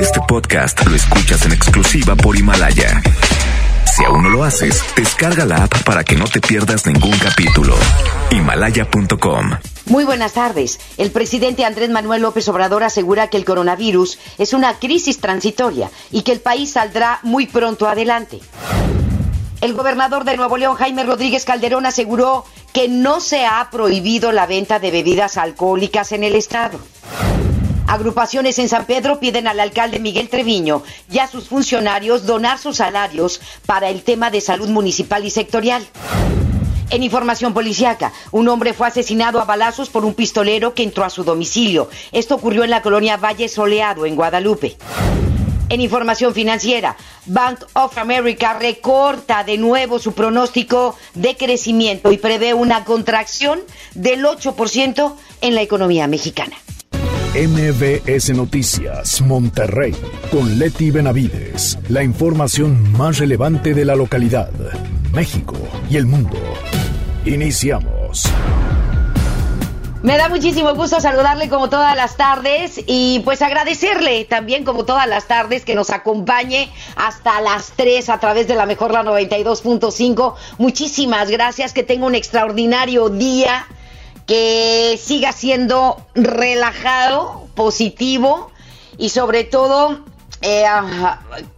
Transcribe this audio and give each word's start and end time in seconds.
Este 0.00 0.20
podcast 0.28 0.86
lo 0.86 0.94
escuchas 0.94 1.44
en 1.44 1.52
exclusiva 1.52 2.14
por 2.14 2.36
Himalaya. 2.36 3.02
Si 3.84 4.04
aún 4.04 4.22
no 4.22 4.28
lo 4.28 4.44
haces, 4.44 4.80
descarga 4.94 5.44
la 5.44 5.64
app 5.64 5.82
para 5.82 6.04
que 6.04 6.14
no 6.14 6.24
te 6.26 6.40
pierdas 6.40 6.86
ningún 6.86 7.18
capítulo. 7.18 7.74
Himalaya.com. 8.30 9.50
Muy 9.86 10.04
buenas 10.04 10.34
tardes. 10.34 10.78
El 10.98 11.10
presidente 11.10 11.64
Andrés 11.64 11.90
Manuel 11.90 12.22
López 12.22 12.48
Obrador 12.48 12.84
asegura 12.84 13.26
que 13.26 13.38
el 13.38 13.44
coronavirus 13.44 14.20
es 14.38 14.52
una 14.52 14.78
crisis 14.78 15.18
transitoria 15.18 15.90
y 16.12 16.22
que 16.22 16.30
el 16.30 16.40
país 16.40 16.70
saldrá 16.70 17.18
muy 17.24 17.46
pronto 17.46 17.88
adelante. 17.88 18.38
El 19.60 19.74
gobernador 19.74 20.22
de 20.22 20.36
Nuevo 20.36 20.56
León, 20.58 20.76
Jaime 20.76 21.02
Rodríguez 21.02 21.44
Calderón, 21.44 21.86
aseguró 21.86 22.44
que 22.72 22.86
no 22.86 23.18
se 23.18 23.46
ha 23.46 23.68
prohibido 23.72 24.30
la 24.30 24.46
venta 24.46 24.78
de 24.78 24.92
bebidas 24.92 25.36
alcohólicas 25.36 26.12
en 26.12 26.22
el 26.22 26.36
estado. 26.36 26.78
Agrupaciones 27.88 28.58
en 28.58 28.68
San 28.68 28.84
Pedro 28.84 29.18
piden 29.18 29.48
al 29.48 29.58
alcalde 29.58 29.98
Miguel 29.98 30.28
Treviño 30.28 30.82
y 31.10 31.20
a 31.20 31.26
sus 31.26 31.48
funcionarios 31.48 32.26
donar 32.26 32.58
sus 32.58 32.76
salarios 32.76 33.40
para 33.64 33.88
el 33.88 34.02
tema 34.02 34.30
de 34.30 34.42
salud 34.42 34.68
municipal 34.68 35.24
y 35.24 35.30
sectorial. 35.30 35.86
En 36.90 37.02
información 37.02 37.54
policiaca, 37.54 38.12
un 38.30 38.46
hombre 38.48 38.74
fue 38.74 38.88
asesinado 38.88 39.40
a 39.40 39.46
balazos 39.46 39.88
por 39.88 40.04
un 40.04 40.12
pistolero 40.12 40.74
que 40.74 40.82
entró 40.82 41.02
a 41.02 41.08
su 41.08 41.24
domicilio. 41.24 41.88
Esto 42.12 42.34
ocurrió 42.34 42.62
en 42.62 42.70
la 42.70 42.82
colonia 42.82 43.16
Valle 43.16 43.48
Soleado, 43.48 44.04
en 44.04 44.16
Guadalupe. 44.16 44.76
En 45.70 45.80
información 45.80 46.34
financiera, 46.34 46.94
Bank 47.24 47.60
of 47.72 47.96
America 47.96 48.58
recorta 48.58 49.44
de 49.44 49.56
nuevo 49.56 49.98
su 49.98 50.12
pronóstico 50.12 50.94
de 51.14 51.38
crecimiento 51.38 52.12
y 52.12 52.18
prevé 52.18 52.52
una 52.52 52.84
contracción 52.84 53.60
del 53.94 54.26
8% 54.26 55.14
en 55.40 55.54
la 55.54 55.62
economía 55.62 56.06
mexicana. 56.06 56.56
MBS 57.34 58.30
Noticias, 58.30 59.20
Monterrey, 59.20 59.94
con 60.32 60.58
Leti 60.58 60.90
Benavides. 60.90 61.78
La 61.90 62.02
información 62.02 62.90
más 62.92 63.18
relevante 63.18 63.74
de 63.74 63.84
la 63.84 63.94
localidad, 63.94 64.50
México 65.12 65.54
y 65.90 65.98
el 65.98 66.06
mundo. 66.06 66.38
Iniciamos. 67.26 68.24
Me 70.02 70.16
da 70.16 70.30
muchísimo 70.30 70.74
gusto 70.74 71.00
saludarle 71.00 71.50
como 71.50 71.68
todas 71.68 71.94
las 71.96 72.16
tardes 72.16 72.80
y 72.86 73.20
pues 73.26 73.42
agradecerle 73.42 74.24
también 74.24 74.64
como 74.64 74.86
todas 74.86 75.06
las 75.06 75.26
tardes 75.26 75.66
que 75.66 75.74
nos 75.74 75.90
acompañe 75.90 76.70
hasta 76.96 77.42
las 77.42 77.72
3 77.76 78.08
a 78.08 78.20
través 78.20 78.48
de 78.48 78.54
la 78.54 78.64
mejor 78.64 78.90
la 78.90 79.04
92.5. 79.04 80.34
Muchísimas 80.56 81.30
gracias, 81.30 81.74
que 81.74 81.82
tenga 81.82 82.06
un 82.06 82.14
extraordinario 82.14 83.10
día 83.10 83.66
que 84.28 85.00
siga 85.02 85.32
siendo 85.32 85.96
relajado, 86.14 87.48
positivo 87.54 88.52
y 88.98 89.08
sobre 89.08 89.42
todo 89.42 90.04
eh, 90.40 90.64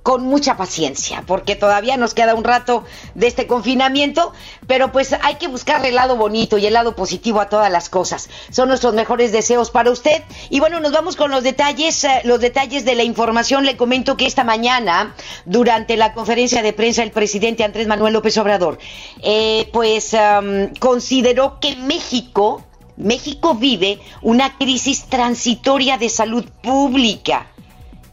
con 0.03 0.23
mucha 0.25 0.57
paciencia, 0.57 1.23
porque 1.27 1.55
todavía 1.55 1.99
nos 1.99 2.15
queda 2.15 2.35
un 2.35 2.45
rato 2.45 2.85
de 3.15 3.27
este 3.27 3.47
confinamiento, 3.47 4.33
pero 4.67 4.91
pues 4.91 5.15
hay 5.23 5.35
que 5.35 5.49
buscar 5.49 5.85
el 5.85 5.97
lado 5.97 6.17
bonito 6.17 6.57
y 6.57 6.65
el 6.65 6.73
lado 6.73 6.97
positivo 6.97 7.41
a 7.41 7.51
todas 7.51 7.71
las 7.71 7.91
cosas. 7.91 8.31
Son 8.51 8.69
nuestros 8.69 8.95
mejores 8.95 9.33
deseos 9.33 9.71
para 9.71 9.91
usted. 9.91 10.23
Y 10.49 10.61
bueno, 10.61 10.81
nos 10.81 10.93
vamos 10.93 11.17
con 11.17 11.31
los 11.31 11.43
detalles, 11.43 12.05
eh, 12.05 12.23
los 12.25 12.41
detalles 12.41 12.87
de 12.87 12.95
la 12.95 13.03
información. 13.03 13.67
Le 13.67 13.77
comento 13.77 14.17
que 14.17 14.25
esta 14.25 14.45
mañana, 14.45 15.15
durante 15.45 15.99
la 15.99 16.15
conferencia 16.15 16.63
de 16.63 16.73
prensa, 16.73 17.03
el 17.03 17.11
presidente 17.11 17.65
Andrés 17.65 17.87
Manuel 17.87 18.15
López 18.15 18.39
Obrador, 18.39 18.79
eh, 19.23 19.69
pues 19.75 20.17
consideró 20.79 21.61
que 21.61 21.77
México, 21.77 22.65
México 22.97 23.55
vive 23.55 24.01
una 24.23 24.57
crisis 24.57 25.05
transitoria 25.05 25.99
de 25.99 26.09
salud 26.09 26.45
pública 26.63 27.51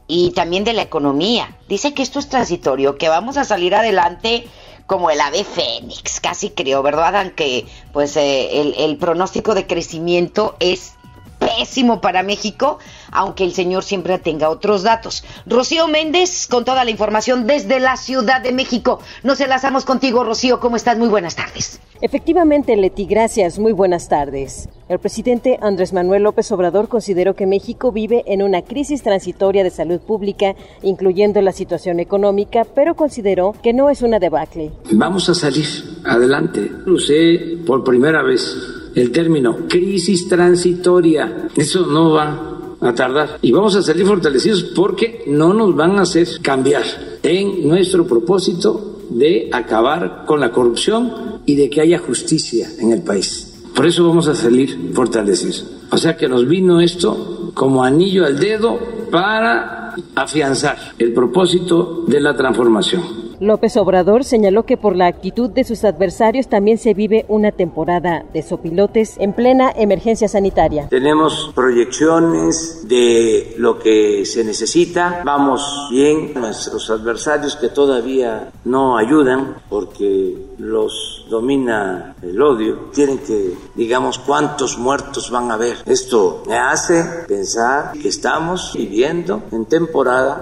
y 0.08 0.32
también 0.32 0.64
de 0.64 0.74
la 0.74 0.82
economía. 0.82 1.58
Dice 1.68 1.94
que 1.94 2.04
esto 2.04 2.20
es 2.20 2.30
transitorio, 2.30 2.98
que 2.98 3.10
vamos 3.10 3.38
a 3.38 3.46
salir 3.46 3.76
adelante 3.76 4.48
como 4.86 5.12
el 5.12 5.20
ave 5.20 5.44
fénix, 5.44 6.22
casi 6.22 6.50
creo, 6.50 6.82
¿verdad? 6.82 7.16
Aunque 7.18 7.66
pues 7.92 8.16
eh, 8.16 8.62
el, 8.62 8.74
el 8.78 8.98
pronóstico 8.98 9.54
de 9.54 9.68
crecimiento 9.68 10.56
es 10.60 10.94
pésimo 11.40 12.02
para 12.02 12.24
México, 12.24 12.80
aunque 13.12 13.44
el 13.44 13.54
señor 13.54 13.84
siempre 13.84 14.20
tenga 14.20 14.50
otros 14.50 14.84
datos. 14.84 15.24
Rocío 15.46 15.88
Méndez, 15.88 16.48
con 16.48 16.66
toda 16.66 16.84
la 16.84 16.92
información 16.92 17.48
desde 17.48 17.80
la 17.80 17.98
Ciudad 17.98 18.42
de 18.42 18.52
México. 18.52 19.00
Nos 19.24 19.40
enlazamos 19.42 19.86
contigo, 19.86 20.24
Rocío. 20.24 20.60
¿Cómo 20.60 20.76
estás? 20.76 20.98
Muy 20.98 21.10
buenas 21.10 21.36
tardes. 21.36 21.80
Efectivamente, 22.02 22.76
Leti, 22.76 23.06
gracias. 23.06 23.58
Muy 23.58 23.72
buenas 23.72 24.08
tardes. 24.08 24.70
El 24.88 25.00
presidente 25.00 25.58
Andrés 25.62 25.94
Manuel 25.94 26.24
López 26.24 26.52
Obrador 26.52 26.88
consideró 26.88 27.36
que 27.36 27.48
México 27.48 27.92
vive 27.92 28.24
en 28.28 28.42
una 28.42 28.62
crisis 28.62 29.02
transitoria 29.04 29.64
de 29.64 29.72
salud 29.72 30.00
pública, 30.00 30.56
incluyendo 30.84 31.42
la 31.42 31.52
situación 31.52 32.00
económica, 32.00 32.66
pero 32.76 32.96
consideró 32.96 33.54
que 33.64 33.74
no 33.74 33.90
es 33.90 34.02
una 34.02 34.20
debacle. 34.20 34.72
Vamos 34.92 35.28
a 35.30 35.34
salir 35.34 35.66
adelante. 36.06 36.72
Usé 36.86 37.58
por 37.66 37.84
primera 37.84 38.22
vez 38.22 38.56
el 38.98 39.12
término 39.12 39.68
crisis 39.68 40.28
transitoria. 40.28 41.50
Eso 41.56 41.86
no 41.86 42.12
va 42.12 42.76
a 42.82 42.94
tardar. 42.94 43.38
Y 43.42 43.52
vamos 43.52 43.76
a 43.76 43.84
salir 43.84 44.06
fortalecidos 44.06 44.64
porque 44.64 45.24
no 45.28 45.54
nos 45.54 45.76
van 45.76 46.00
a 46.00 46.02
hacer 46.02 46.28
cambiar 46.42 46.84
en 47.22 47.68
nuestro 47.68 48.08
propósito 48.08 49.02
de 49.10 49.50
acabar 49.54 50.24
con 50.26 50.40
la 50.40 50.52
corrupción 50.52 51.42
y 51.46 51.56
de 51.56 51.70
que 51.70 51.82
haya 51.82 52.00
justicia 52.00 52.70
en 52.80 52.92
el 52.92 53.04
país. 53.04 53.54
Por 53.76 53.86
eso 53.86 54.08
vamos 54.08 54.28
a 54.28 54.36
salir 54.36 54.92
fortalecidos. 54.94 55.66
O 55.92 55.98
sea 55.98 56.18
que 56.18 56.28
nos 56.28 56.48
vino 56.48 56.82
esto 56.82 57.52
como 57.54 57.84
anillo 57.84 58.26
al 58.26 58.40
dedo 58.40 58.80
para 59.12 59.87
afianzar 60.16 60.78
el 60.98 61.14
propósito 61.14 62.04
de 62.08 62.20
la 62.20 62.36
transformación. 62.36 63.28
López 63.40 63.78
Obrador 63.78 64.24
señaló 64.24 64.66
que 64.66 64.78
por 64.78 64.96
la 64.96 65.06
actitud 65.06 65.50
de 65.52 65.64
sus 65.64 65.84
adversarios 65.84 66.48
también 66.48 66.80
se 66.80 66.96
vive 66.96 67.26
una 67.28 67.52
temporada 67.52 68.26
de 68.34 68.42
sopilotes 68.42 69.16
en 69.20 69.34
plena 69.34 69.72
emergencia 69.76 70.28
sanitaria. 70.28 70.88
Tenemos 70.90 71.52
proyecciones 71.54 72.88
de 72.88 73.54
lo 73.60 73.78
que 73.78 74.26
se 74.26 74.44
necesita, 74.44 75.22
vamos 75.24 75.88
bien, 75.92 76.34
nuestros 76.34 76.90
adversarios 76.90 77.56
que 77.56 77.70
todavía 77.70 78.50
no 78.66 78.98
ayudan 78.98 79.58
porque 79.70 80.36
los 80.58 81.26
domina 81.30 82.16
el 82.22 82.42
odio, 82.42 82.90
tienen 82.94 83.20
que, 83.20 83.54
digamos, 83.76 84.18
cuántos 84.18 84.80
muertos 84.80 85.30
van 85.30 85.52
a 85.52 85.56
haber. 85.56 85.78
Esto 85.86 86.44
me 86.48 86.58
hace 86.58 87.04
pensar 87.28 87.92
que 87.94 88.08
estamos 88.08 88.74
viviendo 88.76 89.44
en 89.52 89.66
temporada 89.66 89.87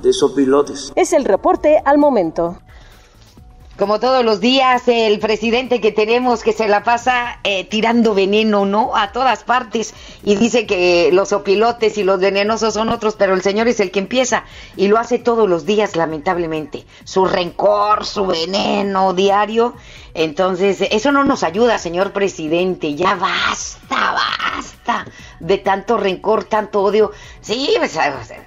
de 0.01 0.13
sopilotes. 0.13 0.91
Es 0.95 1.13
el 1.13 1.25
reporte 1.25 1.81
al 1.85 1.97
momento. 1.97 2.57
Como 3.78 4.00
todos 4.00 4.23
los 4.23 4.39
días, 4.39 4.83
el 4.88 5.19
presidente 5.19 5.81
que 5.81 5.91
tenemos 5.91 6.44
que 6.44 6.53
se 6.53 6.69
la 6.69 6.85
pasa 6.85 7.39
eh, 7.44 7.66
tirando 7.66 8.16
veneno, 8.16 8.66
¿no? 8.66 8.95
A 8.95 9.11
todas 9.11 9.44
partes. 9.44 9.94
Y 10.23 10.35
dice 10.38 10.66
que 10.66 11.09
los 11.11 11.34
opilotes 11.34 11.97
y 11.97 12.05
los 12.05 12.22
venenosos 12.22 12.73
son 12.73 12.88
otros, 12.88 13.16
pero 13.17 13.34
el 13.34 13.41
señor 13.41 13.67
es 13.67 13.81
el 13.81 13.91
que 13.91 14.00
empieza. 14.00 14.45
Y 14.78 14.88
lo 14.88 14.97
hace 14.97 15.19
todos 15.19 15.50
los 15.50 15.66
días, 15.66 15.97
lamentablemente. 15.97 16.85
Su 17.03 17.25
rencor, 17.25 18.05
su 18.05 18.25
veneno 18.25 19.13
diario. 19.13 19.73
Entonces, 20.13 20.79
eso 20.79 21.11
no 21.11 21.25
nos 21.25 21.44
ayuda, 21.44 21.78
señor 21.78 22.13
presidente. 22.13 22.95
Ya 22.95 23.16
basta, 23.16 24.13
basta 24.13 25.05
de 25.40 25.57
tanto 25.57 25.97
rencor, 25.97 26.46
tanto 26.46 26.81
odio. 26.81 27.12
Sí, 27.41 27.69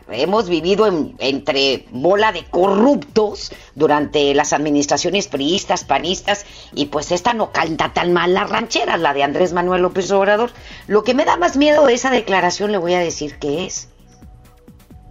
hemos 0.08 0.48
vivido 0.48 0.86
entre 1.18 1.86
bola 1.90 2.32
de 2.32 2.44
corruptos 2.44 3.52
durante 3.74 4.34
las 4.34 4.52
administraciones 4.52 5.28
priistas, 5.28 5.84
panistas, 5.84 6.46
y 6.74 6.86
pues 6.86 7.12
esta 7.12 7.34
no 7.34 7.52
canta 7.52 7.92
tan 7.92 8.12
mal 8.12 8.34
la 8.34 8.44
ranchera, 8.44 8.96
la 8.96 9.14
de 9.14 9.22
Andrés 9.22 9.52
Manuel 9.52 9.82
López 9.82 10.10
Obrador. 10.10 10.50
Lo 10.86 11.04
que 11.04 11.14
me 11.14 11.24
da 11.24 11.36
más 11.36 11.56
miedo 11.56 11.86
de 11.86 11.94
esa 11.94 12.10
declaración 12.10 12.72
le 12.72 12.78
voy 12.78 12.94
a 12.94 13.00
decir 13.00 13.38
que 13.38 13.66
es 13.66 13.88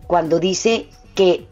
cuando 0.08 0.40
dice 0.40 0.90
que 1.16 1.48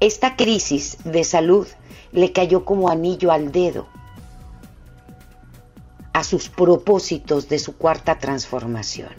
esta 0.00 0.36
crisis 0.36 0.98
de 1.04 1.24
salud 1.24 1.66
le 2.12 2.32
cayó 2.32 2.64
como 2.64 2.88
anillo 2.88 3.32
al 3.32 3.52
dedo 3.52 3.88
a 6.18 6.24
sus 6.24 6.48
propósitos 6.48 7.48
de 7.48 7.60
su 7.60 7.76
cuarta 7.76 8.18
transformación. 8.18 9.10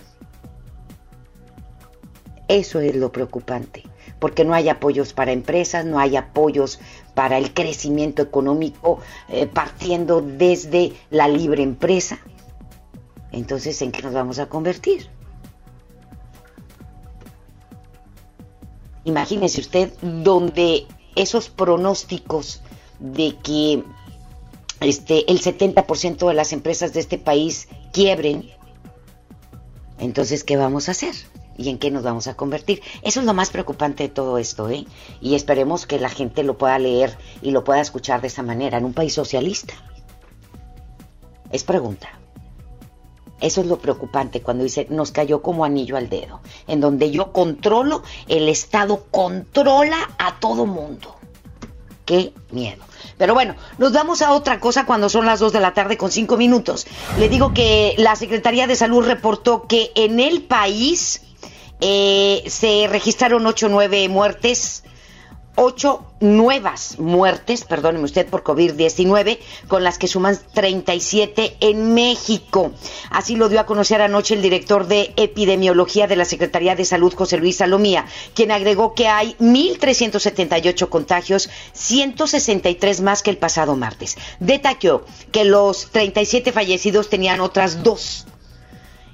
Eso 2.49 2.81
es 2.81 2.93
lo 2.93 3.09
preocupante, 3.13 3.83
porque 4.19 4.43
no 4.43 4.53
hay 4.53 4.67
apoyos 4.67 5.13
para 5.13 5.31
empresas, 5.31 5.85
no 5.85 5.97
hay 5.97 6.17
apoyos 6.17 6.81
para 7.13 7.37
el 7.37 7.53
crecimiento 7.53 8.21
económico 8.21 8.99
eh, 9.29 9.47
partiendo 9.47 10.19
desde 10.19 10.91
la 11.09 11.29
libre 11.29 11.63
empresa. 11.63 12.19
Entonces, 13.31 13.81
¿en 13.81 13.93
qué 13.93 14.01
nos 14.01 14.11
vamos 14.11 14.37
a 14.39 14.49
convertir? 14.49 15.09
Imagínese 19.05 19.61
usted 19.61 19.93
donde 20.01 20.85
esos 21.15 21.49
pronósticos 21.49 22.61
de 22.99 23.37
que 23.37 23.85
este, 24.81 25.29
el 25.31 25.41
70% 25.41 26.27
de 26.27 26.33
las 26.33 26.53
empresas 26.53 26.93
de 26.93 26.99
este 26.99 27.17
país 27.17 27.67
quiebren, 27.91 28.49
entonces, 29.99 30.43
¿qué 30.43 30.57
vamos 30.57 30.87
a 30.87 30.91
hacer? 30.91 31.13
y 31.59 31.67
en 31.67 31.77
qué 31.77 31.91
nos 31.91 32.03
vamos 32.03 32.27
a 32.27 32.35
convertir. 32.35 32.81
Eso 33.01 33.19
es 33.19 33.25
lo 33.25 33.33
más 33.33 33.49
preocupante 33.49 34.03
de 34.03 34.09
todo 34.09 34.37
esto, 34.37 34.69
¿eh? 34.69 34.85
Y 35.19 35.35
esperemos 35.35 35.85
que 35.85 35.99
la 35.99 36.07
gente 36.07 36.43
lo 36.43 36.57
pueda 36.57 36.79
leer 36.79 37.17
y 37.41 37.51
lo 37.51 37.65
pueda 37.65 37.81
escuchar 37.81 38.21
de 38.21 38.27
esa 38.27 38.43
manera 38.43 38.77
en 38.77 38.85
un 38.85 38.93
país 38.93 39.13
socialista. 39.13 39.73
Es 41.51 41.65
pregunta. 41.65 42.07
Eso 43.41 43.59
es 43.59 43.67
lo 43.67 43.77
preocupante 43.79 44.41
cuando 44.41 44.63
dice 44.63 44.87
nos 44.89 45.11
cayó 45.11 45.41
como 45.41 45.65
anillo 45.65 45.97
al 45.97 46.09
dedo, 46.09 46.39
en 46.67 46.79
donde 46.79 47.11
yo 47.11 47.33
controlo, 47.33 48.03
el 48.27 48.47
Estado 48.47 49.05
controla 49.11 49.97
a 50.17 50.39
todo 50.39 50.65
mundo. 50.65 51.18
Qué 52.09 52.33
miedo. 52.49 52.83
Pero 53.19 53.35
bueno, 53.35 53.55
nos 53.77 53.93
vamos 53.93 54.23
a 54.23 54.31
otra 54.31 54.59
cosa 54.59 54.87
cuando 54.87 55.09
son 55.09 55.27
las 55.27 55.39
2 55.39 55.53
de 55.53 55.59
la 55.59 55.75
tarde 55.75 55.95
con 55.95 56.09
5 56.09 56.37
minutos. 56.37 56.87
Le 57.19 57.29
digo 57.29 57.53
que 57.53 57.93
la 57.99 58.15
Secretaría 58.15 58.65
de 58.65 58.75
Salud 58.75 59.05
reportó 59.05 59.67
que 59.67 59.91
en 59.93 60.19
el 60.19 60.41
país 60.41 61.21
eh, 61.81 62.41
se 62.47 62.87
registraron 62.87 63.45
8 63.45 63.67
o 63.67 63.69
9 63.69 64.09
muertes 64.09 64.83
ocho 65.55 66.05
nuevas 66.19 66.99
muertes, 66.99 67.63
perdóneme 67.63 68.05
usted, 68.05 68.27
por 68.27 68.43
COVID-19, 68.43 69.39
con 69.67 69.83
las 69.83 69.97
que 69.97 70.07
suman 70.07 70.37
37 70.53 71.57
en 71.59 71.93
México. 71.93 72.71
Así 73.09 73.35
lo 73.35 73.49
dio 73.49 73.59
a 73.59 73.65
conocer 73.65 74.01
anoche 74.01 74.35
el 74.35 74.41
director 74.41 74.87
de 74.87 75.13
epidemiología 75.17 76.07
de 76.07 76.15
la 76.15 76.25
Secretaría 76.25 76.75
de 76.75 76.85
Salud, 76.85 77.13
José 77.13 77.37
Luis 77.37 77.57
Salomía, 77.57 78.05
quien 78.33 78.51
agregó 78.51 78.93
que 78.93 79.07
hay 79.07 79.35
1.378 79.39 80.89
contagios, 80.89 81.49
163 81.73 83.01
más 83.01 83.23
que 83.23 83.31
el 83.31 83.37
pasado 83.37 83.75
martes. 83.75 84.17
Detalló 84.39 85.05
que 85.31 85.45
los 85.45 85.91
37 85.91 86.51
fallecidos 86.51 87.09
tenían 87.09 87.39
otras 87.39 87.83
dos 87.83 88.25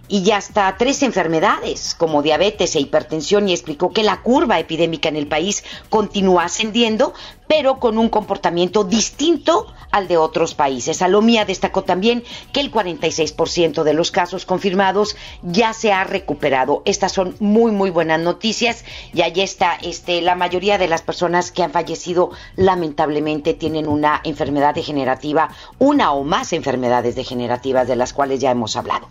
y 0.07 0.31
hasta 0.31 0.75
tres 0.77 1.03
enfermedades 1.03 1.95
como 1.95 2.21
diabetes 2.21 2.75
e 2.75 2.79
hipertensión 2.79 3.49
y 3.49 3.53
explicó 3.53 3.91
que 3.91 4.03
la 4.03 4.21
curva 4.21 4.59
epidémica 4.59 5.09
en 5.09 5.15
el 5.15 5.27
país 5.27 5.63
continúa 5.89 6.45
ascendiendo, 6.45 7.13
pero 7.47 7.79
con 7.79 7.97
un 7.97 8.09
comportamiento 8.09 8.83
distinto 8.83 9.67
al 9.91 10.07
de 10.07 10.17
otros 10.17 10.55
países. 10.55 10.97
Salomía 10.97 11.45
destacó 11.45 11.83
también 11.83 12.23
que 12.51 12.59
el 12.59 12.71
46% 12.71 13.83
de 13.83 13.93
los 13.93 14.11
casos 14.11 14.45
confirmados 14.45 15.15
ya 15.41 15.73
se 15.73 15.93
ha 15.93 16.03
recuperado. 16.03 16.81
Estas 16.85 17.13
son 17.13 17.35
muy 17.39 17.71
muy 17.71 17.91
buenas 17.91 18.19
noticias 18.19 18.83
y 19.13 19.21
allí 19.21 19.41
está 19.41 19.77
este 19.81 20.21
la 20.21 20.35
mayoría 20.35 20.77
de 20.77 20.87
las 20.87 21.01
personas 21.01 21.51
que 21.51 21.63
han 21.63 21.71
fallecido 21.71 22.31
lamentablemente 22.55 23.53
tienen 23.53 23.87
una 23.87 24.21
enfermedad 24.23 24.75
degenerativa, 24.75 25.49
una 25.79 26.11
o 26.11 26.23
más 26.23 26.51
enfermedades 26.53 27.15
degenerativas 27.15 27.87
de 27.87 27.95
las 27.95 28.13
cuales 28.13 28.39
ya 28.39 28.51
hemos 28.51 28.75
hablado. 28.75 29.07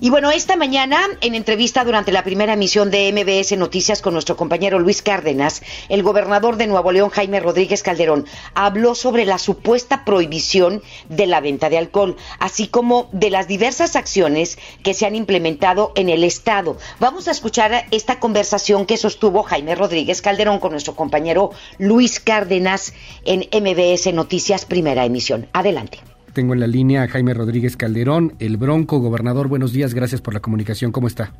Y 0.00 0.10
bueno, 0.10 0.30
esta 0.30 0.56
mañana 0.56 1.00
en 1.22 1.34
entrevista 1.34 1.84
durante 1.84 2.12
la 2.12 2.22
primera 2.22 2.52
emisión 2.52 2.90
de 2.90 3.10
MBS 3.12 3.56
Noticias 3.56 4.02
con 4.02 4.12
nuestro 4.12 4.36
compañero 4.36 4.78
Luis 4.78 5.00
Cárdenas, 5.00 5.62
el 5.88 6.02
gobernador 6.02 6.56
de 6.56 6.66
Nuevo 6.66 6.92
León 6.92 7.08
Jaime 7.08 7.40
Rodríguez 7.40 7.75
Calderón 7.82 8.26
habló 8.54 8.94
sobre 8.94 9.24
la 9.24 9.38
supuesta 9.38 10.04
prohibición 10.04 10.82
de 11.08 11.26
la 11.26 11.40
venta 11.40 11.70
de 11.70 11.78
alcohol, 11.78 12.16
así 12.38 12.68
como 12.68 13.08
de 13.12 13.30
las 13.30 13.48
diversas 13.48 13.96
acciones 13.96 14.58
que 14.82 14.94
se 14.94 15.06
han 15.06 15.14
implementado 15.14 15.92
en 15.94 16.08
el 16.08 16.24
Estado. 16.24 16.76
Vamos 17.00 17.28
a 17.28 17.32
escuchar 17.32 17.86
esta 17.90 18.20
conversación 18.20 18.86
que 18.86 18.96
sostuvo 18.96 19.42
Jaime 19.42 19.74
Rodríguez 19.74 20.22
Calderón 20.22 20.58
con 20.58 20.72
nuestro 20.72 20.94
compañero 20.94 21.50
Luis 21.78 22.20
Cárdenas 22.20 22.94
en 23.24 23.40
MBS 23.40 24.12
Noticias 24.12 24.64
Primera 24.64 25.04
Emisión. 25.04 25.48
Adelante. 25.52 25.98
Tengo 26.32 26.52
en 26.52 26.60
la 26.60 26.66
línea 26.66 27.02
a 27.02 27.08
Jaime 27.08 27.32
Rodríguez 27.32 27.78
Calderón, 27.78 28.34
el 28.40 28.58
Bronco, 28.58 28.98
gobernador. 28.98 29.48
Buenos 29.48 29.72
días, 29.72 29.94
gracias 29.94 30.20
por 30.20 30.34
la 30.34 30.40
comunicación. 30.40 30.92
¿Cómo 30.92 31.06
está? 31.06 31.32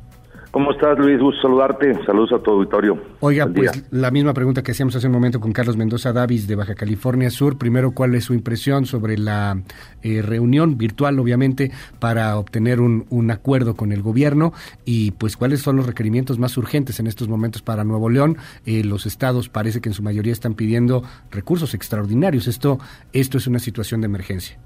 ¿Cómo 0.51 0.71
estás, 0.71 0.97
Luis? 0.97 1.19
Gusto 1.19 1.41
saludarte. 1.41 1.93
Saludos 2.05 2.31
a 2.33 2.39
tu 2.39 2.51
auditorio. 2.51 2.97
Oiga, 3.19 3.47
pues 3.47 3.85
la 3.91 4.11
misma 4.11 4.33
pregunta 4.33 4.63
que 4.63 4.71
hacíamos 4.71 4.95
hace 4.95 5.07
un 5.07 5.13
momento 5.13 5.39
con 5.39 5.51
Carlos 5.51 5.75
Mendoza 5.75 6.13
Davis 6.13 6.47
de 6.47 6.55
Baja 6.55 6.73
California 6.73 7.29
Sur. 7.29 7.57
Primero, 7.57 7.91
¿cuál 7.91 8.15
es 8.15 8.25
su 8.25 8.33
impresión 8.33 8.85
sobre 8.85 9.17
la 9.17 9.57
eh, 10.01 10.21
reunión 10.21 10.77
virtual, 10.77 11.19
obviamente, 11.19 11.71
para 11.99 12.37
obtener 12.37 12.79
un, 12.79 13.05
un, 13.09 13.29
acuerdo 13.29 13.75
con 13.75 13.91
el 13.91 14.01
gobierno? 14.01 14.53
Y 14.85 15.11
pues, 15.11 15.35
¿cuáles 15.35 15.61
son 15.61 15.75
los 15.75 15.85
requerimientos 15.85 16.39
más 16.39 16.57
urgentes 16.57 16.99
en 16.99 17.07
estos 17.07 17.27
momentos 17.27 17.61
para 17.61 17.83
Nuevo 17.83 18.09
León? 18.09 18.37
Eh, 18.65 18.83
los 18.83 19.05
estados 19.05 19.49
parece 19.49 19.81
que 19.81 19.89
en 19.89 19.93
su 19.93 20.01
mayoría 20.01 20.31
están 20.31 20.53
pidiendo 20.53 21.03
recursos 21.29 21.73
extraordinarios. 21.73 22.47
Esto, 22.47 22.79
esto 23.11 23.37
es 23.37 23.47
una 23.47 23.59
situación 23.59 24.01
de 24.01 24.05
emergencia. 24.05 24.57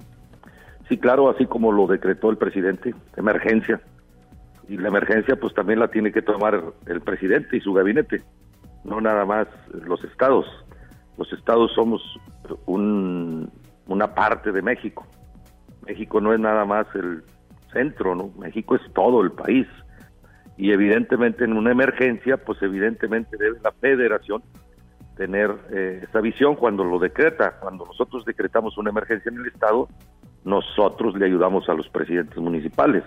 Sí, 0.88 0.98
claro, 0.98 1.30
así 1.30 1.46
como 1.46 1.72
lo 1.72 1.88
decretó 1.88 2.30
el 2.30 2.38
presidente, 2.38 2.94
emergencia 3.16 3.82
y 4.72 4.78
la 4.78 4.88
emergencia 4.88 5.36
pues 5.36 5.54
también 5.54 5.80
la 5.80 5.90
tiene 5.90 6.14
que 6.14 6.22
tomar 6.22 6.64
el 6.86 7.02
presidente 7.02 7.58
y 7.58 7.60
su 7.60 7.74
gabinete, 7.74 8.22
no 8.86 9.02
nada 9.02 9.26
más 9.26 9.46
los 9.74 10.02
estados. 10.06 10.46
Los 11.18 11.32
estados 11.34 11.74
somos 11.74 12.02
un, 12.68 13.52
una 13.88 14.16
parte 14.16 14.54
de 14.54 14.62
México. 14.62 15.06
México 15.86 16.22
no 16.22 16.34
es 16.34 16.40
nada 16.40 16.64
más 16.64 16.88
el 16.96 17.22
centro, 17.74 18.16
¿no? 18.16 18.32
México 18.40 18.76
es 18.76 18.82
todo 18.94 19.22
el 19.22 19.34
país. 19.34 19.68
Y 20.56 20.72
evidentemente 20.72 21.44
en 21.44 21.52
una 21.52 21.72
emergencia, 21.72 22.38
pues 22.38 22.62
evidentemente 22.62 23.36
debe 23.36 23.60
la 23.62 23.74
federación 23.74 24.42
tener 25.18 25.54
eh, 25.74 26.06
esa 26.08 26.22
visión 26.22 26.56
cuando 26.56 26.86
lo 26.86 26.98
decreta. 26.98 27.60
Cuando 27.60 27.86
nosotros 27.86 28.24
decretamos 28.24 28.78
una 28.78 28.92
emergencia 28.92 29.30
en 29.30 29.40
el 29.40 29.48
Estado, 29.48 29.90
nosotros 30.46 31.14
le 31.18 31.26
ayudamos 31.26 31.68
a 31.68 31.74
los 31.74 31.90
presidentes 31.90 32.38
municipales 32.38 33.04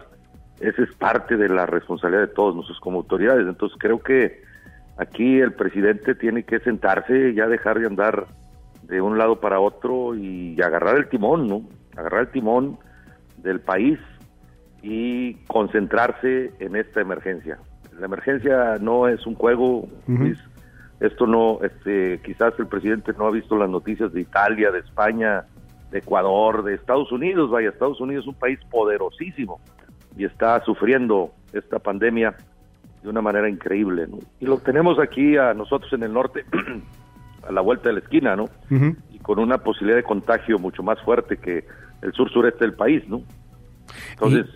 esa 0.60 0.82
es 0.82 0.92
parte 0.94 1.36
de 1.36 1.48
la 1.48 1.66
responsabilidad 1.66 2.28
de 2.28 2.34
todos 2.34 2.54
nosotros 2.54 2.80
como 2.80 2.98
autoridades. 2.98 3.46
Entonces 3.46 3.76
creo 3.80 4.00
que 4.00 4.42
aquí 4.96 5.40
el 5.40 5.52
presidente 5.52 6.14
tiene 6.14 6.44
que 6.44 6.60
sentarse 6.60 7.34
ya 7.34 7.46
dejar 7.48 7.80
de 7.80 7.86
andar 7.86 8.26
de 8.82 9.00
un 9.00 9.18
lado 9.18 9.40
para 9.40 9.60
otro 9.60 10.14
y 10.14 10.60
agarrar 10.60 10.96
el 10.96 11.08
timón, 11.08 11.48
¿no? 11.48 11.62
Agarrar 11.96 12.22
el 12.22 12.28
timón 12.28 12.78
del 13.38 13.60
país 13.60 13.98
y 14.82 15.34
concentrarse 15.46 16.52
en 16.58 16.76
esta 16.76 17.00
emergencia. 17.00 17.58
La 17.98 18.06
emergencia 18.06 18.76
no 18.80 19.08
es 19.08 19.26
un 19.26 19.34
juego, 19.34 19.88
Esto 21.00 21.26
no, 21.26 21.58
este, 21.62 22.20
quizás 22.24 22.54
el 22.58 22.66
presidente 22.66 23.12
no 23.18 23.26
ha 23.26 23.30
visto 23.30 23.56
las 23.56 23.68
noticias 23.68 24.12
de 24.12 24.20
Italia, 24.20 24.70
de 24.70 24.78
España, 24.80 25.44
de 25.90 25.98
Ecuador, 25.98 26.62
de 26.64 26.74
Estados 26.74 27.10
Unidos. 27.12 27.50
Vaya, 27.50 27.70
Estados 27.70 28.00
Unidos 28.00 28.24
es 28.24 28.28
un 28.28 28.38
país 28.38 28.58
poderosísimo 28.70 29.60
y 30.16 30.24
está 30.24 30.62
sufriendo 30.64 31.32
esta 31.52 31.78
pandemia 31.78 32.34
de 33.02 33.08
una 33.08 33.20
manera 33.20 33.48
increíble. 33.48 34.06
Y 34.40 34.46
lo 34.46 34.58
tenemos 34.58 34.98
aquí 34.98 35.36
a 35.36 35.54
nosotros 35.54 35.92
en 35.92 36.02
el 36.02 36.12
norte, 36.12 36.44
a 37.48 37.52
la 37.52 37.60
vuelta 37.60 37.88
de 37.88 37.94
la 37.94 38.00
esquina, 38.00 38.34
¿no? 38.34 38.48
Y 39.12 39.18
con 39.18 39.38
una 39.38 39.58
posibilidad 39.58 39.96
de 39.96 40.04
contagio 40.04 40.58
mucho 40.58 40.82
más 40.82 41.00
fuerte 41.02 41.36
que 41.36 41.64
el 42.02 42.12
sur-sureste 42.12 42.64
del 42.64 42.74
país, 42.74 43.06
¿no? 43.08 43.22
Entonces, 44.12 44.46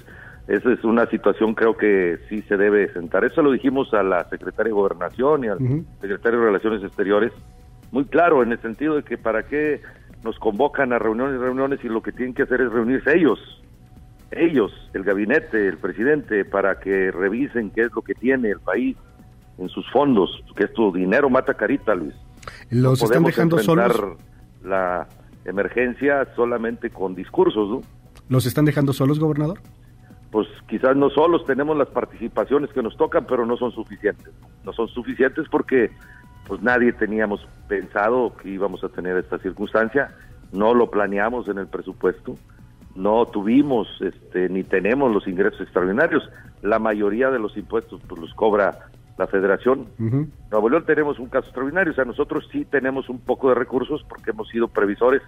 esa 0.46 0.72
es 0.72 0.82
una 0.82 1.06
situación 1.06 1.54
creo 1.54 1.76
que 1.76 2.18
sí 2.28 2.42
se 2.42 2.56
debe 2.56 2.90
sentar. 2.94 3.24
Eso 3.24 3.42
lo 3.42 3.52
dijimos 3.52 3.92
a 3.92 4.02
la 4.02 4.24
secretaria 4.30 4.70
de 4.70 4.74
Gobernación 4.74 5.44
y 5.44 5.48
al 5.48 5.58
secretario 6.00 6.40
de 6.40 6.46
Relaciones 6.46 6.82
Exteriores, 6.82 7.32
muy 7.90 8.06
claro, 8.06 8.42
en 8.42 8.52
el 8.52 8.60
sentido 8.60 8.96
de 8.96 9.02
que 9.02 9.18
para 9.18 9.42
qué 9.42 9.82
nos 10.24 10.38
convocan 10.38 10.92
a 10.92 10.98
reuniones 10.98 11.36
y 11.36 11.42
reuniones 11.42 11.84
y 11.84 11.88
lo 11.88 12.02
que 12.02 12.12
tienen 12.12 12.34
que 12.34 12.42
hacer 12.42 12.62
es 12.62 12.72
reunirse 12.72 13.16
ellos 13.16 13.38
ellos, 14.30 14.72
el 14.92 15.04
gabinete, 15.04 15.68
el 15.68 15.78
presidente, 15.78 16.44
para 16.44 16.78
que 16.80 17.10
revisen 17.10 17.70
qué 17.70 17.82
es 17.82 17.92
lo 17.94 18.02
que 18.02 18.14
tiene 18.14 18.50
el 18.50 18.60
país 18.60 18.96
en 19.58 19.68
sus 19.68 19.90
fondos, 19.90 20.30
que 20.54 20.64
esto 20.64 20.92
dinero 20.92 21.30
mata 21.30 21.54
carita, 21.54 21.94
Luis. 21.94 22.14
Los 22.70 23.02
están 23.02 23.24
dejando 23.24 23.58
solos. 23.58 24.18
La 24.62 25.08
emergencia 25.44 26.28
solamente 26.36 26.90
con 26.90 27.14
discursos, 27.14 27.68
¿no? 27.68 27.80
¿Los 28.28 28.44
están 28.46 28.66
dejando 28.66 28.92
solos, 28.92 29.18
gobernador? 29.18 29.58
Pues 30.30 30.46
quizás 30.68 30.94
no 30.94 31.08
solos, 31.08 31.44
tenemos 31.46 31.76
las 31.76 31.88
participaciones 31.88 32.70
que 32.70 32.82
nos 32.82 32.96
tocan, 32.96 33.24
pero 33.26 33.46
no 33.46 33.56
son 33.56 33.72
suficientes. 33.72 34.28
No 34.64 34.72
son 34.74 34.88
suficientes 34.88 35.46
porque 35.50 35.90
pues 36.46 36.62
nadie 36.62 36.92
teníamos 36.92 37.46
pensado 37.66 38.34
que 38.36 38.50
íbamos 38.50 38.84
a 38.84 38.88
tener 38.90 39.16
esta 39.16 39.38
circunstancia, 39.38 40.14
no 40.52 40.74
lo 40.74 40.90
planeamos 40.90 41.48
en 41.48 41.58
el 41.58 41.66
presupuesto 41.66 42.36
no 42.98 43.26
tuvimos 43.26 43.86
este, 44.00 44.48
ni 44.48 44.64
tenemos 44.64 45.14
los 45.14 45.26
ingresos 45.28 45.60
extraordinarios. 45.60 46.28
La 46.62 46.80
mayoría 46.80 47.30
de 47.30 47.38
los 47.38 47.56
impuestos 47.56 48.00
pues, 48.08 48.20
los 48.20 48.34
cobra 48.34 48.90
la 49.16 49.28
federación. 49.28 49.86
Nuevo 50.50 50.68
León 50.68 50.84
tenemos 50.84 51.18
un 51.20 51.28
caso 51.28 51.46
extraordinario, 51.46 51.92
o 51.92 51.94
sea, 51.94 52.04
nosotros 52.04 52.48
sí 52.50 52.64
tenemos 52.64 53.08
un 53.08 53.20
poco 53.20 53.48
de 53.48 53.54
recursos 53.54 54.04
porque 54.08 54.32
hemos 54.32 54.48
sido 54.48 54.68
previsores. 54.68 55.22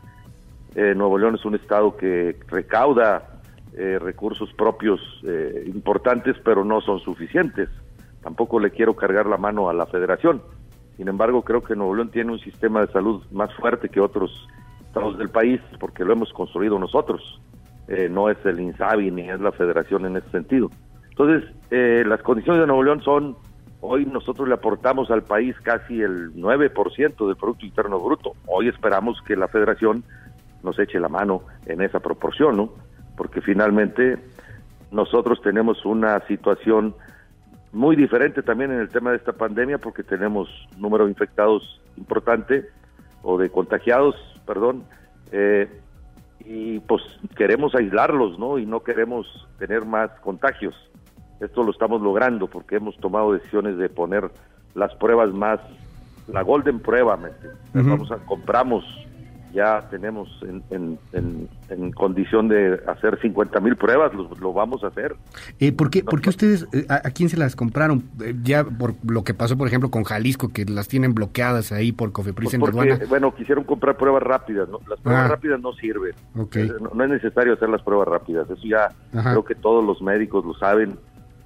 Eh, 0.75 0.95
Nuevo 0.97 1.17
León 1.17 1.37
es 1.37 1.45
un 1.45 1.55
estado 1.55 1.97
que 1.97 2.37
recauda 2.49 3.41
eh, 3.73 3.99
recursos 4.00 4.53
propios 4.55 5.00
eh, 5.25 5.65
importantes, 5.67 6.37
pero 6.45 6.65
no 6.65 6.81
son 6.81 6.99
suficientes. 7.00 7.69
Tampoco 8.21 8.59
le 8.59 8.71
quiero 8.71 8.95
cargar 8.95 9.27
la 9.27 9.37
mano 9.37 9.69
a 9.69 9.75
la 9.75 9.87
federación. 9.87 10.43
Sin 10.97 11.07
embargo, 11.07 11.43
creo 11.43 11.62
que 11.62 11.77
Nuevo 11.77 11.95
León 11.95 12.11
tiene 12.11 12.33
un 12.33 12.41
sistema 12.41 12.81
de 12.85 12.93
salud 12.93 13.23
más 13.31 13.55
fuerte 13.55 13.89
que 13.89 14.00
otros 14.00 14.31
estados 14.87 15.17
del 15.19 15.29
país 15.29 15.61
porque 15.79 16.05
lo 16.05 16.12
hemos 16.12 16.33
construido 16.33 16.79
nosotros. 16.79 17.41
Eh, 17.91 18.09
no 18.09 18.31
es 18.31 18.39
el 18.47 18.61
INSABI 18.61 19.11
ni 19.11 19.29
es 19.29 19.41
la 19.41 19.53
federación 19.53 20.07
en 20.07 20.17
ese 20.17 20.31
sentido. 20.31 20.71
Entonces, 21.11 21.51
eh, 21.71 22.03
las 22.07 22.23
condiciones 22.23 22.61
de 22.61 22.67
Nuevo 22.67 22.83
León 22.83 23.03
son 23.03 23.37
Hoy 23.83 24.05
nosotros 24.05 24.47
le 24.47 24.55
aportamos 24.55 25.11
al 25.11 25.23
país 25.23 25.57
casi 25.63 26.03
el 26.03 26.35
9% 26.35 27.27
del 27.27 27.37
Producto 27.37 27.65
Interno 27.65 27.99
Bruto. 27.99 28.33
Hoy 28.47 28.69
esperamos 28.69 29.21
que 29.23 29.37
la 29.37 29.49
federación 29.49 30.05
nos 30.63 30.79
eche 30.79 31.01
la 31.01 31.09
mano 31.09 31.43
en 31.65 31.81
esa 31.81 32.01
proporción, 32.01 32.59
¿no? 32.59 32.75
Porque 33.17 33.41
finalmente 33.41 34.19
nosotros 34.91 35.41
tenemos 35.41 35.87
una 35.87 36.21
situación 36.27 36.95
muy 37.73 37.97
diferente 37.97 38.43
también 38.43 38.71
en 38.71 38.81
el 38.81 38.91
tema 38.91 39.13
de 39.13 39.17
esta 39.17 39.33
pandemia 39.33 39.79
porque 39.79 40.03
tenemos 40.03 40.49
un 40.75 40.83
número 40.83 41.05
de 41.05 41.13
infectados 41.13 41.81
importante 41.97 42.67
o 43.23 43.39
de 43.39 43.49
contagiados, 43.49 44.15
perdón, 44.45 44.85
eh, 45.33 45.71
y 46.52 46.80
pues 46.80 47.00
queremos 47.37 47.76
aislarlos, 47.76 48.37
¿no? 48.37 48.59
Y 48.59 48.66
no 48.66 48.80
queremos 48.80 49.47
tener 49.61 49.85
más 49.85 50.11
contagios. 50.21 50.75
Esto 51.38 51.62
lo 51.62 51.71
estamos 51.71 52.02
logrando 52.02 52.49
porque 52.49 52.75
hemos 52.75 52.97
tomado 52.97 53.33
decisiones 53.33 53.78
de 53.78 53.88
poner 53.88 54.28
las 54.75 54.92
pruebas 54.97 55.33
más, 55.33 55.61
la 56.26 56.42
golden 56.42 56.80
prueba, 56.80 57.16
Vamos 57.73 58.11
a, 58.11 58.16
compramos 58.26 58.85
ya 59.52 59.88
tenemos 59.90 60.28
en, 60.42 60.99
en, 61.12 61.92
condición 61.92 62.49
de 62.49 62.80
hacer 62.87 63.19
50 63.21 63.61
mil 63.61 63.76
pruebas, 63.76 64.12
lo, 64.14 64.52
vamos 64.52 64.83
a 64.85 64.88
hacer. 64.88 65.16
Eh, 65.59 65.73
¿por, 65.73 65.90
qué, 65.90 66.04
ustedes, 66.28 66.66
eh, 66.73 66.87
a, 66.88 67.11
quién 67.11 67.28
se 67.28 67.37
las 67.37 67.57
compraron? 67.57 68.04
Eh, 68.23 68.35
ya 68.42 68.64
por 68.64 68.95
lo 69.04 69.25
que 69.25 69.35
pasó, 69.35 69.57
por 69.57 69.69
ejemplo, 69.69 69.90
con 69.90 70.04
Jalisco, 70.04 70.52
que 70.52 70.64
las 70.64 70.88
tienen 70.88 71.14
bloqueadas 71.14 71.73
ahí 71.73 71.92
por 71.92 72.12
Cofepris 72.12 72.57
pues 72.57 72.73
en 72.75 73.09
Bueno, 73.09 73.35
quisieron 73.35 73.64
comprar 73.64 73.97
pruebas 73.97 74.23
rápidas, 74.23 74.69
¿no? 74.69 74.80
Las 74.88 75.00
pruebas 75.00 75.26
ah. 75.26 75.28
rápidas 75.28 75.61
no 75.61 75.73
sirven. 75.73 76.12
No, 76.35 77.04
es 77.04 77.11
necesario 77.11 77.54
hacer 77.54 77.69
las 77.69 77.83
pruebas 77.83 78.09
rápidas, 78.09 78.49
eso 78.50 78.62
ya 78.64 78.88
creo 79.11 79.45
que 79.45 79.54
todos 79.54 79.85
los 79.85 80.00
médicos 80.02 80.45
lo 80.45 80.54
saben 80.54 80.99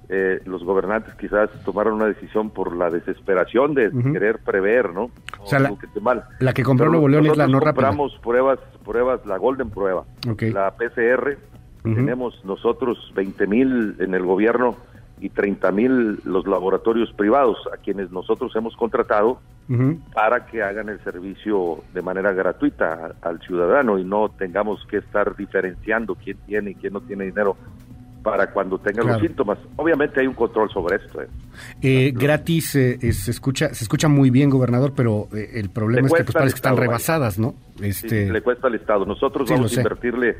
eh, 0.09 0.41
los 0.45 0.63
gobernantes 0.63 1.13
quizás 1.15 1.49
tomaron 1.63 1.95
una 1.95 2.05
decisión 2.05 2.49
por 2.49 2.75
la 2.75 2.89
desesperación 2.89 3.73
de 3.73 3.91
querer 3.91 4.39
prever, 4.39 4.93
¿no? 4.93 5.09
O, 5.39 5.47
sea, 5.47 5.59
la, 5.59 5.69
que 5.69 5.99
mal. 5.99 6.23
la 6.39 6.53
que 6.53 6.63
compró 6.63 6.89
Nuevo 6.89 7.07
León 7.07 7.25
es 7.25 7.37
la 7.37 7.47
no 7.47 7.59
rápida. 7.59 7.87
compramos 7.87 8.17
pruebas, 8.21 8.59
pruebas, 8.83 9.25
la 9.25 9.37
Golden 9.37 9.69
Prueba, 9.69 10.05
la 10.23 10.71
PCR, 10.71 11.37
tenemos 11.83 12.43
nosotros 12.45 13.11
20 13.15 13.47
mil 13.47 13.95
en 13.99 14.15
el 14.15 14.23
gobierno 14.23 14.75
y 15.19 15.29
30 15.29 15.71
mil 15.71 16.19
los 16.23 16.45
laboratorios 16.45 17.11
privados 17.13 17.57
a 17.73 17.77
quienes 17.77 18.11
nosotros 18.11 18.55
hemos 18.55 18.75
contratado 18.75 19.39
para 20.13 20.45
que 20.45 20.61
hagan 20.61 20.89
el 20.89 21.03
servicio 21.03 21.83
de 21.93 22.01
manera 22.03 22.33
gratuita 22.33 23.15
al 23.21 23.39
ciudadano 23.41 23.97
y 23.97 24.03
no 24.03 24.29
tengamos 24.29 24.85
que 24.85 24.97
estar 24.97 25.35
diferenciando 25.35 26.15
quién 26.15 26.37
tiene 26.45 26.71
y 26.71 26.75
quién 26.75 26.93
no 26.93 27.01
tiene 27.01 27.25
dinero 27.25 27.57
para 28.25 28.49
cuando 28.49 28.79
tengan 28.79 29.05
los 29.05 29.21
síntomas. 29.21 29.59
Obviamente 29.75 30.19
hay 30.19 30.25
un 30.25 30.33
control 30.33 30.67
sobre 30.71 30.95
esto. 30.95 31.21
¿eh? 31.21 31.27
Eh, 31.79 32.11
gratis 32.11 32.75
eh, 32.75 32.97
se 33.13 33.29
escucha 33.29 33.71
se 33.71 33.83
escucha 33.83 34.07
muy 34.07 34.31
bien, 34.31 34.49
gobernador, 34.49 34.93
pero 34.95 35.27
el 35.31 35.69
problema 35.69 36.07
es 36.07 36.13
que 36.15 36.23
pues, 36.23 36.33
parece 36.33 36.53
que 36.53 36.57
están 36.57 36.75
rebasadas, 36.75 37.37
¿no? 37.37 37.53
Este... 37.79 38.31
le 38.31 38.41
cuesta 38.41 38.65
al 38.65 38.73
Estado. 38.73 39.05
Nosotros 39.05 39.47
vamos 39.47 39.77
a 39.77 39.79
invertirle 39.79 40.37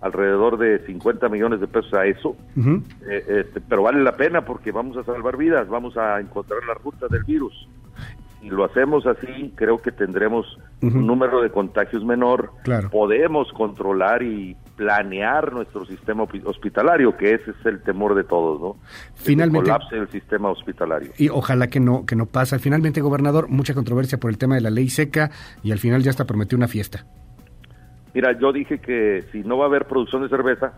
alrededor 0.00 0.56
de 0.56 0.78
50 0.86 1.28
millones 1.28 1.60
de 1.60 1.66
pesos 1.66 1.92
a 1.92 2.06
eso, 2.06 2.34
este, 3.06 3.60
pero 3.60 3.82
vale 3.82 4.02
la 4.02 4.16
pena 4.16 4.46
porque 4.46 4.72
vamos 4.72 4.96
a 4.96 5.04
salvar 5.04 5.36
vidas, 5.36 5.68
vamos 5.68 5.98
a 5.98 6.20
encontrar 6.20 6.60
la 6.66 6.74
ruta 6.74 7.08
del 7.10 7.24
virus 7.24 7.68
si 8.40 8.48
lo 8.48 8.64
hacemos 8.64 9.06
así, 9.06 9.52
creo 9.56 9.78
que 9.78 9.90
tendremos 9.90 10.58
un 10.80 11.06
número 11.06 11.42
de 11.42 11.50
contagios 11.50 12.04
menor. 12.04 12.52
Podemos 12.90 13.52
controlar 13.52 14.22
y 14.22 14.56
planear 14.76 15.52
nuestro 15.52 15.84
sistema 15.86 16.24
hospitalario, 16.44 17.16
que 17.16 17.34
ese 17.34 17.50
es 17.50 17.66
el 17.66 17.82
temor 17.82 18.14
de 18.14 18.24
todos, 18.24 18.60
¿no? 18.60 18.76
Finalmente. 19.14 19.70
colapse 19.70 19.96
el 19.96 20.08
sistema 20.08 20.50
hospitalario. 20.50 21.10
Y 21.18 21.28
ojalá 21.28 21.66
que 21.66 21.80
no, 21.80 22.06
que 22.06 22.14
no 22.14 22.26
pasa. 22.26 22.58
Finalmente, 22.58 23.00
gobernador, 23.00 23.48
mucha 23.48 23.74
controversia 23.74 24.18
por 24.18 24.30
el 24.30 24.38
tema 24.38 24.54
de 24.54 24.60
la 24.60 24.70
ley 24.70 24.88
seca 24.88 25.30
y 25.62 25.72
al 25.72 25.78
final 25.78 26.02
ya 26.02 26.10
hasta 26.10 26.24
prometió 26.24 26.56
una 26.56 26.68
fiesta. 26.68 27.06
Mira, 28.14 28.38
yo 28.38 28.52
dije 28.52 28.78
que 28.78 29.24
si 29.32 29.42
no 29.42 29.58
va 29.58 29.64
a 29.64 29.68
haber 29.68 29.86
producción 29.86 30.22
de 30.22 30.28
cerveza, 30.28 30.72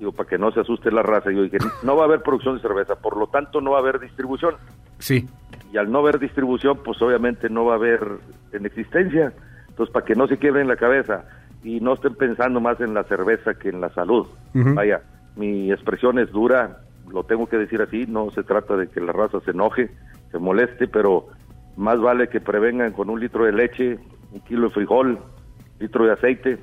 digo, 0.00 0.12
para 0.12 0.28
que 0.28 0.38
no 0.38 0.50
se 0.50 0.60
asuste 0.60 0.90
la 0.90 1.02
raza, 1.02 1.30
yo 1.30 1.42
dije, 1.44 1.58
no 1.84 1.94
va 1.94 2.02
a 2.02 2.06
haber 2.06 2.22
producción 2.22 2.56
de 2.56 2.62
cerveza, 2.62 2.96
por 2.96 3.16
lo 3.16 3.28
tanto 3.28 3.60
no 3.60 3.70
va 3.70 3.76
a 3.76 3.80
haber 3.80 4.00
distribución. 4.00 4.56
Sí 4.98 5.28
y 5.72 5.78
al 5.78 5.90
no 5.90 6.00
haber 6.00 6.18
distribución, 6.18 6.78
pues 6.84 7.00
obviamente 7.00 7.48
no 7.48 7.64
va 7.64 7.74
a 7.74 7.76
haber 7.76 8.00
en 8.52 8.66
existencia. 8.66 9.32
Entonces, 9.68 9.92
para 9.92 10.04
que 10.04 10.14
no 10.14 10.26
se 10.26 10.38
quiebren 10.38 10.68
la 10.68 10.76
cabeza 10.76 11.24
y 11.62 11.80
no 11.80 11.94
estén 11.94 12.14
pensando 12.14 12.60
más 12.60 12.80
en 12.80 12.94
la 12.94 13.04
cerveza 13.04 13.54
que 13.54 13.68
en 13.68 13.80
la 13.80 13.90
salud. 13.90 14.26
Vaya, 14.52 15.02
mi 15.36 15.70
expresión 15.70 16.18
es 16.18 16.30
dura, 16.32 16.80
lo 17.08 17.24
tengo 17.24 17.46
que 17.48 17.56
decir 17.56 17.80
así, 17.80 18.06
no 18.06 18.30
se 18.30 18.42
trata 18.42 18.76
de 18.76 18.88
que 18.88 19.00
la 19.00 19.12
raza 19.12 19.40
se 19.40 19.52
enoje, 19.52 19.90
se 20.32 20.38
moleste, 20.38 20.88
pero 20.88 21.28
más 21.76 22.00
vale 22.00 22.28
que 22.28 22.40
prevengan 22.40 22.92
con 22.92 23.10
un 23.10 23.20
litro 23.20 23.44
de 23.44 23.52
leche, 23.52 23.98
un 24.32 24.40
kilo 24.40 24.68
de 24.68 24.74
frijol, 24.74 25.18
litro 25.78 26.04
de 26.04 26.12
aceite, 26.12 26.58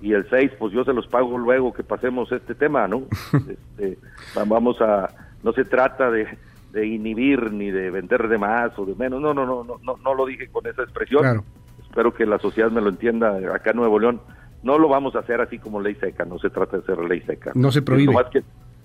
y 0.00 0.12
el 0.12 0.28
6, 0.28 0.52
pues 0.58 0.72
yo 0.72 0.84
se 0.84 0.92
los 0.92 1.06
pago 1.06 1.36
luego 1.38 1.72
que 1.72 1.82
pasemos 1.82 2.30
este 2.32 2.54
tema, 2.54 2.86
¿no? 2.86 3.02
Este, 3.78 3.98
vamos 4.46 4.80
a, 4.80 5.08
no 5.42 5.52
se 5.52 5.64
trata 5.64 6.10
de, 6.10 6.26
de 6.72 6.86
inhibir 6.86 7.52
ni 7.52 7.70
de 7.70 7.90
vender 7.90 8.28
de 8.28 8.38
más 8.38 8.78
o 8.78 8.84
de 8.84 8.94
menos. 8.94 9.20
No, 9.20 9.34
no, 9.34 9.46
no, 9.46 9.64
no, 9.64 9.78
no, 9.82 9.96
no 9.96 10.14
lo 10.14 10.26
dije 10.26 10.48
con 10.48 10.66
esa 10.66 10.82
expresión. 10.82 11.42
Espero 11.80 12.14
que 12.14 12.26
la 12.26 12.38
sociedad 12.38 12.70
me 12.70 12.80
lo 12.80 12.90
entienda 12.90 13.38
acá 13.54 13.70
en 13.70 13.76
Nuevo 13.76 13.98
León. 13.98 14.20
No 14.62 14.78
lo 14.78 14.88
vamos 14.88 15.14
a 15.14 15.20
hacer 15.20 15.40
así 15.40 15.58
como 15.58 15.80
ley 15.80 15.94
seca, 15.96 16.24
no 16.24 16.38
se 16.38 16.50
trata 16.50 16.76
de 16.76 16.82
hacer 16.82 16.98
ley 16.98 17.20
seca. 17.22 17.52
No 17.54 17.70
se 17.70 17.82
prohíbe. 17.82 18.12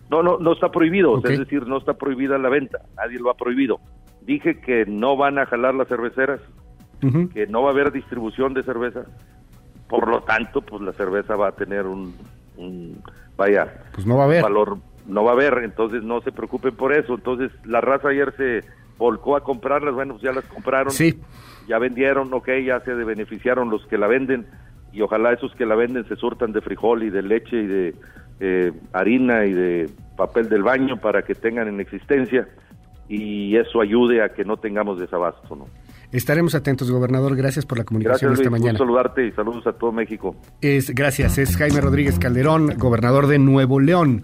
no, 0.09 0.21
no, 0.21 0.37
no 0.37 0.53
está 0.53 0.69
prohibido, 0.69 1.17
es 1.17 1.39
decir, 1.39 1.67
no 1.67 1.77
está 1.77 1.93
prohibida 1.93 2.37
la 2.37 2.49
venta, 2.49 2.79
nadie 2.95 3.19
lo 3.19 3.31
ha 3.31 3.35
prohibido. 3.35 3.79
Dije 4.21 4.61
que 4.61 4.85
no 4.85 5.17
van 5.17 5.39
a 5.39 5.45
jalar 5.47 5.73
las 5.73 5.87
cerveceras, 5.87 6.39
que 7.33 7.47
no 7.47 7.63
va 7.63 7.69
a 7.69 7.71
haber 7.73 7.91
distribución 7.91 8.53
de 8.53 8.63
cerveza, 8.63 9.05
por 9.93 10.07
lo 10.07 10.21
tanto, 10.23 10.61
pues 10.63 10.81
la 10.81 10.91
cerveza 10.93 11.35
va 11.35 11.49
a 11.49 11.51
tener 11.51 11.85
un, 11.85 12.15
vaya, 13.37 13.71
pues 13.93 14.07
no 14.07 14.17
va 14.17 14.23
a 14.23 14.25
haber. 14.25 14.41
valor 14.41 14.79
no 15.05 15.23
va 15.23 15.29
a 15.29 15.33
haber, 15.33 15.59
entonces 15.63 16.01
no 16.01 16.19
se 16.21 16.31
preocupen 16.31 16.75
por 16.75 16.93
eso. 16.93 17.13
Entonces 17.13 17.51
la 17.63 17.79
raza 17.79 18.09
ayer 18.09 18.33
se 18.35 18.61
volcó 18.97 19.35
a 19.35 19.43
comprarlas, 19.43 19.93
bueno, 19.93 20.13
pues 20.13 20.23
ya 20.23 20.31
las 20.31 20.45
compraron, 20.45 20.91
sí. 20.91 21.19
ya 21.67 21.77
vendieron, 21.77 22.33
ok, 22.33 22.49
ya 22.65 22.79
se 22.79 22.91
beneficiaron 22.95 23.69
los 23.69 23.85
que 23.85 23.99
la 23.99 24.07
venden 24.07 24.47
y 24.91 25.01
ojalá 25.01 25.31
esos 25.31 25.53
que 25.53 25.67
la 25.67 25.75
venden 25.75 26.07
se 26.07 26.15
surtan 26.15 26.53
de 26.53 26.61
frijol 26.61 27.03
y 27.03 27.11
de 27.11 27.21
leche 27.21 27.57
y 27.57 27.67
de 27.67 27.95
eh, 28.39 28.71
harina 28.93 29.45
y 29.45 29.53
de 29.53 29.91
papel 30.17 30.49
del 30.49 30.63
baño 30.63 30.97
para 30.97 31.21
que 31.21 31.35
tengan 31.35 31.67
en 31.67 31.79
existencia 31.79 32.47
y 33.07 33.55
eso 33.57 33.79
ayude 33.79 34.23
a 34.23 34.29
que 34.29 34.43
no 34.43 34.57
tengamos 34.57 34.99
desabasto, 34.99 35.55
¿no? 35.55 35.67
Estaremos 36.13 36.53
atentos, 36.53 36.91
gobernador. 36.91 37.35
Gracias 37.35 37.65
por 37.65 37.79
la 37.79 37.83
comunicación 37.83 38.33
esta 38.33 38.49
mañana. 38.51 38.77
saludarte 38.77 39.25
y 39.27 39.31
saludos 39.31 39.65
a 39.65 39.73
todo 39.73 39.91
México. 39.91 40.35
Es, 40.61 40.91
gracias. 40.91 41.39
Es 41.39 41.57
Jaime 41.57 41.81
Rodríguez 41.81 42.19
Calderón, 42.19 42.75
gobernador 42.77 43.25
de 43.25 43.39
Nuevo 43.39 43.79
León. 43.79 44.23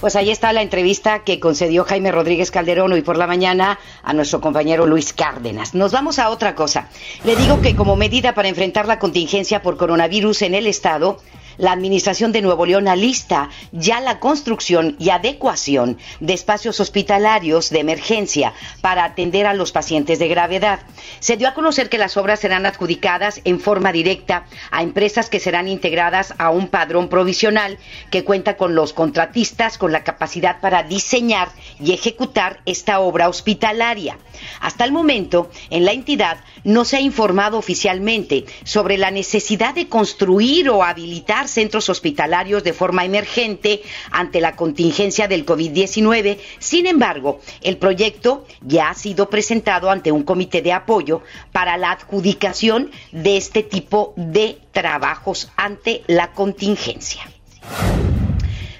Pues 0.00 0.14
ahí 0.14 0.30
está 0.30 0.52
la 0.52 0.62
entrevista 0.62 1.24
que 1.24 1.40
concedió 1.40 1.84
Jaime 1.84 2.12
Rodríguez 2.12 2.52
Calderón 2.52 2.92
hoy 2.92 3.02
por 3.02 3.16
la 3.16 3.26
mañana 3.26 3.80
a 4.04 4.12
nuestro 4.12 4.40
compañero 4.40 4.86
Luis 4.86 5.12
Cárdenas. 5.12 5.74
Nos 5.74 5.90
vamos 5.90 6.20
a 6.20 6.30
otra 6.30 6.54
cosa. 6.54 6.88
Le 7.24 7.34
digo 7.34 7.60
que 7.60 7.74
como 7.74 7.96
medida 7.96 8.34
para 8.34 8.48
enfrentar 8.48 8.86
la 8.86 9.00
contingencia 9.00 9.60
por 9.60 9.76
coronavirus 9.76 10.42
en 10.42 10.54
el 10.54 10.68
Estado, 10.68 11.18
la 11.62 11.70
Administración 11.70 12.32
de 12.32 12.42
Nuevo 12.42 12.66
León 12.66 12.88
alista 12.88 13.48
ya 13.70 14.00
la 14.00 14.18
construcción 14.18 14.96
y 14.98 15.10
adecuación 15.10 15.96
de 16.18 16.32
espacios 16.32 16.80
hospitalarios 16.80 17.70
de 17.70 17.78
emergencia 17.78 18.52
para 18.80 19.04
atender 19.04 19.46
a 19.46 19.54
los 19.54 19.70
pacientes 19.70 20.18
de 20.18 20.26
gravedad. 20.26 20.80
Se 21.20 21.36
dio 21.36 21.46
a 21.46 21.54
conocer 21.54 21.88
que 21.88 21.98
las 21.98 22.16
obras 22.16 22.40
serán 22.40 22.66
adjudicadas 22.66 23.40
en 23.44 23.60
forma 23.60 23.92
directa 23.92 24.44
a 24.72 24.82
empresas 24.82 25.30
que 25.30 25.38
serán 25.38 25.68
integradas 25.68 26.34
a 26.36 26.50
un 26.50 26.66
padrón 26.66 27.08
provisional 27.08 27.78
que 28.10 28.24
cuenta 28.24 28.56
con 28.56 28.74
los 28.74 28.92
contratistas 28.92 29.78
con 29.78 29.92
la 29.92 30.02
capacidad 30.02 30.60
para 30.60 30.82
diseñar 30.82 31.48
y 31.78 31.92
ejecutar 31.92 32.60
esta 32.66 32.98
obra 32.98 33.28
hospitalaria. 33.28 34.18
Hasta 34.60 34.84
el 34.84 34.90
momento, 34.90 35.48
en 35.70 35.84
la 35.84 35.92
entidad 35.92 36.38
no 36.64 36.84
se 36.84 36.96
ha 36.96 37.00
informado 37.00 37.56
oficialmente 37.56 38.46
sobre 38.64 38.98
la 38.98 39.12
necesidad 39.12 39.74
de 39.76 39.88
construir 39.88 40.68
o 40.68 40.82
habilitar 40.82 41.51
centros 41.52 41.88
hospitalarios 41.88 42.64
de 42.64 42.72
forma 42.72 43.04
emergente 43.04 43.82
ante 44.10 44.40
la 44.40 44.56
contingencia 44.56 45.28
del 45.28 45.46
COVID-19. 45.46 46.38
Sin 46.58 46.86
embargo, 46.86 47.40
el 47.62 47.76
proyecto 47.76 48.46
ya 48.60 48.90
ha 48.90 48.94
sido 48.94 49.30
presentado 49.30 49.90
ante 49.90 50.12
un 50.12 50.24
comité 50.24 50.62
de 50.62 50.72
apoyo 50.72 51.22
para 51.52 51.76
la 51.76 51.92
adjudicación 51.92 52.90
de 53.12 53.36
este 53.36 53.62
tipo 53.62 54.14
de 54.16 54.58
trabajos 54.72 55.50
ante 55.56 56.02
la 56.06 56.32
contingencia. 56.32 57.22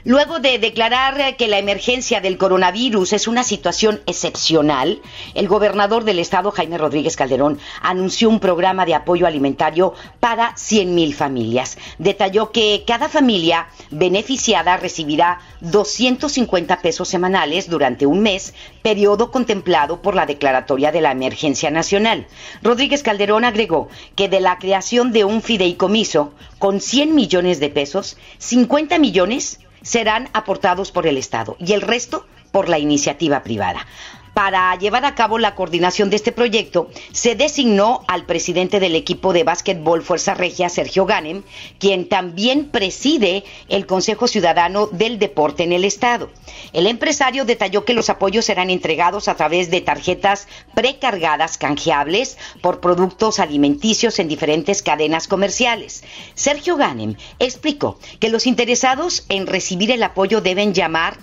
Luego 0.04 0.40
de 0.40 0.58
declarar 0.58 1.36
que 1.36 1.46
la 1.46 1.60
emergencia 1.60 2.20
del 2.20 2.36
coronavirus 2.36 3.12
es 3.12 3.28
una 3.28 3.44
situación 3.44 4.00
excepcional, 4.06 5.00
el 5.34 5.46
gobernador 5.46 6.02
del 6.02 6.18
estado, 6.18 6.50
Jaime 6.50 6.76
Rodríguez 6.76 7.14
Calderón, 7.14 7.60
anunció 7.80 8.28
un 8.28 8.40
programa 8.40 8.84
de 8.84 8.96
apoyo 8.96 9.28
alimentario 9.28 9.94
para 10.18 10.56
100.000 10.56 11.14
familias. 11.14 11.78
Detalló 11.98 12.50
que 12.50 12.82
cada 12.84 13.08
familia 13.08 13.68
beneficiada 13.90 14.76
recibirá 14.76 15.38
250 15.60 16.82
pesos 16.82 17.06
semanales 17.06 17.70
durante 17.70 18.04
un 18.04 18.22
mes, 18.22 18.54
periodo 18.82 19.30
contemplado 19.30 20.02
por 20.02 20.16
la 20.16 20.26
declaratoria 20.26 20.90
de 20.90 21.00
la 21.00 21.12
emergencia 21.12 21.70
nacional. 21.70 22.26
Rodríguez 22.60 23.04
Calderón 23.04 23.44
agregó 23.44 23.88
que 24.16 24.28
de 24.28 24.40
la 24.40 24.58
creación 24.58 25.12
de 25.12 25.24
un 25.24 25.42
fideicomiso 25.42 26.34
con 26.58 26.80
100 26.80 27.14
millones 27.14 27.60
de 27.60 27.70
pesos, 27.70 28.16
50 28.38 28.98
millones 28.98 29.60
serán 29.82 30.28
aportados 30.32 30.92
por 30.92 31.06
el 31.06 31.16
Estado 31.16 31.56
y 31.58 31.72
el 31.72 31.82
resto 31.82 32.26
por 32.50 32.68
la 32.68 32.78
iniciativa 32.78 33.42
privada. 33.42 33.86
Para 34.34 34.74
llevar 34.78 35.04
a 35.04 35.14
cabo 35.14 35.38
la 35.38 35.54
coordinación 35.54 36.08
de 36.08 36.16
este 36.16 36.32
proyecto, 36.32 36.90
se 37.12 37.34
designó 37.34 38.02
al 38.08 38.24
presidente 38.24 38.80
del 38.80 38.96
equipo 38.96 39.34
de 39.34 39.44
básquetbol 39.44 40.02
Fuerza 40.02 40.32
Regia, 40.32 40.70
Sergio 40.70 41.04
Ganem, 41.04 41.42
quien 41.78 42.08
también 42.08 42.70
preside 42.70 43.44
el 43.68 43.84
Consejo 43.84 44.26
Ciudadano 44.28 44.86
del 44.86 45.18
Deporte 45.18 45.64
en 45.64 45.72
el 45.72 45.84
Estado. 45.84 46.30
El 46.72 46.86
empresario 46.86 47.44
detalló 47.44 47.84
que 47.84 47.92
los 47.92 48.08
apoyos 48.08 48.46
serán 48.46 48.70
entregados 48.70 49.28
a 49.28 49.34
través 49.34 49.70
de 49.70 49.82
tarjetas 49.82 50.48
precargadas 50.74 51.58
canjeables 51.58 52.38
por 52.62 52.80
productos 52.80 53.38
alimenticios 53.38 54.18
en 54.18 54.28
diferentes 54.28 54.82
cadenas 54.82 55.28
comerciales. 55.28 56.04
Sergio 56.34 56.76
Ganem 56.76 57.16
explicó 57.38 57.98
que 58.18 58.30
los 58.30 58.46
interesados 58.46 59.26
en 59.28 59.46
recibir 59.46 59.90
el 59.90 60.02
apoyo 60.02 60.40
deben 60.40 60.72
llamar 60.72 61.18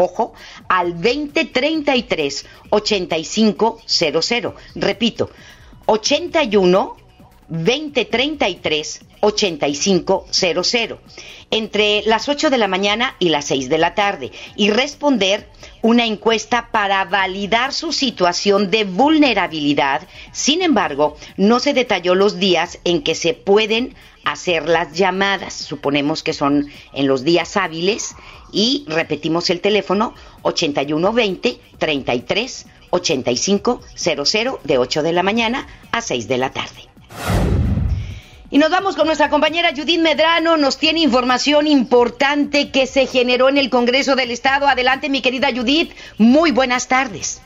ojo, 0.00 0.32
al 0.68 0.94
2033 0.94 2.46
8500. 2.70 4.54
Repito, 4.74 5.30
81 5.86 6.96
2033 7.48 9.00
8500 9.20 10.98
entre 11.50 12.02
las 12.02 12.28
8 12.28 12.48
de 12.48 12.58
la 12.58 12.68
mañana 12.68 13.16
y 13.18 13.28
las 13.30 13.46
6 13.46 13.68
de 13.68 13.78
la 13.78 13.94
tarde 13.94 14.30
y 14.54 14.70
responder 14.70 15.48
una 15.82 16.04
encuesta 16.04 16.68
para 16.70 17.04
validar 17.04 17.72
su 17.72 17.92
situación 17.92 18.70
de 18.70 18.84
vulnerabilidad. 18.84 20.02
Sin 20.32 20.62
embargo, 20.62 21.16
no 21.36 21.58
se 21.58 21.74
detalló 21.74 22.14
los 22.14 22.38
días 22.38 22.78
en 22.84 23.02
que 23.02 23.16
se 23.16 23.34
pueden 23.34 23.96
hacer 24.24 24.68
las 24.68 24.92
llamadas. 24.92 25.54
Suponemos 25.54 26.22
que 26.22 26.32
son 26.32 26.68
en 26.92 27.06
los 27.06 27.24
días 27.24 27.56
hábiles 27.56 28.14
y 28.52 28.84
repetimos 28.88 29.50
el 29.50 29.60
teléfono 29.60 30.14
8120 30.42 31.58
33 31.78 32.66
85 32.90 33.80
00 33.94 34.60
de 34.64 34.78
8 34.78 35.02
de 35.02 35.12
la 35.12 35.22
mañana 35.22 35.66
a 35.92 36.00
6 36.00 36.28
de 36.28 36.38
la 36.38 36.50
tarde. 36.50 36.90
Y 38.52 38.58
nos 38.58 38.70
vamos 38.70 38.96
con 38.96 39.06
nuestra 39.06 39.30
compañera 39.30 39.70
Judith 39.76 40.00
Medrano, 40.00 40.56
nos 40.56 40.76
tiene 40.76 40.98
información 41.00 41.68
importante 41.68 42.72
que 42.72 42.88
se 42.88 43.06
generó 43.06 43.48
en 43.48 43.58
el 43.58 43.70
Congreso 43.70 44.16
del 44.16 44.32
Estado. 44.32 44.66
Adelante, 44.66 45.08
mi 45.08 45.22
querida 45.22 45.50
Judith, 45.54 45.92
muy 46.18 46.50
buenas 46.50 46.88
tardes. 46.88 47.40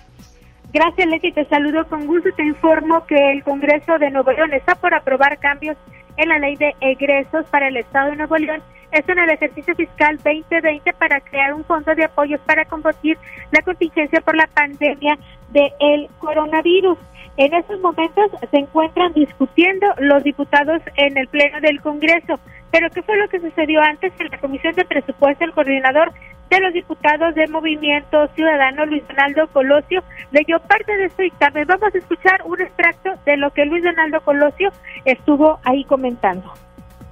Gracias, 0.73 1.07
Leti, 1.07 1.31
te 1.33 1.45
saludo 1.45 1.87
con 1.89 2.07
gusto. 2.07 2.31
Te 2.35 2.43
informo 2.43 3.05
que 3.07 3.33
el 3.33 3.45
Congreso 3.45 3.99
de 3.99 4.11
Nuevo 4.11 4.33
León 4.33 4.55
está 4.55 4.77
por 4.77 4.95
aprobar 4.95 5.39
cambios 5.39 5.77
en 6.17 6.29
la 6.29 6.39
ley 6.39 6.57
de 6.57 6.75
egresos 6.81 7.47
para 7.51 7.69
el 7.69 7.77
Estado 7.77 8.11
de 8.11 8.17
Nuevo 8.17 8.37
León 8.37 8.63
es 8.93 9.09
en 9.09 9.19
el 9.19 9.31
ejercicio 9.31 9.75
fiscal 9.75 10.17
2020 10.19 10.93
para 10.95 11.21
crear 11.21 11.53
un 11.53 11.65
fondo 11.65 11.95
de 11.95 12.05
apoyos 12.05 12.41
para 12.43 12.65
combatir 12.65 13.19
la 13.51 13.61
contingencia 13.63 14.21
por 14.21 14.37
la 14.37 14.47
pandemia 14.47 15.19
del 15.51 16.09
coronavirus. 16.19 16.97
En 17.37 17.53
estos 17.53 17.81
momentos 17.81 18.31
se 18.51 18.57
encuentran 18.57 19.13
discutiendo 19.13 19.87
los 19.99 20.23
diputados 20.23 20.81
en 20.97 21.19
el 21.19 21.27
Pleno 21.29 21.61
del 21.61 21.81
Congreso. 21.81 22.39
Pero 22.71 22.91
¿qué 22.91 23.03
fue 23.03 23.17
lo 23.17 23.29
que 23.29 23.41
sucedió 23.41 23.81
antes 23.83 24.13
en 24.19 24.31
la 24.31 24.39
Comisión 24.39 24.75
de 24.75 24.85
Presupuesto? 24.85 25.45
El 25.45 25.53
coordinador 25.53 26.13
de 26.51 26.61
los 26.61 26.73
diputados 26.73 27.35
del 27.35 27.51
Movimiento 27.51 28.29
Ciudadano, 28.35 28.87
Luis 28.87 29.07
Donaldo 29.09 29.49
Colosio, 29.49 30.03
leyó 30.31 30.61
parte 30.61 30.97
de 30.97 31.07
este 31.07 31.25
dictamen. 31.25 31.67
Vamos 31.67 31.93
a 31.93 31.99
escuchar 31.99 32.43
un 32.45 32.61
extracto 32.61 33.11
de 33.27 33.37
lo 33.37 33.51
que 33.51 33.65
Luis 33.65 33.83
Donaldo 33.83 34.21
Colosio 34.21 34.71
estuvo 35.05 35.59
ahí 35.65 35.85
comentando. 35.85 36.53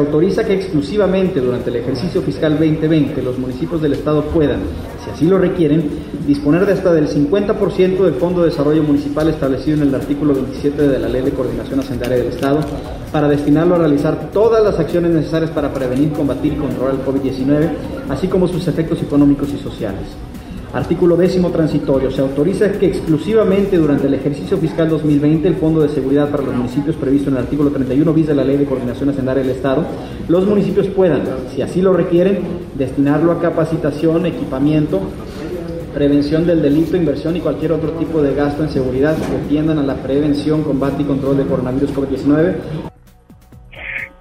Autoriza 0.02 0.44
que 0.44 0.54
exclusivamente 0.54 1.40
durante 1.40 1.70
el 1.70 1.76
ejercicio 1.76 2.22
fiscal 2.22 2.58
2020 2.58 3.22
los 3.22 3.38
municipios 3.38 3.80
del 3.80 3.92
Estado 3.92 4.24
puedan, 4.24 4.58
si 5.02 5.10
así 5.10 5.26
lo 5.26 5.38
requieren, 5.38 5.88
disponer 6.26 6.66
de 6.66 6.72
hasta 6.72 6.92
del 6.92 7.06
50% 7.08 7.98
del 8.02 8.14
Fondo 8.14 8.40
de 8.40 8.50
Desarrollo 8.50 8.82
Municipal 8.82 9.28
establecido 9.28 9.76
en 9.76 9.88
el 9.88 9.94
artículo 9.94 10.34
27 10.34 10.88
de 10.88 10.98
la 10.98 11.08
Ley 11.08 11.22
de 11.22 11.30
Coordinación 11.30 11.78
Hacendaria 11.78 12.16
del 12.16 12.26
Estado 12.26 12.58
para 13.12 13.28
destinarlo 13.28 13.76
a 13.76 13.78
realizar 13.78 14.30
todas 14.32 14.64
las 14.64 14.76
acciones 14.80 15.12
necesarias 15.12 15.52
para 15.52 15.72
prevenir, 15.72 16.10
combatir 16.10 16.54
y 16.54 16.56
controlar 16.56 16.94
el 16.94 17.06
COVID-19, 17.06 17.70
así 18.08 18.26
como 18.26 18.48
sus 18.48 18.66
efectos 18.66 19.00
económicos 19.02 19.50
y 19.54 19.58
sociales. 19.58 20.02
Artículo 20.72 21.18
décimo 21.18 21.50
transitorio. 21.50 22.10
Se 22.10 22.22
autoriza 22.22 22.72
que 22.72 22.86
exclusivamente 22.86 23.76
durante 23.76 24.06
el 24.06 24.14
ejercicio 24.14 24.56
fiscal 24.56 24.88
2020 24.88 25.46
el 25.46 25.56
Fondo 25.56 25.82
de 25.82 25.90
Seguridad 25.90 26.30
para 26.30 26.44
los 26.44 26.54
municipios 26.54 26.96
previsto 26.96 27.28
en 27.28 27.36
el 27.36 27.42
artículo 27.42 27.70
31 27.70 28.10
bis 28.14 28.28
de 28.28 28.34
la 28.34 28.42
Ley 28.42 28.56
de 28.56 28.64
Coordinación 28.64 29.10
Hacendaria 29.10 29.42
del 29.42 29.52
Estado, 29.52 29.84
los 30.28 30.46
municipios 30.46 30.86
puedan, 30.86 31.24
si 31.54 31.60
así 31.60 31.82
lo 31.82 31.92
requieren, 31.92 32.38
destinarlo 32.78 33.32
a 33.32 33.40
capacitación, 33.40 34.24
equipamiento, 34.24 35.00
prevención 35.92 36.46
del 36.46 36.62
delito, 36.62 36.96
inversión 36.96 37.36
y 37.36 37.40
cualquier 37.40 37.72
otro 37.72 37.90
tipo 37.92 38.22
de 38.22 38.34
gasto 38.34 38.64
en 38.64 38.70
seguridad 38.70 39.14
que 39.14 39.48
tiendan 39.50 39.78
a 39.78 39.82
la 39.82 39.96
prevención, 39.96 40.62
combate 40.62 41.02
y 41.02 41.04
control 41.04 41.36
del 41.36 41.48
coronavirus 41.48 41.90
COVID-19 41.90 42.91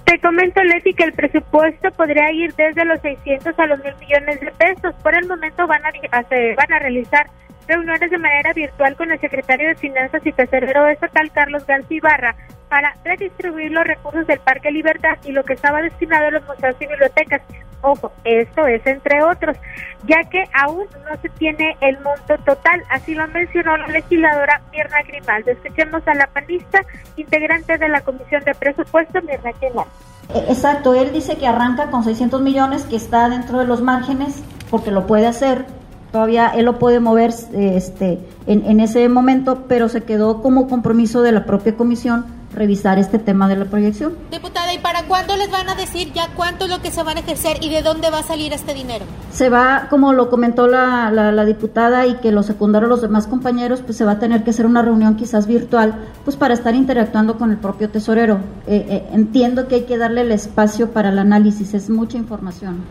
te 0.05 0.19
comento, 0.19 0.63
Leti, 0.63 0.93
que 0.93 1.03
el 1.03 1.13
presupuesto 1.13 1.91
podría 1.91 2.31
ir 2.31 2.53
desde 2.55 2.85
los 2.85 2.99
600 3.01 3.57
a 3.57 3.65
los 3.67 3.83
mil 3.83 3.95
millones 3.99 4.39
de 4.41 4.51
pesos. 4.51 4.93
Por 5.01 5.15
el 5.15 5.27
momento 5.27 5.67
van 5.67 5.81
a, 5.85 5.91
van 5.91 6.73
a 6.73 6.79
realizar 6.79 7.27
reuniones 7.71 8.12
de 8.12 8.17
manera 8.17 8.51
virtual 8.51 8.95
con 8.97 9.12
el 9.12 9.19
secretario 9.19 9.69
de 9.69 9.75
Finanzas 9.75 10.21
y 10.25 10.34
Tesorero 10.34 10.88
Estatal, 10.88 11.31
Carlos 11.31 11.65
García 11.65 11.97
Ibarra, 11.97 12.36
para 12.67 12.95
redistribuir 13.05 13.71
los 13.71 13.86
recursos 13.86 14.27
del 14.27 14.39
Parque 14.39 14.71
Libertad 14.71 15.17
y 15.25 15.31
lo 15.31 15.43
que 15.43 15.53
estaba 15.53 15.81
destinado 15.81 16.27
a 16.27 16.31
los 16.31 16.45
museos 16.45 16.75
y 16.79 16.88
bibliotecas. 16.88 17.41
Ojo, 17.84 18.12
esto 18.25 18.67
es 18.67 18.86
entre 18.86 19.23
otros, 19.23 19.57
ya 20.05 20.23
que 20.29 20.43
aún 20.53 20.86
no 21.10 21.17
se 21.21 21.29
tiene 21.29 21.75
el 21.81 21.99
monto 22.01 22.38
total, 22.45 22.84
así 22.89 23.15
lo 23.15 23.27
mencionó 23.29 23.75
la 23.77 23.88
legisladora 23.88 24.62
Mirna 24.71 25.01
Grimaldo. 25.07 25.51
Escuchemos 25.51 26.07
a 26.07 26.13
la 26.13 26.27
panista, 26.27 26.81
integrante 27.15 27.77
de 27.77 27.89
la 27.89 28.01
Comisión 28.01 28.43
de 28.43 28.53
Presupuesto, 28.53 29.21
Mirna 29.21 29.51
Grimaldo. 29.60 29.91
Eh, 30.36 30.45
exacto, 30.49 30.93
él 30.93 31.12
dice 31.12 31.38
que 31.38 31.47
arranca 31.47 31.89
con 31.89 32.03
600 32.03 32.41
millones, 32.41 32.84
que 32.84 32.97
está 32.97 33.29
dentro 33.29 33.60
de 33.60 33.65
los 33.65 33.81
márgenes, 33.81 34.43
porque 34.69 34.91
lo 34.91 35.07
puede 35.07 35.25
hacer, 35.25 35.65
todavía 36.12 36.50
él 36.50 36.65
lo 36.65 36.80
puede 36.80 37.00
mover 37.00 37.34
este, 37.54 38.19
en, 38.47 38.65
en 38.65 38.80
ese 38.80 39.08
momento, 39.10 39.65
pero 39.67 39.89
se 39.89 40.02
quedó 40.02 40.41
como 40.41 40.67
compromiso 40.67 41.21
de 41.21 41.32
la 41.32 41.45
propia 41.45 41.76
comisión 41.76 42.26
revisar 42.54 43.00
este 43.00 43.19
tema 43.19 43.47
de 43.47 43.56
la 43.56 43.65
proyección. 43.65 44.13
Diputada, 44.30 44.74
¿y 44.74 44.80
para 44.80 45.04
cuándo 45.04 45.36
les 45.38 45.50
van 45.52 45.69
a 45.69 45.76
decir 45.76 46.12
ya 46.13 46.30
cuánto 46.36 46.65
es 46.65 46.71
lo 46.71 46.82
que 46.82 46.91
se 46.91 47.04
van 47.04 47.17
a 47.17 47.21
ejercer 47.21 47.58
y 47.62 47.69
de 47.69 47.82
dónde 47.82 48.10
va 48.10 48.19
a 48.19 48.24
salir 48.24 48.54
este 48.54 48.74
dinero? 48.74 49.06
Se 49.32 49.50
va, 49.50 49.88
como 49.89 50.13
lo 50.13 50.30
comentó 50.30 50.67
la, 50.67 51.12
la, 51.12 51.45
diputada 51.45 52.06
y 52.06 52.15
que 52.15 52.32
lo 52.32 52.43
secundaron 52.43 52.89
los 52.89 53.02
demás 53.02 53.28
compañeros, 53.28 53.82
pues 53.82 53.97
se 53.97 54.06
va 54.06 54.13
a 54.13 54.19
tener 54.19 54.43
que 54.43 54.52
hacer 54.52 54.65
una 54.65 54.82
reunión 54.82 55.15
quizás 55.15 55.47
virtual, 55.47 55.95
pues 56.24 56.36
para 56.36 56.54
estar 56.54 56.76
interactuando 56.76 57.38
con 57.38 57.52
el 57.52 57.58
propio 57.58 57.89
tesorero. 57.89 58.39
Eh, 58.67 58.86
eh, 58.89 59.08
entiendo 59.13 59.67
que 59.67 59.76
hay 59.76 59.84
que 59.84 59.97
darle 59.97 60.21
el 60.21 60.32
espacio 60.32 60.91
para 60.91 61.10
el 61.10 61.19
análisis, 61.19 61.74
es 61.74 61.89
mucha 61.89 62.17
información. 62.17 62.84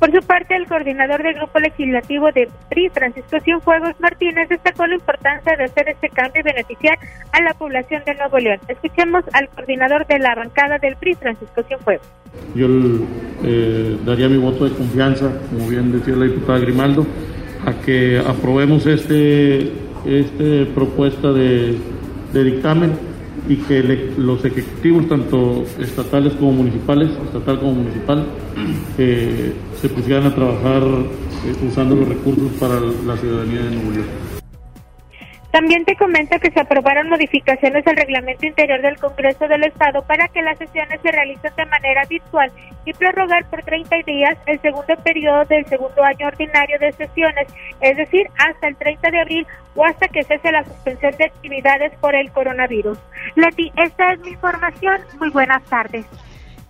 Por 0.00 0.10
su 0.12 0.26
parte, 0.26 0.56
el 0.56 0.66
coordinador 0.66 1.22
del 1.22 1.34
Grupo 1.34 1.58
Legislativo 1.58 2.32
de 2.32 2.48
PRI, 2.70 2.88
Francisco 2.88 3.38
Cienfuegos 3.40 4.00
Martínez, 4.00 4.48
destacó 4.48 4.86
la 4.86 4.94
importancia 4.94 5.54
de 5.58 5.64
hacer 5.64 5.90
este 5.90 6.08
cambio 6.08 6.40
y 6.40 6.42
beneficiar 6.42 6.98
a 7.32 7.42
la 7.42 7.52
población 7.52 8.02
de 8.06 8.14
Nuevo 8.14 8.38
León. 8.38 8.58
Escuchemos 8.66 9.24
al 9.34 9.50
coordinador 9.50 10.06
de 10.06 10.18
la 10.18 10.34
bancada 10.34 10.78
del 10.78 10.96
PRI, 10.96 11.14
Francisco 11.16 11.62
Cienfuegos. 11.64 12.06
Yo 12.54 12.66
eh, 13.44 13.98
daría 14.06 14.30
mi 14.30 14.38
voto 14.38 14.64
de 14.64 14.74
confianza, 14.74 15.30
como 15.50 15.68
bien 15.68 15.92
decía 15.92 16.16
la 16.16 16.24
diputada 16.24 16.58
Grimaldo, 16.60 17.06
a 17.66 17.74
que 17.84 18.22
aprobemos 18.26 18.86
este, 18.86 19.70
este 20.06 20.64
propuesta 20.74 21.30
de, 21.30 21.76
de 22.32 22.44
dictamen 22.44 23.09
y 23.50 23.56
que 23.56 24.12
los 24.16 24.44
ejecutivos, 24.44 25.08
tanto 25.08 25.64
estatales 25.80 26.34
como 26.34 26.52
municipales, 26.52 27.10
estatal 27.26 27.58
como 27.58 27.74
municipal, 27.74 28.24
eh, 28.96 29.52
se 29.80 29.88
pusieran 29.88 30.26
a 30.26 30.34
trabajar 30.36 30.82
eh, 30.84 31.66
usando 31.68 31.96
los 31.96 32.08
recursos 32.08 32.52
para 32.60 32.78
la 32.78 33.16
ciudadanía 33.16 33.62
de 33.62 33.70
Nuevo 33.74 33.90
León. 33.90 34.29
También 35.50 35.84
te 35.84 35.96
comento 35.96 36.38
que 36.38 36.50
se 36.52 36.60
aprobaron 36.60 37.08
modificaciones 37.08 37.84
al 37.86 37.96
reglamento 37.96 38.46
interior 38.46 38.80
del 38.82 38.98
Congreso 38.98 39.48
del 39.48 39.64
Estado 39.64 40.02
para 40.02 40.28
que 40.28 40.42
las 40.42 40.56
sesiones 40.58 41.00
se 41.02 41.10
realicen 41.10 41.52
de 41.56 41.66
manera 41.66 42.04
virtual 42.08 42.52
y 42.84 42.92
prorrogar 42.92 43.44
por 43.50 43.62
30 43.62 43.96
días 44.06 44.38
el 44.46 44.60
segundo 44.60 44.94
periodo 45.02 45.44
del 45.46 45.66
segundo 45.66 46.04
año 46.04 46.28
ordinario 46.28 46.78
de 46.78 46.92
sesiones, 46.92 47.48
es 47.80 47.96
decir, 47.96 48.28
hasta 48.38 48.68
el 48.68 48.76
30 48.76 49.10
de 49.10 49.20
abril 49.20 49.46
o 49.74 49.84
hasta 49.84 50.06
que 50.08 50.22
cese 50.22 50.52
la 50.52 50.64
suspensión 50.64 51.16
de 51.16 51.24
actividades 51.24 51.92
por 52.00 52.14
el 52.14 52.30
coronavirus. 52.30 52.98
Leti, 53.34 53.72
esta 53.76 54.12
es 54.12 54.20
mi 54.20 54.30
información. 54.30 55.00
Muy 55.18 55.30
buenas 55.30 55.62
tardes. 55.64 56.06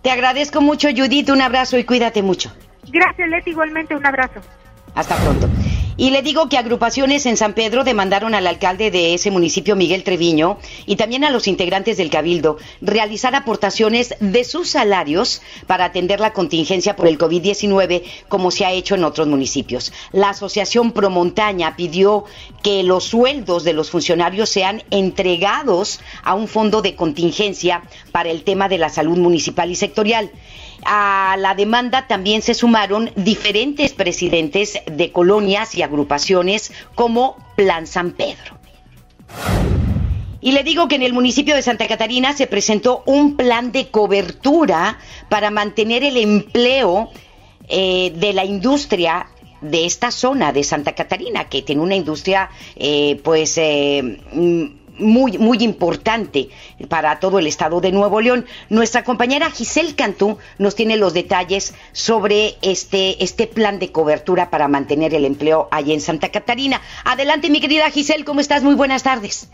Te 0.02 0.10
agradezco 0.10 0.62
mucho, 0.62 0.88
Judith. 0.88 1.28
Un 1.28 1.42
abrazo 1.42 1.76
y 1.76 1.84
cuídate 1.84 2.22
mucho. 2.22 2.50
Gracias, 2.88 3.28
Leti. 3.28 3.50
Igualmente, 3.50 3.94
un 3.94 4.06
abrazo. 4.06 4.40
Hasta 4.94 5.16
pronto. 5.16 5.48
Y 6.00 6.08
le 6.08 6.22
digo 6.22 6.48
que 6.48 6.56
agrupaciones 6.56 7.26
en 7.26 7.36
San 7.36 7.52
Pedro 7.52 7.84
demandaron 7.84 8.34
al 8.34 8.46
alcalde 8.46 8.90
de 8.90 9.12
ese 9.12 9.30
municipio, 9.30 9.76
Miguel 9.76 10.02
Treviño, 10.02 10.56
y 10.86 10.96
también 10.96 11.24
a 11.24 11.30
los 11.30 11.46
integrantes 11.46 11.98
del 11.98 12.08
Cabildo, 12.08 12.56
realizar 12.80 13.34
aportaciones 13.34 14.14
de 14.18 14.44
sus 14.44 14.70
salarios 14.70 15.42
para 15.66 15.84
atender 15.84 16.18
la 16.18 16.32
contingencia 16.32 16.96
por 16.96 17.06
el 17.06 17.18
COVID-19, 17.18 18.02
como 18.28 18.50
se 18.50 18.64
ha 18.64 18.72
hecho 18.72 18.94
en 18.94 19.04
otros 19.04 19.28
municipios. 19.28 19.92
La 20.10 20.30
Asociación 20.30 20.92
Promontaña 20.92 21.76
pidió 21.76 22.24
que 22.62 22.82
los 22.82 23.04
sueldos 23.04 23.62
de 23.64 23.74
los 23.74 23.90
funcionarios 23.90 24.48
sean 24.48 24.82
entregados 24.90 26.00
a 26.22 26.32
un 26.32 26.48
fondo 26.48 26.80
de 26.80 26.96
contingencia 26.96 27.82
para 28.10 28.30
el 28.30 28.42
tema 28.42 28.70
de 28.70 28.78
la 28.78 28.88
salud 28.88 29.18
municipal 29.18 29.70
y 29.70 29.74
sectorial. 29.74 30.30
A 30.84 31.36
la 31.38 31.54
demanda 31.54 32.06
también 32.06 32.42
se 32.42 32.54
sumaron 32.54 33.10
diferentes 33.16 33.92
presidentes 33.92 34.78
de 34.86 35.12
colonias 35.12 35.74
y 35.74 35.82
agrupaciones 35.82 36.72
como 36.94 37.36
Plan 37.56 37.86
San 37.86 38.12
Pedro. 38.12 38.58
Y 40.40 40.52
le 40.52 40.64
digo 40.64 40.88
que 40.88 40.94
en 40.94 41.02
el 41.02 41.12
municipio 41.12 41.54
de 41.54 41.62
Santa 41.62 41.86
Catarina 41.86 42.32
se 42.32 42.46
presentó 42.46 43.02
un 43.04 43.36
plan 43.36 43.72
de 43.72 43.88
cobertura 43.88 44.98
para 45.28 45.50
mantener 45.50 46.02
el 46.02 46.16
empleo 46.16 47.10
eh, 47.68 48.12
de 48.16 48.32
la 48.32 48.44
industria 48.44 49.28
de 49.60 49.84
esta 49.84 50.10
zona 50.10 50.52
de 50.52 50.64
Santa 50.64 50.94
Catarina, 50.94 51.48
que 51.48 51.60
tiene 51.60 51.82
una 51.82 51.94
industria 51.94 52.48
eh, 52.76 53.20
pues 53.22 53.58
eh, 53.58 54.18
muy, 55.00 55.38
muy 55.38 55.58
importante 55.58 56.48
para 56.88 57.18
todo 57.18 57.38
el 57.38 57.46
estado 57.46 57.80
de 57.80 57.92
Nuevo 57.92 58.20
León. 58.20 58.46
Nuestra 58.68 59.04
compañera 59.04 59.50
Giselle 59.50 59.94
Cantú 59.94 60.38
nos 60.58 60.74
tiene 60.74 60.96
los 60.96 61.14
detalles 61.14 61.74
sobre 61.92 62.54
este, 62.62 63.22
este 63.22 63.46
plan 63.46 63.78
de 63.78 63.92
cobertura 63.92 64.50
para 64.50 64.68
mantener 64.68 65.14
el 65.14 65.24
empleo 65.24 65.68
allí 65.70 65.92
en 65.92 66.00
Santa 66.00 66.30
Catarina. 66.30 66.80
Adelante, 67.04 67.50
mi 67.50 67.60
querida 67.60 67.90
Giselle, 67.90 68.24
¿cómo 68.24 68.40
estás? 68.40 68.62
Muy 68.62 68.74
buenas 68.74 69.02
tardes. 69.02 69.50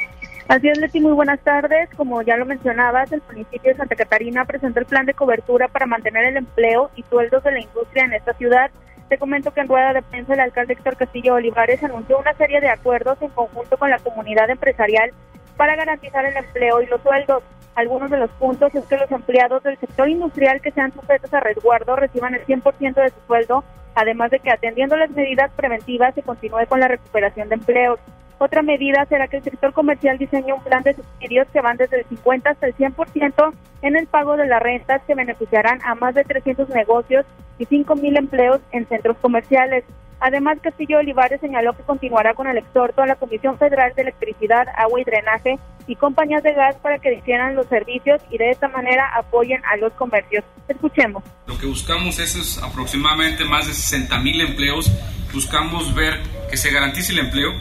Así 0.49 0.69
es, 0.69 0.79
Leti, 0.79 1.01
muy 1.01 1.13
buenas 1.13 1.41
tardes. 1.41 1.89
Como 1.97 2.23
ya 2.23 2.37
lo 2.37 2.47
mencionabas, 2.47 3.11
el 3.11 3.23
municipio 3.29 3.73
de 3.73 3.77
Santa 3.77 3.97
Catarina 3.97 4.45
presentó 4.45 4.79
el 4.79 4.87
plan 4.87 5.05
de 5.05 5.15
cobertura 5.15 5.67
para 5.67 5.87
mantener 5.87 6.25
el 6.25 6.37
empleo 6.37 6.91
y 6.95 7.03
sueldos 7.03 7.43
de 7.43 7.53
la 7.53 7.61
industria 7.61 8.05
en 8.05 8.13
esta 8.13 8.33
ciudad. 8.35 8.71
Te 9.09 9.19
comento 9.19 9.53
que 9.53 9.61
en 9.61 9.69
rueda 9.69 9.93
de 9.93 10.03
prensa 10.03 10.35
el 10.35 10.41
alcalde 10.41 10.73
Héctor 10.73 10.97
Castillo 10.97 11.35
Olivares 11.35 11.83
anunció 11.85 12.19
una 12.19 12.35
serie 12.35 12.61
de 12.61 12.69
acuerdos 12.69 13.17
en 13.21 13.31
conjunto 13.31 13.77
con 13.77 13.89
la 13.89 14.01
comunidad 14.01 14.51
empresarial 14.51 15.13
para 15.57 15.77
garantizar 15.77 16.25
el 16.25 16.37
empleo 16.37 16.83
y 16.83 16.87
los 16.87 17.01
sueldos. 17.03 17.45
Algunos 17.77 18.11
de 18.11 18.19
los 18.19 18.31
puntos 18.33 18.75
es 18.75 18.85
que 18.87 18.97
los 18.97 19.11
empleados 19.13 19.63
del 19.63 19.79
sector 19.79 20.09
industrial 20.09 20.61
que 20.61 20.73
sean 20.73 20.93
sujetos 20.93 21.33
a 21.33 21.41
resguardo 21.41 21.95
reciban 21.95 22.35
el 22.35 22.45
100% 22.47 22.95
de 22.95 23.11
su 23.11 23.21
sueldo, 23.29 23.65
además 23.95 24.31
de 24.33 24.41
que 24.41 24.51
atendiendo 24.51 24.97
las 24.97 25.11
medidas 25.11 25.53
preventivas 25.53 26.15
se 26.15 26.23
continúe 26.23 26.67
con 26.69 26.81
la 26.81 26.89
recuperación 26.89 27.49
de 27.49 27.55
empleos. 27.57 28.01
Otra 28.39 28.63
medida 28.63 29.07
será 29.07 29.29
que 29.29 29.39
el 29.39 29.45
sector 29.45 29.73
comercial 29.73 30.19
diseñe 30.19 30.53
un 30.53 30.63
plan 30.63 30.83
de 30.83 30.95
subsidios 30.95 31.47
que 31.53 31.61
van 31.61 31.77
desde 31.77 32.01
el 32.01 32.07
50 32.07 32.51
hasta 32.51 32.67
el 32.67 32.77
100% 32.77 33.55
en 33.83 33.97
el 33.97 34.07
pago 34.07 34.37
de 34.37 34.47
las 34.47 34.63
rentas 34.63 35.03
que 35.07 35.15
beneficiarán 35.15 35.81
a 35.85 35.95
más 35.95 36.15
de 36.15 36.25
300 36.25 36.69
negocios 36.69 37.25
y 37.59 37.67
5.000 37.67 38.19
empleos 38.19 38.61
en 38.73 38.87
centros 38.87 39.17
comerciales. 39.19 39.85
Además, 40.21 40.59
Castillo 40.63 40.99
Olivares 40.99 41.41
señaló 41.41 41.75
que 41.75 41.83
continuará 41.83 42.35
con 42.35 42.47
el 42.47 42.57
exhorto 42.57 43.03
a 43.03 43.07
la 43.07 43.17
Comisión 43.17 43.59
Federal 43.59 43.93
de 43.95 44.03
Electricidad, 44.03 44.67
Agua 44.77 45.01
y 45.01 45.05
Drenaje 45.05 45.59
y 45.87 45.97
compañías 45.97 46.43
de 46.43 46.55
gas 46.55 46.77
para 46.77 46.99
que 46.99 47.11
difieran 47.11 47.55
los 47.55 47.67
servicios 47.67 48.21
y 48.31 48.39
de 48.39 48.51
esta 48.51 48.69
manera 48.69 49.09
apoyen 49.15 49.63
a 49.65 49.77
los 49.77 49.93
comercios. 49.93 50.45
Escuchemos. 50.69 51.23
Lo 51.47 51.59
que 51.59 51.67
buscamos 51.67 52.19
es, 52.19 52.61
aproximadamente 52.63 53.45
más 53.45 53.67
de 53.67 53.75
60 53.75 54.19
mil 54.21 54.41
empleos. 54.41 54.91
Buscamos 55.33 55.95
ver 55.95 56.21
que 56.51 56.57
se 56.57 56.71
garantice 56.71 57.13
el 57.13 57.21
empleo, 57.21 57.53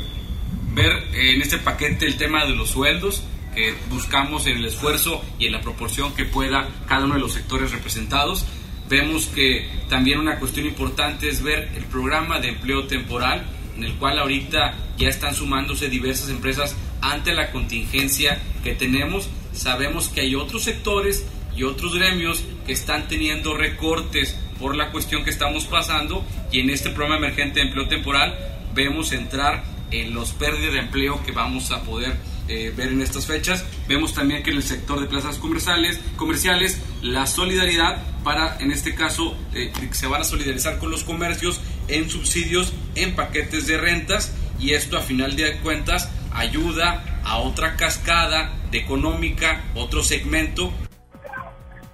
ver 0.75 0.91
en 1.13 1.41
este 1.41 1.57
paquete 1.57 2.05
el 2.05 2.17
tema 2.17 2.45
de 2.45 2.55
los 2.55 2.69
sueldos, 2.69 3.23
que 3.55 3.73
buscamos 3.89 4.45
en 4.45 4.57
el 4.57 4.65
esfuerzo 4.65 5.23
y 5.39 5.47
en 5.47 5.53
la 5.53 5.61
proporción 5.61 6.13
que 6.13 6.25
pueda 6.25 6.67
cada 6.88 7.05
uno 7.05 7.15
de 7.15 7.21
los 7.21 7.33
sectores 7.33 7.71
representados 7.71 8.45
Vemos 8.88 9.25
que 9.27 9.67
también 9.89 10.19
una 10.19 10.38
cuestión 10.38 10.67
importante 10.67 11.27
es 11.27 11.41
ver 11.41 11.71
el 11.75 11.85
programa 11.85 12.39
de 12.39 12.49
empleo 12.49 12.85
temporal, 12.85 13.43
en 13.75 13.83
el 13.83 13.95
cual 13.95 14.19
ahorita 14.19 14.75
ya 14.97 15.09
están 15.09 15.33
sumándose 15.33 15.89
diversas 15.89 16.29
empresas 16.29 16.75
ante 17.01 17.33
la 17.33 17.51
contingencia 17.51 18.39
que 18.63 18.75
tenemos. 18.75 19.27
Sabemos 19.53 20.09
que 20.09 20.21
hay 20.21 20.35
otros 20.35 20.63
sectores 20.63 21.25
y 21.55 21.63
otros 21.63 21.95
gremios 21.95 22.43
que 22.67 22.73
están 22.73 23.07
teniendo 23.07 23.55
recortes 23.55 24.38
por 24.59 24.75
la 24.75 24.91
cuestión 24.91 25.23
que 25.23 25.31
estamos 25.31 25.65
pasando 25.65 26.23
y 26.51 26.59
en 26.59 26.69
este 26.69 26.91
programa 26.91 27.17
emergente 27.17 27.59
de 27.59 27.67
empleo 27.67 27.88
temporal 27.88 28.38
vemos 28.75 29.11
entrar 29.13 29.63
en 29.91 30.13
los 30.13 30.31
pérdidas 30.33 30.73
de 30.73 30.79
empleo 30.79 31.23
que 31.23 31.31
vamos 31.31 31.71
a 31.71 31.83
poder 31.83 32.17
eh, 32.47 32.71
ver 32.75 32.89
en 32.89 33.01
estas 33.01 33.25
fechas. 33.25 33.65
Vemos 33.87 34.13
también 34.13 34.43
que 34.43 34.51
en 34.51 34.57
el 34.57 34.63
sector 34.63 34.99
de 34.99 35.07
plazas 35.07 35.37
comerciales, 35.37 35.99
comerciales 36.15 36.79
la 37.01 37.27
solidaridad 37.27 38.03
para, 38.23 38.57
en 38.59 38.71
este 38.71 38.95
caso, 38.95 39.35
eh, 39.53 39.71
se 39.91 40.07
van 40.07 40.21
a 40.21 40.23
solidarizar 40.23 40.77
con 40.79 40.91
los 40.91 41.03
comercios 41.03 41.61
en 41.87 42.09
subsidios, 42.09 42.73
en 42.95 43.15
paquetes 43.15 43.67
de 43.67 43.77
rentas 43.77 44.35
y 44.59 44.73
esto 44.73 44.97
a 44.97 45.01
final 45.01 45.35
de 45.35 45.57
cuentas 45.59 46.09
ayuda 46.33 47.21
a 47.23 47.37
otra 47.37 47.75
cascada 47.75 48.53
de 48.71 48.79
económica, 48.79 49.63
otro 49.73 50.03
segmento. 50.03 50.71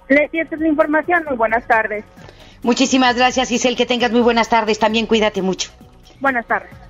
Leti, 0.08 0.40
esta 0.40 0.56
es 0.56 0.60
la 0.60 0.68
información. 0.68 1.24
Muy 1.28 1.36
buenas 1.36 1.66
tardes. 1.66 2.04
Muchísimas 2.62 3.16
gracias, 3.16 3.50
Isel. 3.50 3.76
Que 3.76 3.86
tengas 3.86 4.10
muy 4.10 4.20
buenas 4.20 4.48
tardes. 4.48 4.78
También 4.78 5.06
cuídate 5.06 5.42
mucho. 5.42 5.70
Buenas 6.20 6.46
tardes. 6.46 6.81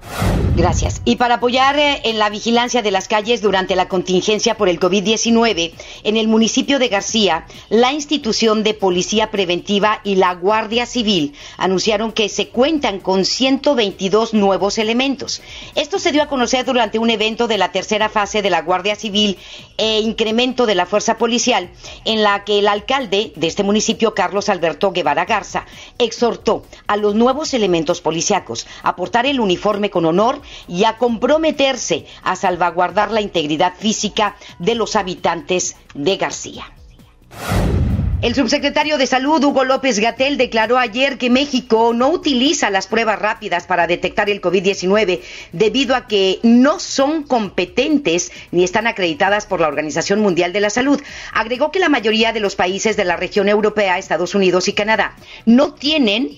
Gracias. 0.55 1.01
Y 1.07 1.17
para 1.17 1.37
apoyar 1.37 1.79
eh, 1.79 2.03
en 2.05 2.19
la 2.19 2.29
vigilancia 2.29 2.83
de 2.83 2.91
las 2.91 3.09
calles 3.09 3.41
durante 3.41 3.75
la 3.75 3.89
contingencia 3.89 4.59
por 4.59 4.69
el 4.69 4.79
COVID-19, 4.79 5.73
en 6.05 6.17
el 6.19 6.29
municipio 6.29 6.79
de 6.79 6.89
García, 6.89 7.47
la 7.71 7.95
institución 7.95 8.63
de 8.63 8.75
Policía 8.75 9.31
Preventiva 9.31 10.03
y 10.05 10.17
la 10.17 10.35
Guardia 10.35 10.85
Civil 10.85 11.33
anunciaron 11.57 12.13
que 12.13 12.29
se 12.29 12.49
cuentan 12.49 13.01
con 13.01 13.25
122 13.25 14.35
nuevos 14.35 14.77
elementos. 14.77 15.41
Esto 15.75 15.99
se 15.99 16.13
dio 16.13 16.23
a 16.23 16.29
conocer 16.29 16.67
durante 16.67 16.99
un 16.99 17.09
evento 17.09 17.49
de 17.49 17.57
la 17.57 17.73
tercera 17.73 18.11
fase 18.11 18.43
de 18.43 18.51
la 18.51 18.61
Guardia 18.61 18.95
Civil 18.95 19.39
e 19.79 20.01
incremento 20.01 20.67
de 20.67 20.75
la 20.75 20.85
fuerza 20.85 21.17
policial, 21.17 21.71
en 22.05 22.23
la 22.23 22.45
que 22.45 22.59
el 22.59 22.69
alcalde 22.69 23.33
de 23.37 23.47
este 23.47 23.63
municipio, 23.63 24.13
Carlos 24.13 24.51
Alberto 24.51 24.93
Guevara 24.93 25.25
Garza, 25.25 25.65
exhortó 25.99 26.63
a 26.87 26.99
los 26.99 27.15
nuevos 27.15 27.55
elementos 27.55 28.03
policíacos 28.03 28.67
a 28.83 28.97
portar 28.97 29.25
el 29.25 29.41
uniforme 29.41 29.89
con 29.89 30.05
honor 30.05 30.42
y 30.69 30.85
a 30.85 30.99
comprometerse 30.99 32.07
a 32.23 32.37
salvaguardar 32.37 33.11
la 33.11 33.21
integridad 33.21 33.75
física 33.77 34.37
de 34.59 34.75
los 34.75 34.97
habitantes 34.97 35.77
de 35.95 36.17
García. 36.17 36.73
El 38.23 38.37
subsecretario 38.37 38.99
de 38.99 39.09
Salud, 39.09 39.43
Hugo 39.43 39.65
López 39.65 39.99
Gatel, 39.99 40.37
declaró 40.37 40.79
ayer 40.79 41.19
que 41.19 41.29
México 41.29 41.93
no 41.93 42.09
utiliza 42.09 42.71
las 42.71 42.87
pruebas 42.87 43.19
rápidas 43.19 43.67
para 43.67 43.89
detectar 43.89 44.31
el 44.31 44.41
COVID-19 44.41 45.21
debido 45.51 45.97
a 45.97 46.07
que 46.07 46.39
no 46.45 46.79
son 46.79 47.25
competentes 47.25 48.31
ni 48.53 48.63
están 48.63 48.87
acreditadas 48.87 49.47
por 49.47 49.61
la 49.61 49.67
Organización 49.67 50.21
Mundial 50.21 50.53
de 50.53 50.61
la 50.61 50.71
Salud. 50.71 51.03
Agregó 51.33 51.73
que 51.73 51.81
la 51.81 51.89
mayoría 51.89 52.33
de 52.33 52.39
los 52.39 52.55
países 52.55 52.97
de 52.97 53.05
la 53.05 53.17
región 53.17 53.49
europea, 53.49 53.99
Estados 53.99 54.37
Unidos 54.37 54.69
y 54.69 54.73
Canadá, 54.73 55.17
no 55.45 55.75
tienen 55.75 56.31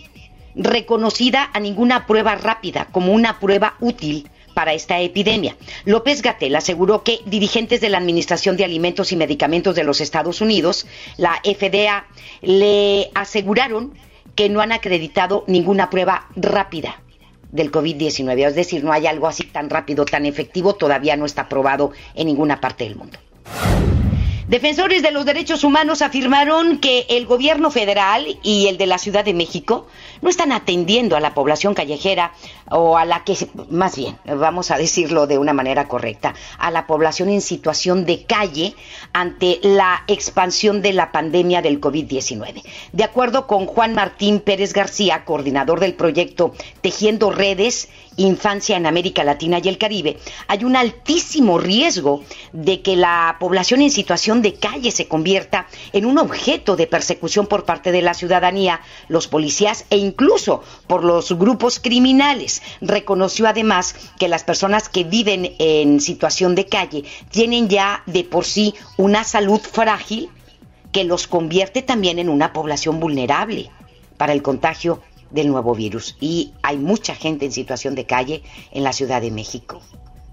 reconocida 0.55 1.51
a 1.53 1.61
ninguna 1.61 2.07
prueba 2.07 2.35
rápida 2.35 2.89
como 2.93 3.13
una 3.13 3.41
prueba 3.41 3.75
útil 3.81 4.29
para 4.55 4.73
esta 4.73 5.01
epidemia. 5.01 5.57
López 5.85 6.23
Gatel 6.23 6.55
aseguró 6.55 7.03
que 7.03 7.21
dirigentes 7.27 7.81
de 7.81 7.89
la 7.89 7.99
Administración 7.99 8.57
de 8.57 8.65
Alimentos 8.65 9.13
y 9.13 9.17
Medicamentos 9.17 9.75
de 9.75 9.85
los 9.85 10.01
Estados 10.01 10.41
Unidos, 10.41 10.87
la 11.17 11.41
FDA, 11.45 12.07
le 12.41 13.11
aseguraron 13.15 13.95
que 14.35 14.49
no 14.49 14.61
han 14.61 14.73
acreditado 14.73 15.45
ninguna 15.47 15.91
prueba 15.91 16.29
rápida 16.37 17.01
del 17.51 17.71
COVID-19. 17.71 18.49
Es 18.49 18.55
decir, 18.55 18.85
no 18.85 18.93
hay 18.93 19.07
algo 19.07 19.27
así 19.27 19.45
tan 19.45 19.71
rápido, 19.71 20.05
tan 20.05 20.27
efectivo, 20.27 20.75
todavía 20.75 21.17
no 21.17 21.27
está 21.27 21.49
probado 21.49 21.93
en 22.15 22.27
ninguna 22.27 22.61
parte 22.61 22.85
del 22.85 22.97
mundo. 22.97 23.19
Defensores 24.49 25.03
de 25.03 25.11
los 25.11 25.25
derechos 25.25 25.65
humanos 25.65 26.03
afirmaron 26.03 26.79
que 26.79 27.07
el 27.09 27.25
gobierno 27.25 27.71
federal 27.71 28.27
y 28.43 28.67
el 28.67 28.77
de 28.77 28.87
la 28.87 28.99
Ciudad 28.99 29.25
de 29.25 29.33
México 29.33 29.87
no 30.25 30.31
están 30.31 30.53
atendiendo 30.53 31.17
a 31.17 31.21
la 31.21 31.35
población 31.35 31.75
callejera 31.75 32.33
o 32.71 32.97
a 32.97 33.05
la 33.05 33.25
que, 33.25 33.37
más 33.69 33.95
bien, 33.95 34.17
vamos 34.25 34.71
a 34.71 34.79
decirlo 34.79 35.27
de 35.27 35.37
una 35.37 35.53
manera 35.53 35.87
correcta, 35.87 36.35
a 36.57 36.71
la 36.71 36.87
población 36.87 37.29
en 37.29 37.43
situación 37.43 38.07
de 38.07 38.25
calle 38.25 38.75
ante 39.13 39.61
la 39.63 40.03
expansión 40.07 40.81
de 40.81 40.95
la 40.95 41.13
pandemia 41.13 41.61
del 41.61 41.79
COVID-19. 41.79 42.63
De 42.93 43.05
acuerdo 43.05 43.47
con 43.47 43.67
Juan 43.67 43.93
Martín 43.93 44.41
Pérez 44.41 44.73
García, 44.73 45.27
coordinador 45.27 45.79
del 45.79 45.93
proyecto 45.93 46.55
Tejiendo 46.81 47.31
Redes, 47.31 47.91
infancia 48.17 48.79
en 48.79 48.87
América 48.87 49.25
Latina 49.25 49.61
y 49.63 49.69
el 49.69 49.77
Caribe, 49.77 50.17
hay 50.49 50.65
un 50.65 50.77
altísimo 50.77 51.59
riesgo 51.59 52.23
de 52.53 52.81
que 52.81 52.97
la 52.97 53.37
población 53.39 53.83
en 53.83 53.91
situación 53.91 54.41
de 54.41 54.55
calle 54.55 54.91
se 54.91 55.07
convierta 55.07 55.67
en 55.93 56.07
un 56.07 56.17
objeto 56.17 56.77
de 56.77 56.87
persecución 56.87 57.47
por 57.47 57.65
parte 57.65 57.93
de 57.93 58.01
la 58.01 58.15
ciudadanía, 58.15 58.81
los 59.09 59.29
policías 59.29 59.85
e 59.91 59.99
incluso 60.15 60.63
por 60.87 61.05
los 61.05 61.33
grupos 61.33 61.81
criminales. 61.81 62.63
Reconoció 62.81 63.49
además 63.49 63.95
que 64.19 64.29
las 64.29 64.45
personas 64.45 64.89
que 64.89 65.05
viven 65.05 65.55
en 65.59 66.01
situación 66.01 66.55
de 66.55 66.67
calle 66.67 67.05
tienen 67.31 67.69
ya 67.69 68.03
de 68.07 68.23
por 68.23 68.45
sí 68.45 68.75
una 68.97 69.25
salud 69.25 69.61
frágil 69.61 70.31
que 70.93 71.05
los 71.05 71.27
convierte 71.27 71.83
también 71.83 72.21
en 72.21 72.29
una 72.29 72.53
población 72.53 73.01
vulnerable 73.01 73.71
para 74.17 74.33
el 74.33 74.43
contagio 74.43 75.03
del 75.31 75.49
nuevo 75.49 75.75
virus. 75.75 76.17
Y 76.21 76.53
hay 76.63 76.79
mucha 76.79 77.17
gente 77.17 77.45
en 77.45 77.53
situación 77.53 77.97
de 77.97 78.07
calle 78.07 78.43
en 78.71 78.85
la 78.85 78.93
Ciudad 78.93 79.21
de 79.21 79.33
México, 79.33 79.83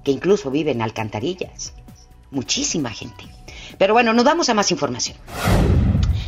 que 0.03 0.11
incluso 0.11 0.51
vive 0.51 0.71
en 0.71 0.83
alcantarillas. 0.83 1.73
Muchísima 2.29 2.91
gente. 2.91 3.23
Pero 3.79 3.93
bueno, 3.93 4.13
nos 4.13 4.25
damos 4.25 4.47
a 4.49 4.53
más 4.53 4.69
información. 4.69 5.17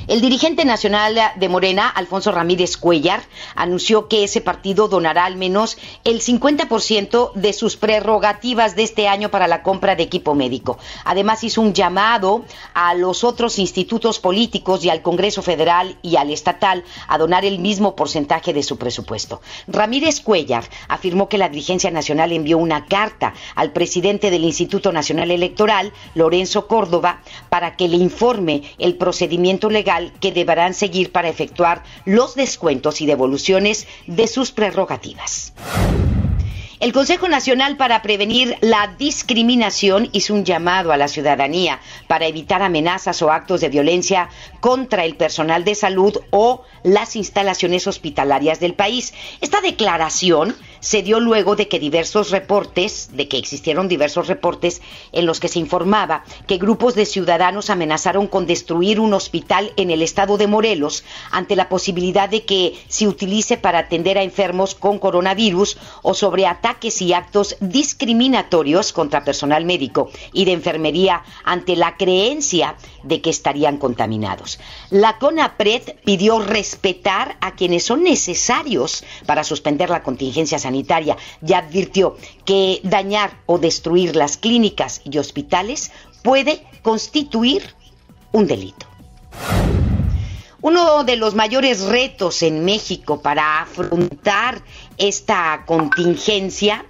El 0.05 0.19
dirigente 0.19 0.65
nacional 0.65 1.17
de 1.37 1.47
Morena, 1.47 1.87
Alfonso 1.87 2.33
Ramírez 2.33 2.75
Cuellar, 2.75 3.21
anunció 3.55 4.09
que 4.09 4.25
ese 4.25 4.41
partido 4.41 4.89
donará 4.89 5.23
al 5.23 5.37
menos 5.37 5.77
el 6.03 6.19
50% 6.19 7.31
de 7.35 7.53
sus 7.53 7.77
prerrogativas 7.77 8.75
de 8.75 8.83
este 8.83 9.07
año 9.07 9.31
para 9.31 9.47
la 9.47 9.63
compra 9.63 9.95
de 9.95 10.03
equipo 10.03 10.35
médico. 10.35 10.77
Además, 11.05 11.45
hizo 11.45 11.61
un 11.61 11.73
llamado 11.73 12.43
a 12.73 12.95
los 12.95 13.23
otros 13.23 13.59
institutos 13.59 14.19
políticos 14.19 14.83
y 14.83 14.89
al 14.89 15.01
Congreso 15.01 15.41
Federal 15.41 15.97
y 16.01 16.17
al 16.17 16.31
estatal 16.31 16.83
a 17.07 17.17
donar 17.17 17.45
el 17.45 17.59
mismo 17.59 17.95
porcentaje 17.95 18.51
de 18.51 18.63
su 18.63 18.77
presupuesto. 18.77 19.39
Ramírez 19.67 20.19
Cuellar 20.19 20.65
afirmó 20.89 21.29
que 21.29 21.37
la 21.37 21.47
dirigencia 21.47 21.91
nacional 21.91 22.33
envió 22.33 22.57
una 22.57 22.87
carta 22.87 23.35
al 23.55 23.71
presidente 23.71 24.31
del 24.31 24.43
Instituto 24.43 24.91
Nacional 24.91 25.31
Electoral, 25.31 25.93
Lorenzo 26.13 26.67
Córdoba, 26.67 27.21
para 27.47 27.77
que 27.77 27.87
le 27.87 27.95
informe 27.95 28.63
el 28.79 28.97
procedimiento 28.97 29.69
legal 29.69 29.92
que 30.19 30.31
deberán 30.31 30.73
seguir 30.73 31.11
para 31.11 31.29
efectuar 31.29 31.83
los 32.05 32.35
descuentos 32.35 33.01
y 33.01 33.05
devoluciones 33.05 33.87
de 34.07 34.27
sus 34.27 34.51
prerrogativas. 34.51 35.53
El 36.83 36.91
Consejo 36.91 37.29
Nacional 37.29 37.77
para 37.77 38.01
Prevenir 38.01 38.57
la 38.59 38.93
Discriminación 38.99 40.09
hizo 40.11 40.33
un 40.33 40.43
llamado 40.43 40.91
a 40.91 40.97
la 40.97 41.07
ciudadanía 41.07 41.79
para 42.07 42.25
evitar 42.27 42.61
amenazas 42.61 43.21
o 43.21 43.31
actos 43.31 43.61
de 43.61 43.69
violencia 43.69 44.27
contra 44.59 45.05
el 45.05 45.15
personal 45.15 45.63
de 45.63 45.75
salud 45.75 46.17
o 46.31 46.63
las 46.83 47.15
instalaciones 47.15 47.87
hospitalarias 47.87 48.59
del 48.59 48.73
país. 48.73 49.13
Esta 49.39 49.61
declaración 49.61 50.57
se 50.83 51.01
dio 51.01 51.21
luego 51.21 51.55
de 51.55 51.69
que 51.69 51.79
diversos 51.79 52.29
reportes, 52.29 53.09
de 53.13 53.29
que 53.29 53.37
existieron 53.37 53.87
diversos 53.87 54.27
reportes 54.27 54.81
en 55.13 55.25
los 55.25 55.39
que 55.39 55.47
se 55.47 55.59
informaba 55.59 56.25
que 56.45 56.57
grupos 56.57 56.93
de 56.93 57.05
ciudadanos 57.05 57.69
amenazaron 57.69 58.27
con 58.27 58.45
destruir 58.45 58.99
un 58.99 59.13
hospital 59.13 59.71
en 59.77 59.91
el 59.91 60.01
estado 60.01 60.37
de 60.37 60.47
Morelos 60.47 61.05
ante 61.31 61.55
la 61.55 61.69
posibilidad 61.69 62.27
de 62.27 62.43
que 62.43 62.77
se 62.89 63.07
utilice 63.07 63.55
para 63.55 63.79
atender 63.79 64.17
a 64.17 64.23
enfermos 64.23 64.75
con 64.75 64.99
coronavirus 64.99 65.77
o 66.01 66.13
sobre 66.13 66.47
ataques 66.47 67.01
y 67.01 67.13
actos 67.13 67.55
discriminatorios 67.61 68.91
contra 68.91 69.23
personal 69.23 69.63
médico 69.63 70.11
y 70.33 70.43
de 70.43 70.51
enfermería 70.51 71.23
ante 71.45 71.77
la 71.77 71.95
creencia 71.95 72.75
de 73.03 73.21
que 73.21 73.29
estarían 73.29 73.77
contaminados. 73.77 74.59
La 74.89 75.17
CONAPRED 75.17 75.95
pidió 76.03 76.39
respetar 76.39 77.37
a 77.39 77.55
quienes 77.55 77.85
son 77.85 78.03
necesarios 78.03 79.05
para 79.25 79.45
suspender 79.45 79.89
la 79.89 80.03
contingencia 80.03 80.59
sanitaria 80.59 80.72
sanitaria 80.73 81.17
ya 81.41 81.59
advirtió 81.59 82.17
que 82.45 82.81
dañar 82.83 83.37
o 83.45 83.59
destruir 83.59 84.15
las 84.15 84.37
clínicas 84.37 85.01
y 85.03 85.19
hospitales 85.19 85.91
puede 86.23 86.63
constituir 86.81 87.75
un 88.31 88.47
delito. 88.47 88.87
Uno 90.61 91.03
de 91.03 91.17
los 91.17 91.35
mayores 91.35 91.81
retos 91.81 92.41
en 92.41 92.65
México 92.65 93.21
para 93.21 93.61
afrontar 93.61 94.63
esta 94.97 95.63
contingencia 95.67 96.85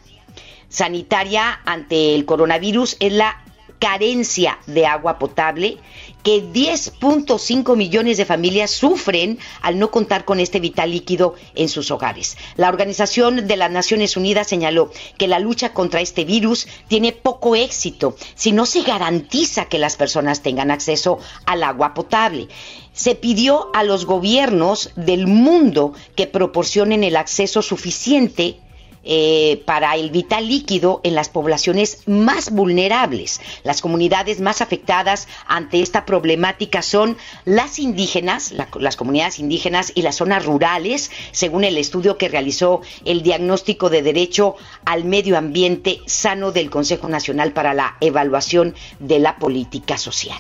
sanitaria 0.70 1.60
ante 1.66 2.16
el 2.16 2.24
coronavirus 2.26 2.96
es 3.00 3.12
la 3.14 3.44
carencia 3.80 4.60
de 4.66 4.86
agua 4.86 5.20
potable 5.20 5.78
que 6.24 6.42
10.5 6.42 7.76
millones 7.76 8.18
de 8.18 8.26
familias 8.26 8.72
sufren 8.72 9.38
al 9.62 9.78
no 9.78 9.92
contar 9.92 10.26
con 10.26 10.40
este 10.40 10.60
vital 10.60 10.92
líquido 10.92 11.36
en 11.56 11.70
sus 11.70 11.92
hogares. 11.92 12.38
La 12.56 12.70
Organización 12.70 13.48
de 13.48 13.58
las 13.58 13.70
Naciones 13.70 14.18
Unidas 14.18 14.48
señaló 14.48 14.92
que 15.18 15.28
la 15.28 15.40
lucha 15.40 15.74
contra 15.74 16.02
este 16.02 16.26
virus 16.26 16.68
tiene 16.88 17.12
poco 17.12 17.56
éxito 17.56 18.16
si 18.36 18.52
no 18.52 18.66
se 18.66 18.82
garantiza 18.84 19.66
que 19.66 19.78
las 19.78 19.98
personas 19.98 20.42
tengan 20.42 20.72
acceso 20.72 21.20
al 21.46 21.64
agua 21.64 21.94
potable. 21.94 22.48
Se 22.94 23.16
pidió 23.16 23.70
a 23.74 23.84
los 23.84 24.06
gobiernos 24.06 24.92
del 24.96 25.28
mundo 25.28 25.94
que 26.16 26.28
proporcionen 26.28 27.04
el 27.04 27.16
acceso 27.16 27.62
suficiente 27.62 28.60
eh, 29.04 29.62
para 29.66 29.96
el 29.96 30.12
vital 30.12 30.48
líquido 30.48 31.02
en 31.04 31.16
las 31.16 31.30
poblaciones 31.30 32.04
más 32.06 32.52
vulnerables. 32.52 33.42
Las 33.64 33.82
comunidades 33.82 34.40
más 34.40 34.62
afectadas 34.62 35.28
ante 35.48 35.82
esta 35.82 36.06
problemática 36.06 36.82
son 36.82 37.18
las 37.46 37.80
indígenas, 37.80 38.54
las 38.80 38.96
comunidades 38.96 39.40
indígenas 39.40 39.92
y 39.96 40.02
las 40.04 40.16
zonas 40.16 40.46
rurales, 40.46 41.12
según 41.32 41.64
el 41.64 41.78
estudio 41.78 42.18
que 42.18 42.30
realizó 42.30 42.82
el 43.06 43.24
diagnóstico 43.24 43.90
de 43.90 44.02
derecho 44.02 44.56
al 44.86 45.04
medio 45.04 45.38
ambiente 45.38 46.00
sano 46.06 46.52
del 46.52 46.70
Consejo 46.70 47.10
Nacional 47.10 47.54
para 47.54 47.74
la 47.74 47.98
Evaluación 48.00 48.76
de 49.00 49.20
la 49.20 49.38
Política 49.38 49.98
Social. 49.98 50.40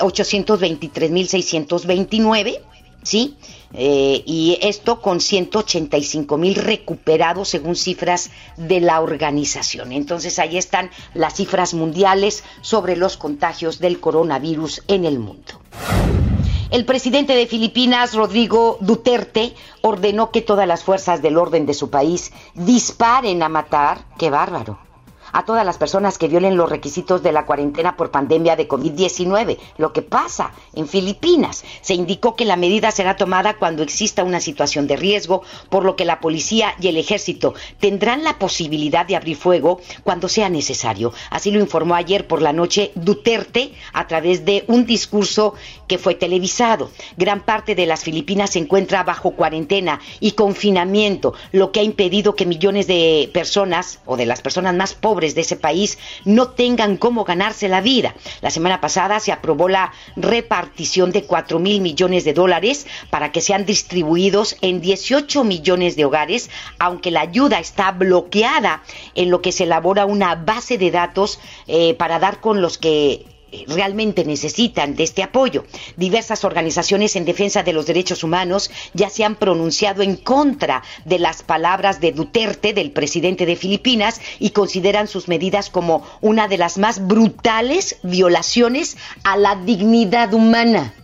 823.629, 0.00 2.60
¿sí? 3.02 3.36
Eh, 3.74 4.22
y 4.26 4.58
esto 4.60 5.00
con 5.00 5.20
185 5.20 6.36
mil 6.36 6.54
recuperados 6.54 7.48
según 7.48 7.76
cifras 7.76 8.30
de 8.56 8.80
la 8.80 9.00
organización. 9.00 9.92
Entonces 9.92 10.38
ahí 10.38 10.58
están 10.58 10.90
las 11.14 11.34
cifras 11.34 11.72
mundiales 11.74 12.44
sobre 12.60 12.96
los 12.96 13.16
contagios 13.16 13.78
del 13.78 14.00
coronavirus 14.00 14.82
en 14.88 15.04
el 15.04 15.18
mundo. 15.18 15.60
El 16.70 16.86
presidente 16.86 17.34
de 17.34 17.46
Filipinas, 17.46 18.14
Rodrigo 18.14 18.78
Duterte, 18.80 19.54
ordenó 19.82 20.30
que 20.30 20.40
todas 20.40 20.66
las 20.66 20.82
fuerzas 20.82 21.20
del 21.20 21.36
orden 21.36 21.66
de 21.66 21.74
su 21.74 21.90
país 21.90 22.32
disparen 22.54 23.42
a 23.42 23.50
matar. 23.50 24.06
¡Qué 24.18 24.30
bárbaro! 24.30 24.91
A 25.32 25.44
todas 25.44 25.64
las 25.64 25.78
personas 25.78 26.18
que 26.18 26.28
violen 26.28 26.56
los 26.56 26.70
requisitos 26.70 27.22
de 27.22 27.32
la 27.32 27.46
cuarentena 27.46 27.96
por 27.96 28.10
pandemia 28.10 28.56
de 28.56 28.68
COVID-19. 28.68 29.58
Lo 29.78 29.92
que 29.92 30.02
pasa 30.02 30.52
en 30.74 30.88
Filipinas. 30.88 31.64
Se 31.80 31.94
indicó 31.94 32.36
que 32.36 32.44
la 32.44 32.56
medida 32.56 32.90
será 32.90 33.16
tomada 33.16 33.58
cuando 33.58 33.82
exista 33.82 34.24
una 34.24 34.40
situación 34.40 34.86
de 34.86 34.96
riesgo, 34.96 35.42
por 35.68 35.84
lo 35.84 35.96
que 35.96 36.04
la 36.04 36.20
policía 36.20 36.74
y 36.80 36.88
el 36.88 36.96
ejército 36.96 37.54
tendrán 37.80 38.24
la 38.24 38.38
posibilidad 38.38 39.06
de 39.06 39.16
abrir 39.16 39.36
fuego 39.36 39.80
cuando 40.04 40.28
sea 40.28 40.48
necesario. 40.48 41.12
Así 41.30 41.50
lo 41.50 41.60
informó 41.60 41.94
ayer 41.94 42.26
por 42.26 42.42
la 42.42 42.52
noche 42.52 42.92
Duterte 42.94 43.72
a 43.92 44.06
través 44.06 44.44
de 44.44 44.64
un 44.68 44.86
discurso 44.86 45.54
que 45.92 45.98
fue 45.98 46.14
televisado. 46.14 46.90
Gran 47.18 47.42
parte 47.42 47.74
de 47.74 47.84
las 47.84 48.02
Filipinas 48.02 48.48
se 48.48 48.58
encuentra 48.58 49.02
bajo 49.02 49.32
cuarentena 49.32 50.00
y 50.20 50.32
confinamiento, 50.32 51.34
lo 51.50 51.70
que 51.70 51.80
ha 51.80 51.82
impedido 51.82 52.34
que 52.34 52.46
millones 52.46 52.86
de 52.86 53.28
personas 53.34 54.00
o 54.06 54.16
de 54.16 54.24
las 54.24 54.40
personas 54.40 54.74
más 54.74 54.94
pobres 54.94 55.34
de 55.34 55.42
ese 55.42 55.56
país 55.56 55.98
no 56.24 56.48
tengan 56.48 56.96
cómo 56.96 57.24
ganarse 57.24 57.68
la 57.68 57.82
vida. 57.82 58.14
La 58.40 58.50
semana 58.50 58.80
pasada 58.80 59.20
se 59.20 59.32
aprobó 59.32 59.68
la 59.68 59.92
repartición 60.16 61.12
de 61.12 61.24
4 61.24 61.58
mil 61.58 61.82
millones 61.82 62.24
de 62.24 62.32
dólares 62.32 62.86
para 63.10 63.30
que 63.30 63.42
sean 63.42 63.66
distribuidos 63.66 64.56
en 64.62 64.80
18 64.80 65.44
millones 65.44 65.94
de 65.94 66.06
hogares, 66.06 66.48
aunque 66.78 67.10
la 67.10 67.20
ayuda 67.20 67.58
está 67.58 67.92
bloqueada 67.92 68.82
en 69.14 69.28
lo 69.28 69.42
que 69.42 69.52
se 69.52 69.64
elabora 69.64 70.06
una 70.06 70.36
base 70.36 70.78
de 70.78 70.90
datos 70.90 71.38
eh, 71.66 71.92
para 71.92 72.18
dar 72.18 72.40
con 72.40 72.62
los 72.62 72.78
que 72.78 73.26
realmente 73.68 74.24
necesitan 74.24 74.94
de 74.94 75.04
este 75.04 75.22
apoyo. 75.22 75.64
Diversas 75.96 76.44
organizaciones 76.44 77.16
en 77.16 77.24
defensa 77.24 77.62
de 77.62 77.72
los 77.72 77.86
derechos 77.86 78.24
humanos 78.24 78.70
ya 78.94 79.10
se 79.10 79.24
han 79.24 79.36
pronunciado 79.36 80.02
en 80.02 80.16
contra 80.16 80.82
de 81.04 81.18
las 81.18 81.42
palabras 81.42 82.00
de 82.00 82.12
Duterte, 82.12 82.72
del 82.72 82.90
presidente 82.90 83.46
de 83.46 83.56
Filipinas, 83.56 84.20
y 84.38 84.50
consideran 84.50 85.08
sus 85.08 85.28
medidas 85.28 85.70
como 85.70 86.04
una 86.20 86.48
de 86.48 86.58
las 86.58 86.78
más 86.78 87.06
brutales 87.06 87.98
violaciones 88.02 88.96
a 89.24 89.36
la 89.36 89.56
dignidad 89.56 90.32
humana. 90.34 90.94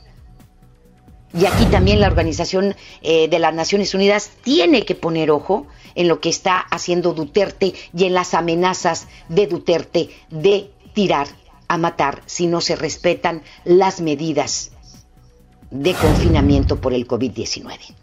Y 1.38 1.44
aquí 1.44 1.66
también 1.66 2.00
la 2.00 2.06
Organización 2.06 2.74
eh, 3.02 3.28
de 3.28 3.38
las 3.38 3.52
Naciones 3.52 3.92
Unidas 3.94 4.30
tiene 4.42 4.84
que 4.84 4.94
poner 4.94 5.30
ojo 5.30 5.66
en 5.94 6.08
lo 6.08 6.20
que 6.20 6.30
está 6.30 6.58
haciendo 6.58 7.12
Duterte 7.12 7.74
y 7.96 8.04
en 8.04 8.14
las 8.14 8.32
amenazas 8.32 9.08
de 9.28 9.46
Duterte 9.46 10.08
de 10.30 10.70
tirar 10.94 11.28
a 11.68 11.78
matar 11.78 12.22
si 12.26 12.46
no 12.46 12.60
se 12.60 12.76
respetan 12.76 13.42
las 13.64 14.00
medidas 14.00 14.72
de 15.70 15.94
confinamiento 15.94 16.80
por 16.80 16.94
el 16.94 17.06
COVID-19. 17.06 17.94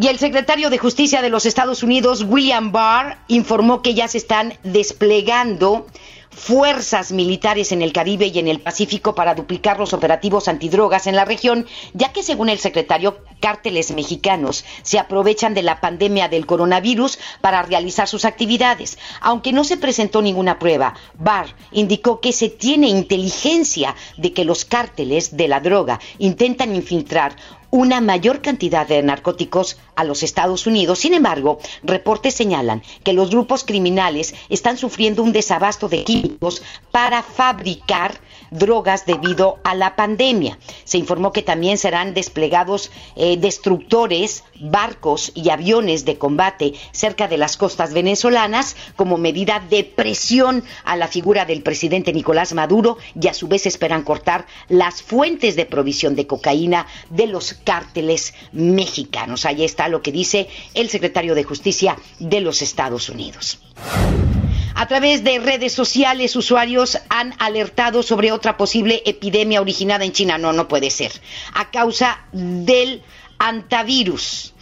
Y 0.00 0.06
el 0.06 0.18
secretario 0.18 0.70
de 0.70 0.78
Justicia 0.78 1.20
de 1.20 1.30
los 1.30 1.46
Estados 1.46 1.82
Unidos, 1.82 2.24
William 2.26 2.72
Barr, 2.72 3.18
informó 3.28 3.82
que 3.82 3.94
ya 3.94 4.08
se 4.08 4.18
están 4.18 4.54
desplegando 4.62 5.86
fuerzas 6.30 7.12
militares 7.12 7.72
en 7.72 7.82
el 7.82 7.92
Caribe 7.92 8.26
y 8.28 8.38
en 8.38 8.48
el 8.48 8.60
Pacífico 8.60 9.14
para 9.14 9.34
duplicar 9.34 9.78
los 9.78 9.92
operativos 9.92 10.48
antidrogas 10.48 11.06
en 11.06 11.16
la 11.16 11.24
región, 11.24 11.66
ya 11.92 12.12
que 12.12 12.22
según 12.22 12.48
el 12.48 12.58
secretario, 12.58 13.18
cárteles 13.40 13.90
mexicanos 13.90 14.64
se 14.82 14.98
aprovechan 14.98 15.54
de 15.54 15.62
la 15.62 15.80
pandemia 15.80 16.28
del 16.28 16.46
coronavirus 16.46 17.18
para 17.40 17.62
realizar 17.62 18.08
sus 18.08 18.24
actividades. 18.24 18.98
Aunque 19.20 19.52
no 19.52 19.64
se 19.64 19.76
presentó 19.76 20.22
ninguna 20.22 20.58
prueba, 20.58 20.94
Barr 21.18 21.54
indicó 21.72 22.20
que 22.20 22.32
se 22.32 22.48
tiene 22.48 22.88
inteligencia 22.88 23.94
de 24.16 24.32
que 24.32 24.44
los 24.44 24.64
cárteles 24.64 25.36
de 25.36 25.48
la 25.48 25.60
droga 25.60 26.00
intentan 26.18 26.74
infiltrar 26.74 27.34
una 27.70 28.00
mayor 28.00 28.42
cantidad 28.42 28.86
de 28.86 29.02
narcóticos 29.02 29.78
a 29.94 30.04
los 30.04 30.22
Estados 30.22 30.66
Unidos. 30.66 30.98
Sin 30.98 31.14
embargo, 31.14 31.58
reportes 31.82 32.34
señalan 32.34 32.82
que 33.04 33.12
los 33.12 33.30
grupos 33.30 33.64
criminales 33.64 34.34
están 34.48 34.76
sufriendo 34.76 35.22
un 35.22 35.32
desabasto 35.32 35.88
de 35.88 36.04
químicos 36.04 36.62
para 36.90 37.22
fabricar 37.22 38.20
drogas 38.50 39.06
debido 39.06 39.58
a 39.64 39.74
la 39.74 39.96
pandemia. 39.96 40.58
Se 40.84 40.98
informó 40.98 41.32
que 41.32 41.42
también 41.42 41.78
serán 41.78 42.14
desplegados 42.14 42.90
eh, 43.16 43.36
destructores, 43.36 44.44
barcos 44.60 45.32
y 45.34 45.50
aviones 45.50 46.04
de 46.04 46.18
combate 46.18 46.74
cerca 46.92 47.28
de 47.28 47.38
las 47.38 47.56
costas 47.56 47.92
venezolanas 47.92 48.76
como 48.96 49.16
medida 49.16 49.62
de 49.70 49.84
presión 49.84 50.64
a 50.84 50.96
la 50.96 51.08
figura 51.08 51.44
del 51.44 51.62
presidente 51.62 52.12
Nicolás 52.12 52.52
Maduro 52.52 52.98
y 53.20 53.28
a 53.28 53.34
su 53.34 53.48
vez 53.48 53.66
esperan 53.66 54.02
cortar 54.02 54.46
las 54.68 55.02
fuentes 55.02 55.56
de 55.56 55.66
provisión 55.66 56.14
de 56.14 56.26
cocaína 56.26 56.86
de 57.08 57.26
los 57.26 57.54
cárteles 57.54 58.34
mexicanos. 58.52 59.46
Ahí 59.46 59.64
está 59.64 59.88
lo 59.88 60.02
que 60.02 60.12
dice 60.12 60.48
el 60.74 60.88
secretario 60.88 61.34
de 61.34 61.44
Justicia 61.44 61.96
de 62.18 62.40
los 62.40 62.62
Estados 62.62 63.08
Unidos. 63.08 63.60
A 64.74 64.86
través 64.86 65.24
de 65.24 65.38
redes 65.38 65.72
sociales, 65.72 66.36
usuarios 66.36 66.98
han 67.08 67.34
alertado 67.38 68.02
sobre 68.02 68.32
otra 68.32 68.56
posible 68.56 69.02
epidemia 69.04 69.60
originada 69.60 70.04
en 70.04 70.12
China. 70.12 70.38
No, 70.38 70.52
no 70.52 70.68
puede 70.68 70.90
ser. 70.90 71.12
A 71.54 71.70
causa 71.70 72.24
del 72.32 73.02
antivirus, 73.38 74.54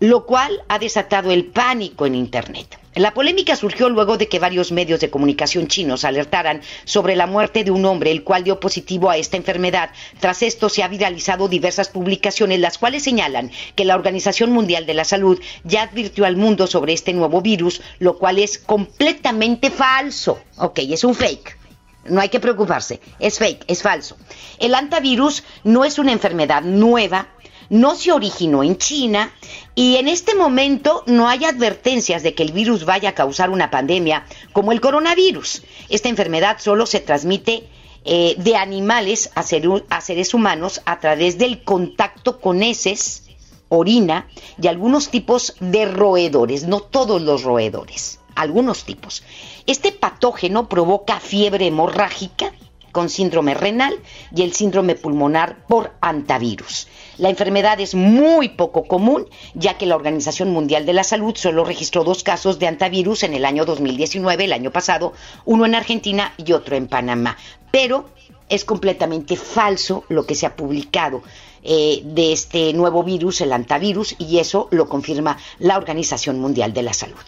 lo 0.00 0.26
cual 0.26 0.62
ha 0.68 0.78
desatado 0.78 1.30
el 1.30 1.46
pánico 1.46 2.06
en 2.06 2.14
Internet. 2.14 2.78
La 2.94 3.12
polémica 3.12 3.56
surgió 3.56 3.88
luego 3.88 4.18
de 4.18 4.28
que 4.28 4.38
varios 4.38 4.70
medios 4.70 5.00
de 5.00 5.10
comunicación 5.10 5.66
chinos 5.66 6.04
alertaran 6.04 6.60
sobre 6.84 7.16
la 7.16 7.26
muerte 7.26 7.64
de 7.64 7.72
un 7.72 7.84
hombre, 7.86 8.12
el 8.12 8.22
cual 8.22 8.44
dio 8.44 8.60
positivo 8.60 9.10
a 9.10 9.16
esta 9.16 9.36
enfermedad. 9.36 9.90
Tras 10.20 10.42
esto 10.42 10.68
se 10.68 10.84
han 10.84 10.92
viralizado 10.92 11.48
diversas 11.48 11.88
publicaciones, 11.88 12.60
las 12.60 12.78
cuales 12.78 13.02
señalan 13.02 13.50
que 13.74 13.84
la 13.84 13.96
Organización 13.96 14.52
Mundial 14.52 14.86
de 14.86 14.94
la 14.94 15.04
Salud 15.04 15.40
ya 15.64 15.82
advirtió 15.82 16.24
al 16.24 16.36
mundo 16.36 16.68
sobre 16.68 16.92
este 16.92 17.12
nuevo 17.12 17.42
virus, 17.42 17.82
lo 17.98 18.16
cual 18.16 18.38
es 18.38 18.58
completamente 18.58 19.72
falso. 19.72 20.38
Ok, 20.58 20.78
es 20.88 21.02
un 21.02 21.16
fake. 21.16 21.58
No 22.06 22.20
hay 22.20 22.28
que 22.28 22.38
preocuparse, 22.38 23.00
es 23.18 23.38
fake, 23.38 23.64
es 23.66 23.82
falso. 23.82 24.16
El 24.60 24.74
antivirus 24.74 25.42
no 25.64 25.84
es 25.84 25.98
una 25.98 26.12
enfermedad 26.12 26.62
nueva, 26.62 27.28
no 27.70 27.94
se 27.94 28.12
originó 28.12 28.62
en 28.62 28.76
China 28.76 29.32
y 29.74 29.96
en 29.96 30.08
este 30.08 30.34
momento 30.34 31.02
no 31.06 31.28
hay 31.28 31.44
advertencias 31.44 32.22
de 32.22 32.34
que 32.34 32.42
el 32.42 32.52
virus 32.52 32.84
vaya 32.84 33.10
a 33.10 33.14
causar 33.14 33.50
una 33.50 33.70
pandemia 33.70 34.24
como 34.52 34.72
el 34.72 34.80
coronavirus. 34.80 35.62
Esta 35.88 36.08
enfermedad 36.08 36.58
solo 36.60 36.86
se 36.86 37.00
transmite 37.00 37.68
eh, 38.04 38.34
de 38.36 38.56
animales 38.56 39.30
a, 39.34 39.44
a 39.88 40.00
seres 40.00 40.34
humanos 40.34 40.82
a 40.84 41.00
través 41.00 41.38
del 41.38 41.62
contacto 41.62 42.38
con 42.40 42.62
heces, 42.62 43.24
orina 43.68 44.28
y 44.60 44.68
algunos 44.68 45.08
tipos 45.08 45.54
de 45.60 45.86
roedores, 45.86 46.64
no 46.64 46.80
todos 46.80 47.22
los 47.22 47.42
roedores, 47.42 48.20
algunos 48.34 48.84
tipos. 48.84 49.22
Este 49.66 49.90
patógeno 49.90 50.68
provoca 50.68 51.18
fiebre 51.18 51.66
hemorrágica, 51.66 52.52
con 52.94 53.10
síndrome 53.10 53.54
renal 53.54 53.98
y 54.34 54.42
el 54.42 54.54
síndrome 54.54 54.94
pulmonar 54.94 55.66
por 55.66 55.92
antivirus. 56.00 56.86
La 57.18 57.28
enfermedad 57.28 57.80
es 57.80 57.96
muy 57.96 58.50
poco 58.50 58.84
común, 58.84 59.26
ya 59.54 59.76
que 59.76 59.84
la 59.84 59.96
Organización 59.96 60.52
Mundial 60.52 60.86
de 60.86 60.92
la 60.92 61.02
Salud 61.02 61.34
solo 61.34 61.64
registró 61.64 62.04
dos 62.04 62.22
casos 62.22 62.60
de 62.60 62.68
antivirus 62.68 63.24
en 63.24 63.34
el 63.34 63.44
año 63.44 63.64
2019, 63.64 64.44
el 64.44 64.52
año 64.52 64.70
pasado, 64.70 65.12
uno 65.44 65.66
en 65.66 65.74
Argentina 65.74 66.32
y 66.36 66.52
otro 66.52 66.76
en 66.76 66.86
Panamá. 66.86 67.36
Pero 67.72 68.08
es 68.48 68.64
completamente 68.64 69.34
falso 69.34 70.04
lo 70.08 70.24
que 70.24 70.36
se 70.36 70.46
ha 70.46 70.54
publicado 70.54 71.24
eh, 71.64 72.00
de 72.04 72.32
este 72.32 72.72
nuevo 72.74 73.02
virus, 73.02 73.40
el 73.40 73.52
antivirus, 73.52 74.14
y 74.18 74.38
eso 74.38 74.68
lo 74.70 74.88
confirma 74.88 75.36
la 75.58 75.76
Organización 75.78 76.38
Mundial 76.38 76.72
de 76.72 76.84
la 76.84 76.92
Salud. 76.92 77.18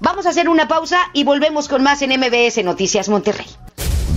Vamos 0.00 0.26
a 0.26 0.30
hacer 0.30 0.48
una 0.48 0.66
pausa 0.66 0.98
y 1.12 1.22
volvemos 1.22 1.68
con 1.68 1.84
más 1.84 2.02
en 2.02 2.10
MBS 2.18 2.64
Noticias 2.64 3.08
Monterrey. 3.08 3.46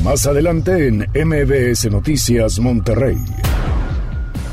Más 0.03 0.25
adelante 0.25 0.87
en 0.87 1.09
MBS 1.13 1.91
Noticias 1.91 2.59
Monterrey. 2.59 3.17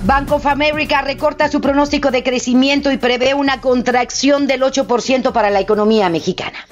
Bank 0.04 0.32
of 0.32 0.46
America 0.46 1.02
recorta 1.02 1.48
su 1.48 1.60
pronóstico 1.60 2.10
de 2.10 2.22
crecimiento 2.22 2.90
y 2.90 2.96
prevé 2.96 3.34
una 3.34 3.60
contracción 3.60 4.46
del 4.46 4.62
8% 4.62 5.32
para 5.32 5.50
la 5.50 5.60
economía 5.60 6.08
mexicana. 6.08 6.66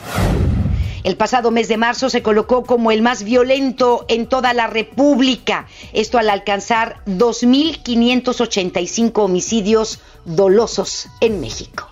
El 1.05 1.17
pasado 1.17 1.51
mes 1.51 1.67
de 1.69 1.77
marzo 1.77 2.09
se 2.11 2.23
colocó 2.23 2.65
como 2.65 2.93
el 2.93 3.03
más 3.03 3.25
violento 3.25 4.07
en 4.09 4.27
toda 4.27 4.55
la 4.55 4.69
República, 4.69 5.67
esto 5.93 6.19
al 6.19 6.31
alcanzar 6.31 7.03
2.585 7.07 9.19
homicidios 9.19 10.01
dolosos 10.25 11.09
en 11.21 11.41
México. 11.41 11.92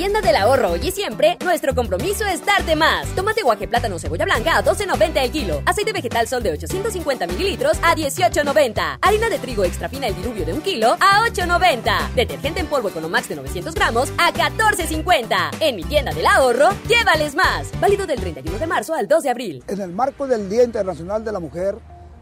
Tienda 0.00 0.22
del 0.22 0.36
ahorro 0.36 0.70
hoy 0.70 0.80
y 0.82 0.92
siempre, 0.92 1.36
nuestro 1.44 1.74
compromiso 1.74 2.24
es 2.24 2.42
darte 2.46 2.74
más. 2.74 3.06
Tomate 3.14 3.42
guaje, 3.42 3.68
plátano, 3.68 3.98
cebolla 3.98 4.24
blanca 4.24 4.56
a 4.56 4.64
12.90 4.64 5.24
el 5.24 5.30
kilo. 5.30 5.62
Aceite 5.66 5.92
vegetal 5.92 6.26
sol 6.26 6.42
de 6.42 6.52
850 6.52 7.26
mililitros 7.26 7.76
a 7.82 7.94
18.90. 7.94 8.96
Harina 9.02 9.28
de 9.28 9.38
trigo 9.38 9.62
extra 9.62 9.90
fina 9.90 10.06
el 10.06 10.16
diluvio 10.16 10.46
de 10.46 10.54
un 10.54 10.62
kilo 10.62 10.92
a 11.00 11.28
8.90. 11.28 12.14
Detergente 12.14 12.60
en 12.60 12.66
polvo 12.68 12.88
Economax 12.88 13.28
de 13.28 13.36
900 13.36 13.74
gramos 13.74 14.10
a 14.16 14.32
14.50. 14.32 15.58
En 15.60 15.76
mi 15.76 15.84
tienda 15.84 16.14
del 16.14 16.24
ahorro, 16.24 16.70
llévales 16.88 17.34
más. 17.34 17.70
Válido 17.78 18.06
del 18.06 18.20
31 18.20 18.58
de 18.58 18.66
marzo 18.66 18.94
al 18.94 19.06
2 19.06 19.22
de 19.22 19.28
abril. 19.28 19.64
En 19.68 19.82
el 19.82 19.92
marco 19.92 20.26
del 20.26 20.48
Día 20.48 20.64
Internacional 20.64 21.22
de 21.26 21.32
la 21.32 21.40
Mujer, 21.40 21.76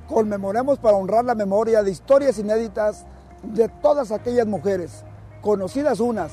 conmemoremos 0.09 0.81
para 0.81 0.97
honrar 0.97 1.25
la 1.25 1.37
memoria 1.37 1.85
de 1.85 1.93
historias 1.93 2.41
inéditas 2.41 3.07
de 3.45 3.69
todas 3.69 4.11
aquellas 4.11 4.49
mujeres, 4.49 5.05
conocidas 5.43 6.01
unas, 6.01 6.33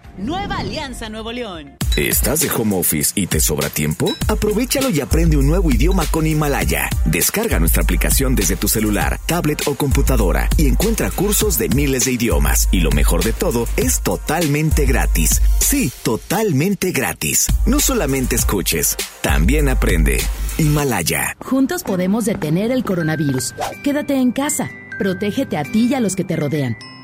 Nueva 0.17 0.57
Alianza 0.57 1.09
Nuevo 1.09 1.31
León. 1.31 1.77
¿Estás 1.95 2.41
de 2.41 2.49
home 2.49 2.77
office 2.77 3.11
y 3.15 3.27
te 3.27 3.39
sobra 3.39 3.69
tiempo? 3.69 4.13
Aprovechalo 4.27 4.89
y 4.89 5.01
aprende 5.01 5.37
un 5.37 5.47
nuevo 5.47 5.71
idioma 5.71 6.05
con 6.05 6.25
Himalaya. 6.27 6.89
Descarga 7.05 7.59
nuestra 7.59 7.83
aplicación 7.83 8.35
desde 8.35 8.55
tu 8.55 8.67
celular, 8.67 9.19
tablet 9.25 9.61
o 9.67 9.75
computadora 9.75 10.49
y 10.57 10.67
encuentra 10.67 11.11
cursos 11.11 11.57
de 11.57 11.69
miles 11.69 12.05
de 12.05 12.13
idiomas. 12.13 12.69
Y 12.71 12.79
lo 12.79 12.91
mejor 12.91 13.23
de 13.23 13.33
todo, 13.33 13.67
es 13.77 14.01
totalmente 14.01 14.85
gratis. 14.85 15.41
Sí, 15.59 15.91
totalmente 16.03 16.91
gratis. 16.91 17.47
No 17.65 17.79
solamente 17.79 18.35
escuches, 18.35 18.95
también 19.21 19.69
aprende. 19.69 20.21
Himalaya. 20.57 21.35
Juntos 21.39 21.83
podemos 21.83 22.25
detener 22.25 22.71
el 22.71 22.83
coronavirus. 22.83 23.53
Quédate 23.83 24.15
en 24.15 24.31
casa. 24.31 24.69
Protégete 24.97 25.57
a 25.57 25.63
ti 25.63 25.87
y 25.89 25.95
a 25.95 25.99
los 25.99 26.15
que 26.15 26.23
te 26.23 26.35
rodean. 26.35 26.77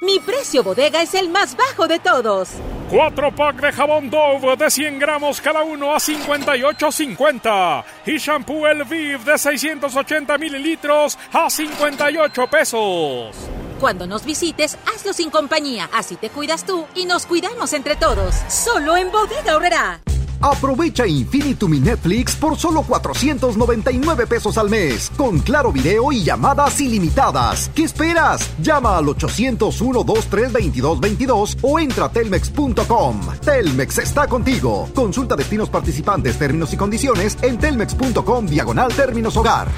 Mi 0.00 0.20
precio 0.20 0.62
bodega 0.62 1.02
es 1.02 1.14
el 1.14 1.28
más 1.28 1.56
bajo 1.56 1.88
de 1.88 1.98
todos. 1.98 2.50
Cuatro 2.88 3.34
pack 3.34 3.60
de 3.60 3.72
jabón 3.72 4.08
Dove 4.08 4.56
de 4.56 4.70
100 4.70 4.98
gramos 4.98 5.40
cada 5.40 5.62
uno 5.64 5.92
a 5.92 5.96
58.50. 5.96 7.84
Y 8.06 8.18
shampoo 8.18 8.68
El 8.68 8.84
Viv 8.84 9.24
de 9.24 9.36
680 9.36 10.38
mililitros 10.38 11.18
a 11.32 11.50
58 11.50 12.46
pesos. 12.46 13.36
Cuando 13.80 14.06
nos 14.06 14.24
visites, 14.24 14.78
hazlo 14.86 15.12
sin 15.12 15.30
compañía. 15.30 15.90
Así 15.92 16.14
te 16.14 16.30
cuidas 16.30 16.64
tú 16.64 16.86
y 16.94 17.04
nos 17.04 17.26
cuidamos 17.26 17.72
entre 17.72 17.96
todos. 17.96 18.36
Solo 18.48 18.96
en 18.96 19.10
Bodega 19.10 19.56
Horrera. 19.56 20.00
Aprovecha 20.40 21.06
Infinitum 21.06 21.70
mi 21.70 21.80
Netflix 21.80 22.34
por 22.36 22.56
solo 22.56 22.82
499 22.82 24.26
pesos 24.26 24.56
al 24.56 24.70
mes, 24.70 25.12
con 25.16 25.40
claro 25.40 25.72
video 25.72 26.12
y 26.12 26.22
llamadas 26.22 26.80
ilimitadas. 26.80 27.70
¿Qué 27.74 27.82
esperas? 27.84 28.48
Llama 28.62 28.96
al 28.96 29.06
801-232222 29.06 31.58
o 31.62 31.78
entra 31.78 32.06
a 32.06 32.12
telmex.com. 32.12 33.20
Telmex 33.44 33.98
está 33.98 34.26
contigo. 34.26 34.88
Consulta 34.94 35.36
destinos 35.36 35.68
participantes, 35.68 36.38
términos 36.38 36.72
y 36.72 36.76
condiciones 36.76 37.36
en 37.42 37.58
telmex.com 37.58 38.46
diagonal 38.46 38.94
términos 38.94 39.36
hogar. 39.36 39.68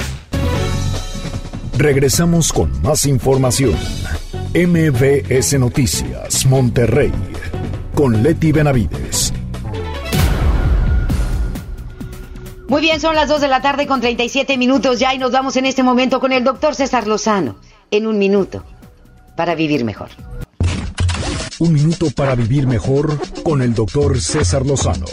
Regresamos 1.79 2.53
con 2.53 2.71
más 2.83 3.07
información. 3.07 3.75
MBS 4.53 5.59
Noticias, 5.59 6.45
Monterrey, 6.45 7.13
con 7.95 8.23
Leti 8.23 8.53
Benavides. 8.53 9.33
Muy 12.71 12.83
bien, 12.83 13.01
son 13.01 13.17
las 13.17 13.29
2 13.29 13.41
de 13.41 13.49
la 13.49 13.61
tarde 13.61 13.89
con 13.89 14.01
37 14.01 14.57
minutos 14.57 15.01
ya 15.01 15.13
y 15.13 15.19
nos 15.19 15.33
vamos 15.33 15.57
en 15.57 15.67
este 15.67 15.83
momento 15.83 16.21
con 16.21 16.31
el 16.31 16.45
doctor 16.45 16.77
César 16.77 17.09
Lozano. 17.09 17.57
En 17.91 18.07
un 18.07 18.17
minuto, 18.17 18.63
para 19.35 19.57
vivir 19.57 19.85
mejor. 19.85 20.11
Un 21.59 21.73
minuto 21.73 22.07
para 22.15 22.37
vivir 22.37 22.69
mejor 22.69 23.19
con 23.43 23.61
el 23.61 23.75
doctor 23.75 24.21
César 24.21 24.65
Lozano. 24.65 25.07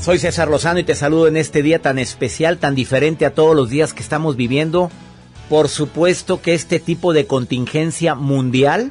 Soy 0.00 0.18
César 0.18 0.48
Lozano 0.48 0.78
y 0.78 0.84
te 0.84 0.94
saludo 0.94 1.28
en 1.28 1.36
este 1.36 1.62
día 1.62 1.80
tan 1.80 1.98
especial, 1.98 2.56
tan 2.56 2.74
diferente 2.74 3.26
a 3.26 3.34
todos 3.34 3.54
los 3.54 3.68
días 3.68 3.92
que 3.92 4.02
estamos 4.02 4.34
viviendo. 4.34 4.90
Por 5.50 5.68
supuesto 5.68 6.40
que 6.40 6.54
este 6.54 6.80
tipo 6.80 7.12
de 7.12 7.26
contingencia 7.26 8.14
mundial 8.14 8.90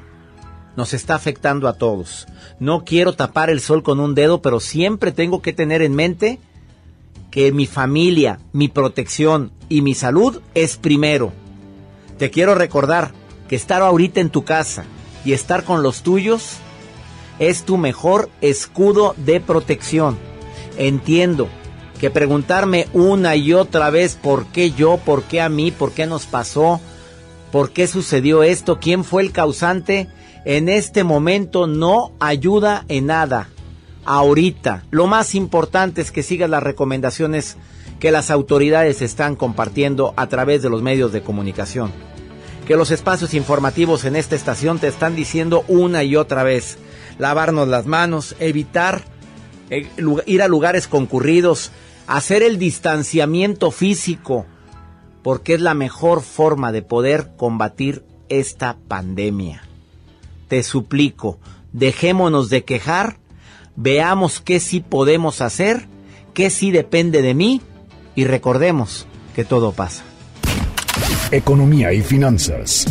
nos 0.77 0.93
está 0.93 1.15
afectando 1.15 1.67
a 1.67 1.73
todos. 1.73 2.27
No 2.59 2.85
quiero 2.85 3.13
tapar 3.13 3.49
el 3.49 3.61
sol 3.61 3.81
con 3.81 3.99
un 3.99 4.13
dedo, 4.13 4.43
pero 4.43 4.59
siempre 4.59 5.11
tengo 5.11 5.41
que 5.41 5.53
tener 5.53 5.81
en 5.81 5.95
mente 5.95 6.39
que 7.31 7.51
mi 7.53 7.65
familia, 7.65 8.39
mi 8.51 8.67
protección 8.67 9.51
y 9.69 9.81
mi 9.81 9.95
salud 9.95 10.41
es 10.53 10.75
primero. 10.75 11.31
Te 12.19 12.29
quiero 12.29 12.53
recordar 12.53 13.13
que 13.47 13.55
estar 13.55 13.81
ahorita 13.81 14.19
en 14.19 14.29
tu 14.29 14.43
casa 14.43 14.83
y 15.25 15.31
estar 15.31 15.63
con 15.63 15.81
los 15.81 16.03
tuyos 16.03 16.57
es 17.39 17.63
tu 17.63 17.77
mejor 17.77 18.29
escudo 18.41 19.15
de 19.17 19.39
protección. 19.39 20.17
Entiendo 20.77 21.47
que 21.99 22.11
preguntarme 22.11 22.87
una 22.93 23.35
y 23.35 23.53
otra 23.53 23.89
vez 23.89 24.15
por 24.15 24.45
qué 24.47 24.71
yo, 24.71 24.97
por 24.97 25.23
qué 25.23 25.39
a 25.39 25.49
mí, 25.49 25.71
por 25.71 25.93
qué 25.93 26.05
nos 26.05 26.25
pasó, 26.25 26.81
por 27.51 27.71
qué 27.71 27.87
sucedió 27.87 28.43
esto, 28.43 28.79
quién 28.79 29.03
fue 29.03 29.21
el 29.21 29.31
causante, 29.31 30.09
en 30.43 30.67
este 30.67 31.03
momento 31.03 31.65
no 31.65 32.11
ayuda 32.19 32.85
en 32.89 33.05
nada 33.05 33.50
ahorita. 34.05 34.83
Lo 34.91 35.07
más 35.07 35.35
importante 35.35 36.01
es 36.01 36.11
que 36.11 36.23
sigas 36.23 36.49
las 36.49 36.63
recomendaciones 36.63 37.57
que 37.99 38.11
las 38.11 38.31
autoridades 38.31 39.01
están 39.01 39.35
compartiendo 39.35 40.13
a 40.17 40.27
través 40.27 40.63
de 40.63 40.69
los 40.69 40.81
medios 40.81 41.11
de 41.11 41.21
comunicación. 41.21 41.91
Que 42.67 42.75
los 42.75 42.89
espacios 42.91 43.33
informativos 43.33 44.05
en 44.05 44.15
esta 44.15 44.35
estación 44.35 44.79
te 44.79 44.87
están 44.87 45.15
diciendo 45.15 45.63
una 45.67 46.03
y 46.03 46.15
otra 46.15 46.43
vez. 46.43 46.77
Lavarnos 47.19 47.67
las 47.67 47.85
manos, 47.85 48.35
evitar 48.39 49.03
eh, 49.69 49.87
ir 50.25 50.41
a 50.41 50.47
lugares 50.47 50.87
concurridos, 50.87 51.71
hacer 52.07 52.43
el 52.43 52.57
distanciamiento 52.57 53.71
físico, 53.71 54.45
porque 55.21 55.53
es 55.53 55.61
la 55.61 55.75
mejor 55.75 56.21
forma 56.21 56.71
de 56.71 56.81
poder 56.81 57.31
combatir 57.37 58.03
esta 58.29 58.77
pandemia. 58.87 59.63
Te 60.47 60.63
suplico, 60.63 61.39
dejémonos 61.71 62.49
de 62.49 62.63
quejar 62.63 63.20
veamos 63.81 64.41
qué 64.41 64.59
sí 64.59 64.79
podemos 64.79 65.41
hacer, 65.41 65.87
qué 66.33 66.49
sí 66.49 66.71
depende 66.71 67.21
de 67.21 67.33
mí 67.33 67.61
y 68.15 68.25
recordemos 68.25 69.07
que 69.35 69.43
todo 69.43 69.71
pasa. 69.71 70.03
Economía 71.31 71.91
y 71.93 72.01
finanzas. 72.01 72.85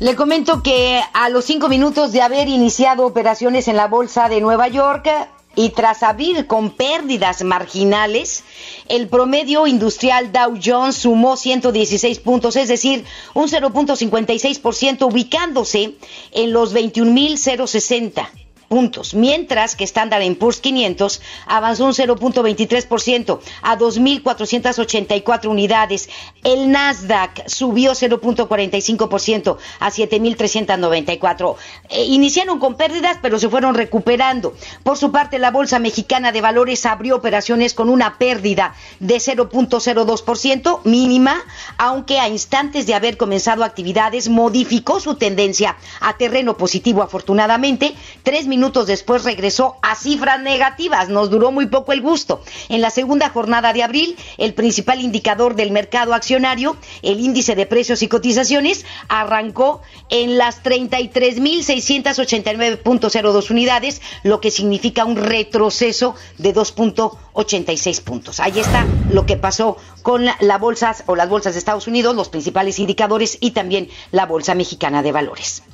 Le 0.00 0.16
comento 0.16 0.64
que 0.64 1.00
a 1.12 1.28
los 1.28 1.44
cinco 1.44 1.68
minutos 1.68 2.10
de 2.10 2.22
haber 2.22 2.48
iniciado 2.48 3.06
operaciones 3.06 3.68
en 3.68 3.76
la 3.76 3.86
Bolsa 3.86 4.28
de 4.28 4.40
Nueva 4.40 4.66
York 4.66 5.08
y 5.54 5.68
tras 5.70 6.02
abrir 6.02 6.48
con 6.48 6.70
pérdidas 6.70 7.44
marginales, 7.44 8.42
el 8.88 9.06
promedio 9.06 9.68
industrial 9.68 10.32
Dow 10.32 10.58
Jones 10.64 10.96
sumó 10.96 11.36
116 11.36 12.18
puntos, 12.20 12.56
es 12.56 12.68
decir, 12.68 13.04
un 13.34 13.48
0.56%, 13.48 15.06
ubicándose 15.06 15.94
en 16.32 16.52
los 16.52 16.74
21.060 16.74 18.41
puntos, 18.72 19.12
mientras 19.12 19.76
que 19.76 19.84
Standard 19.84 20.24
Poor's 20.36 20.62
500 20.62 21.20
avanzó 21.46 21.84
un 21.84 21.92
0.23% 21.92 23.38
a 23.60 23.78
2.484 23.78 25.46
unidades. 25.48 26.08
El 26.42 26.70
Nasdaq 26.70 27.46
subió 27.50 27.92
0.45% 27.92 29.58
a 29.78 29.90
7.394. 29.90 31.56
Eh, 31.90 32.04
iniciaron 32.04 32.58
con 32.58 32.78
pérdidas, 32.78 33.18
pero 33.20 33.38
se 33.38 33.50
fueron 33.50 33.74
recuperando. 33.74 34.54
Por 34.82 34.96
su 34.96 35.12
parte, 35.12 35.38
la 35.38 35.50
Bolsa 35.50 35.78
Mexicana 35.78 36.32
de 36.32 36.40
Valores 36.40 36.86
abrió 36.86 37.16
operaciones 37.16 37.74
con 37.74 37.90
una 37.90 38.16
pérdida 38.16 38.74
de 39.00 39.16
0.02% 39.16 40.80
mínima, 40.84 41.42
aunque 41.76 42.20
a 42.20 42.30
instantes 42.30 42.86
de 42.86 42.94
haber 42.94 43.18
comenzado 43.18 43.64
actividades 43.64 44.30
modificó 44.30 44.98
su 44.98 45.16
tendencia 45.16 45.76
a 46.00 46.16
terreno 46.16 46.56
positivo 46.56 47.02
afortunadamente. 47.02 47.94
Tres 48.22 48.46
minutos 48.46 48.61
minutos 48.62 48.86
después 48.86 49.24
regresó 49.24 49.74
a 49.82 49.96
cifras 49.96 50.40
negativas. 50.40 51.08
Nos 51.08 51.30
duró 51.30 51.50
muy 51.50 51.66
poco 51.66 51.92
el 51.92 52.00
gusto. 52.00 52.44
En 52.68 52.80
la 52.80 52.90
segunda 52.90 53.28
jornada 53.28 53.72
de 53.72 53.82
abril, 53.82 54.16
el 54.38 54.54
principal 54.54 55.00
indicador 55.00 55.56
del 55.56 55.72
mercado 55.72 56.14
accionario, 56.14 56.76
el 57.02 57.18
índice 57.18 57.56
de 57.56 57.66
precios 57.66 58.02
y 58.02 58.08
cotizaciones, 58.08 58.86
arrancó 59.08 59.82
en 60.10 60.38
las 60.38 60.62
33.689.02 60.62 63.50
unidades, 63.50 64.00
lo 64.22 64.40
que 64.40 64.52
significa 64.52 65.04
un 65.04 65.16
retroceso 65.16 66.14
de 66.38 66.54
2.86 66.54 68.04
puntos. 68.04 68.38
Ahí 68.38 68.60
está 68.60 68.86
lo 69.10 69.26
que 69.26 69.36
pasó 69.36 69.76
con 70.02 70.24
las 70.24 70.60
bolsas 70.60 71.02
o 71.06 71.16
las 71.16 71.28
bolsas 71.28 71.54
de 71.54 71.58
Estados 71.58 71.88
Unidos, 71.88 72.14
los 72.14 72.28
principales 72.28 72.78
indicadores 72.78 73.38
y 73.40 73.50
también 73.50 73.88
la 74.12 74.26
Bolsa 74.26 74.54
Mexicana 74.54 75.02
de 75.02 75.10
Valores. 75.10 75.64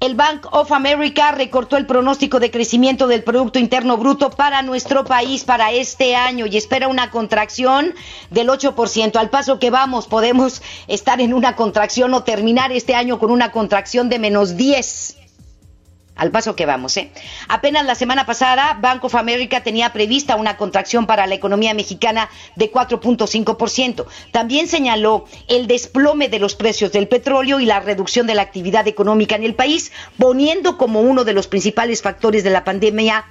El 0.00 0.14
Bank 0.14 0.46
of 0.52 0.72
America 0.72 1.30
recortó 1.32 1.76
el 1.76 1.84
pronóstico 1.84 2.40
de 2.40 2.50
crecimiento 2.50 3.06
del 3.06 3.22
Producto 3.22 3.58
Interno 3.58 3.98
Bruto 3.98 4.30
para 4.30 4.62
nuestro 4.62 5.04
país 5.04 5.44
para 5.44 5.72
este 5.72 6.16
año 6.16 6.46
y 6.46 6.56
espera 6.56 6.88
una 6.88 7.10
contracción 7.10 7.94
del 8.30 8.48
8%. 8.48 9.16
Al 9.16 9.28
paso 9.28 9.58
que 9.58 9.68
vamos, 9.68 10.06
podemos 10.06 10.62
estar 10.88 11.20
en 11.20 11.34
una 11.34 11.54
contracción 11.54 12.14
o 12.14 12.22
terminar 12.22 12.72
este 12.72 12.94
año 12.94 13.18
con 13.18 13.30
una 13.30 13.52
contracción 13.52 14.08
de 14.08 14.18
menos 14.18 14.56
10 14.56 15.19
al 16.20 16.30
paso 16.30 16.54
que 16.54 16.66
vamos. 16.66 16.96
¿eh? 16.98 17.10
Apenas 17.48 17.86
la 17.86 17.94
semana 17.94 18.26
pasada, 18.26 18.76
Bank 18.78 19.02
of 19.04 19.14
America 19.14 19.62
tenía 19.62 19.90
prevista 19.92 20.36
una 20.36 20.58
contracción 20.58 21.06
para 21.06 21.26
la 21.26 21.34
economía 21.34 21.72
mexicana 21.72 22.28
de 22.56 22.70
4.5%. 22.70 24.04
También 24.30 24.68
señaló 24.68 25.24
el 25.48 25.66
desplome 25.66 26.28
de 26.28 26.38
los 26.38 26.56
precios 26.56 26.92
del 26.92 27.08
petróleo 27.08 27.58
y 27.58 27.64
la 27.64 27.80
reducción 27.80 28.26
de 28.26 28.34
la 28.34 28.42
actividad 28.42 28.86
económica 28.86 29.34
en 29.34 29.44
el 29.44 29.54
país, 29.54 29.92
poniendo 30.18 30.76
como 30.76 31.00
uno 31.00 31.24
de 31.24 31.32
los 31.32 31.48
principales 31.48 32.02
factores 32.02 32.44
de 32.44 32.50
la 32.50 32.64
pandemia 32.64 33.24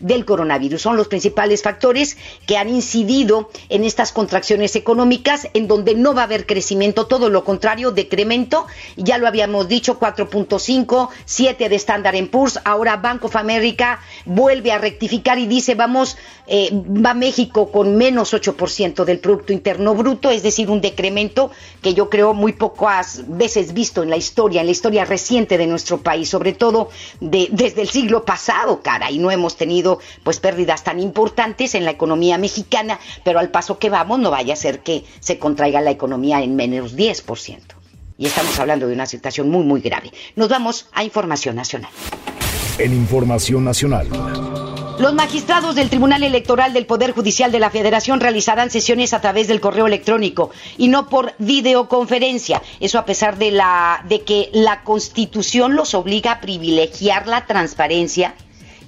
del 0.00 0.24
coronavirus. 0.24 0.82
Son 0.82 0.96
los 0.96 1.08
principales 1.08 1.62
factores 1.62 2.16
que 2.46 2.56
han 2.56 2.68
incidido 2.68 3.50
en 3.68 3.84
estas 3.84 4.12
contracciones 4.12 4.74
económicas 4.76 5.48
en 5.54 5.68
donde 5.68 5.94
no 5.94 6.14
va 6.14 6.22
a 6.22 6.24
haber 6.24 6.46
crecimiento, 6.46 7.06
todo 7.06 7.28
lo 7.28 7.44
contrario, 7.44 7.92
decremento. 7.92 8.66
Ya 8.96 9.18
lo 9.18 9.28
habíamos 9.28 9.68
dicho, 9.68 9.98
4.5, 9.98 11.08
7 11.24 11.68
de 11.68 11.76
Standard 11.76 12.28
Poor's. 12.28 12.58
Ahora 12.64 12.96
Bank 12.96 13.24
of 13.24 13.36
America 13.36 14.00
vuelve 14.24 14.72
a 14.72 14.78
rectificar 14.78 15.38
y 15.38 15.46
dice, 15.46 15.74
vamos, 15.74 16.16
eh, 16.46 16.70
va 16.72 17.14
México 17.14 17.70
con 17.70 17.96
menos 17.96 18.34
8% 18.34 19.04
del 19.04 19.20
Producto 19.20 19.52
Interno 19.52 19.94
Bruto, 19.94 20.30
es 20.30 20.42
decir, 20.42 20.70
un 20.70 20.80
decremento 20.80 21.50
que 21.82 21.94
yo 21.94 22.10
creo 22.10 22.34
muy 22.34 22.52
pocas 22.52 23.22
veces 23.28 23.72
visto 23.72 24.02
en 24.02 24.10
la 24.10 24.16
historia, 24.16 24.60
en 24.60 24.66
la 24.66 24.72
historia 24.72 25.04
reciente 25.04 25.58
de 25.58 25.66
nuestro 25.66 25.98
país, 25.98 26.28
sobre 26.28 26.52
todo 26.52 26.90
de, 27.20 27.48
desde 27.52 27.82
el 27.82 27.88
siglo 27.88 28.24
pasado, 28.24 28.80
cara, 28.82 29.10
y 29.10 29.18
no 29.18 29.30
hemos 29.30 29.56
tenido 29.56 29.89
pues 30.22 30.40
pérdidas 30.40 30.84
tan 30.84 31.00
importantes 31.00 31.74
en 31.74 31.84
la 31.84 31.90
economía 31.90 32.38
mexicana, 32.38 33.00
pero 33.24 33.38
al 33.38 33.50
paso 33.50 33.78
que 33.78 33.90
vamos 33.90 34.18
no 34.18 34.30
vaya 34.30 34.54
a 34.54 34.56
ser 34.56 34.80
que 34.80 35.04
se 35.20 35.38
contraiga 35.38 35.80
la 35.80 35.90
economía 35.90 36.42
en 36.42 36.56
menos 36.56 36.96
10%. 36.96 37.58
Y 38.18 38.26
estamos 38.26 38.58
hablando 38.58 38.86
de 38.86 38.94
una 38.94 39.06
situación 39.06 39.48
muy, 39.48 39.64
muy 39.64 39.80
grave. 39.80 40.12
Nos 40.36 40.48
vamos 40.48 40.88
a 40.92 41.02
Información 41.02 41.56
Nacional. 41.56 41.90
En 42.78 42.92
Información 42.92 43.64
Nacional. 43.64 44.08
Los 45.00 45.14
magistrados 45.14 45.74
del 45.74 45.88
Tribunal 45.88 46.22
Electoral 46.22 46.74
del 46.74 46.84
Poder 46.84 47.12
Judicial 47.12 47.50
de 47.50 47.58
la 47.58 47.70
Federación 47.70 48.20
realizarán 48.20 48.70
sesiones 48.70 49.14
a 49.14 49.22
través 49.22 49.48
del 49.48 49.58
correo 49.58 49.86
electrónico 49.86 50.50
y 50.76 50.88
no 50.88 51.08
por 51.08 51.32
videoconferencia. 51.38 52.60
Eso 52.80 52.98
a 52.98 53.06
pesar 53.06 53.38
de 53.38 53.50
la 53.50 54.04
de 54.06 54.20
que 54.20 54.50
la 54.52 54.82
Constitución 54.82 55.74
los 55.74 55.94
obliga 55.94 56.32
a 56.32 56.40
privilegiar 56.42 57.26
la 57.26 57.46
transparencia 57.46 58.34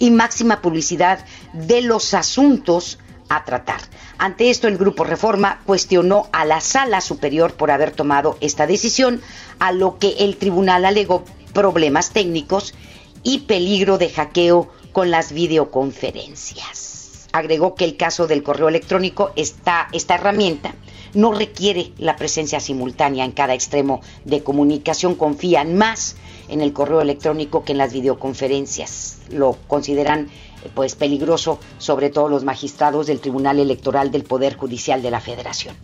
y 0.02 0.10
máxima 0.10 0.60
publicidad 0.60 1.24
de 1.52 1.80
los 1.80 2.12
asuntos 2.12 2.98
a 3.28 3.44
tratar. 3.44 3.80
Ante 4.18 4.50
esto, 4.50 4.66
el 4.66 4.76
Grupo 4.76 5.04
Reforma 5.04 5.60
cuestionó 5.64 6.28
a 6.32 6.44
la 6.44 6.60
Sala 6.60 7.00
Superior 7.00 7.54
por 7.54 7.70
haber 7.70 7.92
tomado 7.92 8.36
esta 8.40 8.66
decisión, 8.66 9.22
a 9.60 9.70
lo 9.70 10.00
que 10.00 10.16
el 10.18 10.38
tribunal 10.38 10.86
alegó 10.86 11.24
problemas 11.54 12.10
técnicos 12.10 12.74
y 13.22 13.42
peligro 13.42 13.96
de 13.96 14.10
hackeo 14.10 14.72
con 14.90 15.12
las 15.12 15.30
videoconferencias. 15.30 17.28
Agregó 17.32 17.76
que 17.76 17.84
el 17.84 17.96
caso 17.96 18.26
del 18.26 18.42
correo 18.42 18.68
electrónico, 18.68 19.30
está, 19.36 19.86
esta 19.92 20.16
herramienta, 20.16 20.74
no 21.14 21.32
requiere 21.32 21.92
la 21.96 22.16
presencia 22.16 22.58
simultánea 22.58 23.24
en 23.24 23.30
cada 23.30 23.54
extremo 23.54 24.00
de 24.24 24.42
comunicación, 24.42 25.14
confían 25.14 25.76
más 25.76 26.16
en 26.52 26.60
el 26.60 26.72
correo 26.72 27.00
electrónico 27.00 27.64
que 27.64 27.72
en 27.72 27.78
las 27.78 27.92
videoconferencias. 27.92 29.18
Lo 29.30 29.56
consideran 29.66 30.28
pues 30.74 30.94
peligroso, 30.94 31.58
sobre 31.78 32.10
todo 32.10 32.28
los 32.28 32.44
magistrados 32.44 33.06
del 33.06 33.20
Tribunal 33.20 33.58
Electoral 33.58 34.10
del 34.10 34.24
Poder 34.24 34.56
Judicial 34.56 35.02
de 35.02 35.10
la 35.10 35.20
Federación. 35.20 35.74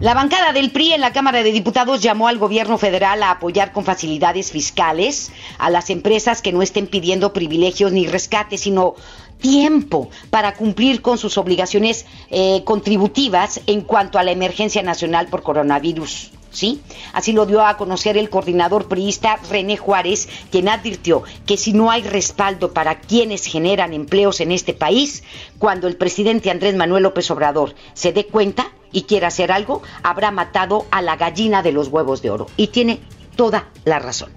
La 0.00 0.14
bancada 0.14 0.54
del 0.54 0.70
PRI 0.70 0.94
en 0.94 1.02
la 1.02 1.12
Cámara 1.12 1.42
de 1.42 1.52
Diputados 1.52 2.00
llamó 2.00 2.28
al 2.28 2.38
gobierno 2.38 2.78
federal 2.78 3.22
a 3.22 3.32
apoyar 3.32 3.72
con 3.72 3.84
facilidades 3.84 4.50
fiscales 4.50 5.30
a 5.58 5.68
las 5.68 5.90
empresas 5.90 6.40
que 6.40 6.52
no 6.52 6.62
estén 6.62 6.86
pidiendo 6.86 7.34
privilegios 7.34 7.92
ni 7.92 8.06
rescates, 8.06 8.62
sino 8.62 8.94
tiempo 9.40 10.08
para 10.30 10.54
cumplir 10.54 11.02
con 11.02 11.18
sus 11.18 11.36
obligaciones 11.36 12.06
eh, 12.30 12.62
contributivas 12.64 13.60
en 13.66 13.82
cuanto 13.82 14.18
a 14.18 14.22
la 14.22 14.30
emergencia 14.30 14.82
nacional 14.82 15.26
por 15.26 15.42
coronavirus. 15.42 16.30
¿Sí? 16.50 16.80
Así 17.12 17.32
lo 17.32 17.46
dio 17.46 17.64
a 17.64 17.76
conocer 17.76 18.16
el 18.16 18.30
coordinador 18.30 18.88
priista 18.88 19.38
René 19.50 19.76
Juárez, 19.76 20.28
quien 20.50 20.68
advirtió 20.68 21.22
que 21.46 21.56
si 21.56 21.72
no 21.72 21.90
hay 21.90 22.02
respaldo 22.02 22.72
para 22.72 23.00
quienes 23.00 23.46
generan 23.46 23.92
empleos 23.92 24.40
en 24.40 24.52
este 24.52 24.74
país, 24.74 25.22
cuando 25.58 25.86
el 25.88 25.96
presidente 25.96 26.50
Andrés 26.50 26.74
Manuel 26.74 27.04
López 27.04 27.30
Obrador 27.30 27.74
se 27.94 28.12
dé 28.12 28.26
cuenta 28.26 28.72
y 28.92 29.02
quiera 29.02 29.28
hacer 29.28 29.52
algo, 29.52 29.82
habrá 30.02 30.30
matado 30.30 30.86
a 30.90 31.02
la 31.02 31.16
gallina 31.16 31.62
de 31.62 31.72
los 31.72 31.88
huevos 31.88 32.22
de 32.22 32.30
oro. 32.30 32.46
Y 32.56 32.68
tiene 32.68 33.00
toda 33.36 33.68
la 33.84 33.98
razón. 33.98 34.30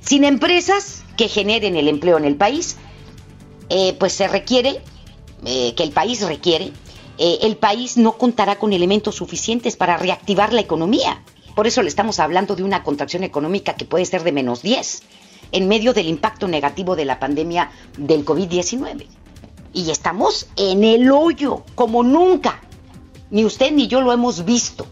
Sin 0.00 0.24
empresas 0.24 1.02
que 1.16 1.28
generen 1.28 1.76
el 1.76 1.88
empleo 1.88 2.18
en 2.18 2.24
el 2.24 2.36
país, 2.36 2.76
eh, 3.70 3.94
pues 3.98 4.12
se 4.12 4.28
requiere, 4.28 4.82
eh, 5.46 5.74
que 5.74 5.82
el 5.82 5.92
país 5.92 6.20
requiere, 6.26 6.72
eh, 7.18 7.38
el 7.42 7.56
país 7.56 7.96
no 7.96 8.18
contará 8.18 8.56
con 8.56 8.72
elementos 8.72 9.14
suficientes 9.14 9.76
para 9.76 9.96
reactivar 9.96 10.52
la 10.52 10.60
economía. 10.60 11.22
Por 11.54 11.66
eso 11.66 11.82
le 11.82 11.88
estamos 11.88 12.18
hablando 12.18 12.56
de 12.56 12.64
una 12.64 12.82
contracción 12.82 13.22
económica 13.22 13.74
que 13.74 13.84
puede 13.84 14.04
ser 14.04 14.24
de 14.24 14.32
menos 14.32 14.62
10 14.62 15.02
en 15.52 15.68
medio 15.68 15.92
del 15.94 16.08
impacto 16.08 16.48
negativo 16.48 16.96
de 16.96 17.04
la 17.04 17.20
pandemia 17.20 17.70
del 17.96 18.24
COVID-19. 18.24 19.06
Y 19.72 19.90
estamos 19.90 20.48
en 20.56 20.84
el 20.84 21.10
hoyo, 21.10 21.62
como 21.74 22.02
nunca. 22.02 22.60
Ni 23.30 23.44
usted 23.44 23.72
ni 23.72 23.86
yo 23.86 24.00
lo 24.00 24.12
hemos 24.12 24.44
visto 24.44 24.86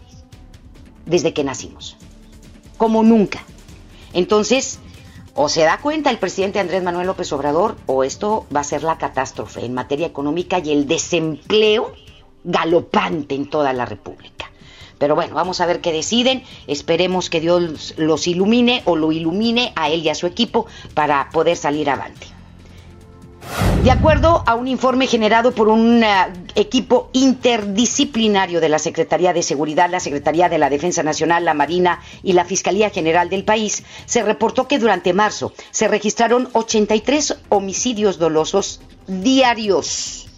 desde 1.05 1.33
que 1.33 1.43
nacimos. 1.43 1.97
Como 2.77 3.03
nunca. 3.03 3.43
Entonces, 4.13 4.79
o 5.35 5.49
se 5.49 5.61
da 5.61 5.79
cuenta 5.79 6.11
el 6.11 6.17
presidente 6.17 6.59
Andrés 6.59 6.83
Manuel 6.83 7.07
López 7.07 7.31
Obrador, 7.33 7.75
o 7.85 8.03
esto 8.03 8.45
va 8.55 8.61
a 8.61 8.65
ser 8.65 8.83
la 8.83 8.97
catástrofe 8.97 9.65
en 9.65 9.73
materia 9.73 10.07
económica 10.07 10.59
y 10.59 10.71
el 10.71 10.87
desempleo 10.87 11.93
galopante 12.43 13.35
en 13.35 13.49
toda 13.49 13.73
la 13.73 13.85
República. 13.85 14.32
Pero 15.03 15.15
bueno, 15.15 15.35
vamos 15.35 15.59
a 15.59 15.65
ver 15.65 15.81
qué 15.81 15.91
deciden. 15.91 16.43
Esperemos 16.65 17.29
que 17.29 17.41
Dios 17.41 17.93
los 17.97 18.25
ilumine 18.25 18.83
o 18.85 18.95
lo 18.95 19.11
ilumine 19.11 19.73
a 19.75 19.89
él 19.89 19.99
y 20.01 20.07
a 20.07 20.15
su 20.15 20.27
equipo 20.27 20.65
para 20.93 21.29
poder 21.33 21.57
salir 21.57 21.89
avante. 21.89 22.27
De 23.83 23.91
acuerdo 23.91 24.45
a 24.47 24.55
un 24.55 24.69
informe 24.69 25.07
generado 25.07 25.51
por 25.51 25.67
un 25.67 26.01
uh, 26.01 26.05
equipo 26.55 27.09
interdisciplinario 27.11 28.61
de 28.61 28.69
la 28.69 28.79
Secretaría 28.79 29.33
de 29.33 29.43
Seguridad, 29.43 29.89
la 29.89 29.99
Secretaría 29.99 30.47
de 30.47 30.57
la 30.57 30.69
Defensa 30.69 31.03
Nacional, 31.03 31.43
la 31.43 31.53
Marina 31.53 31.99
y 32.23 32.31
la 32.31 32.45
Fiscalía 32.45 32.89
General 32.89 33.29
del 33.29 33.43
país, 33.43 33.83
se 34.05 34.23
reportó 34.23 34.69
que 34.69 34.79
durante 34.79 35.11
marzo 35.11 35.51
se 35.71 35.89
registraron 35.89 36.47
83 36.53 37.39
homicidios 37.49 38.19
dolosos 38.19 38.79
diarios, 39.07 40.29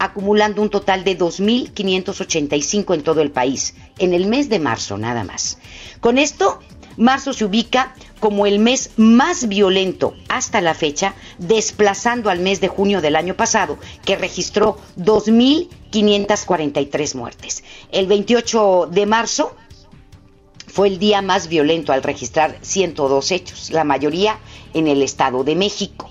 acumulando 0.00 0.60
un 0.62 0.70
total 0.70 1.04
de 1.04 1.16
2.585 1.16 2.94
en 2.94 3.02
todo 3.02 3.20
el 3.20 3.30
país, 3.30 3.74
en 3.98 4.14
el 4.14 4.26
mes 4.26 4.48
de 4.48 4.58
marzo 4.58 4.96
nada 4.96 5.24
más. 5.24 5.58
Con 6.00 6.16
esto, 6.16 6.58
marzo 6.96 7.34
se 7.34 7.44
ubica 7.44 7.94
como 8.18 8.46
el 8.46 8.60
mes 8.60 8.92
más 8.96 9.46
violento 9.46 10.14
hasta 10.28 10.62
la 10.62 10.72
fecha, 10.72 11.14
desplazando 11.38 12.30
al 12.30 12.38
mes 12.40 12.62
de 12.62 12.68
junio 12.68 13.02
del 13.02 13.14
año 13.14 13.36
pasado, 13.36 13.76
que 14.04 14.16
registró 14.16 14.78
2.543 14.96 17.14
muertes. 17.14 17.62
El 17.92 18.06
28 18.06 18.88
de 18.90 19.04
marzo 19.04 19.54
fue 20.66 20.88
el 20.88 20.98
día 20.98 21.20
más 21.20 21.48
violento 21.48 21.92
al 21.92 22.02
registrar 22.02 22.56
102 22.62 23.32
hechos, 23.32 23.70
la 23.70 23.84
mayoría 23.84 24.38
en 24.72 24.86
el 24.86 25.02
Estado 25.02 25.44
de 25.44 25.56
México. 25.56 26.08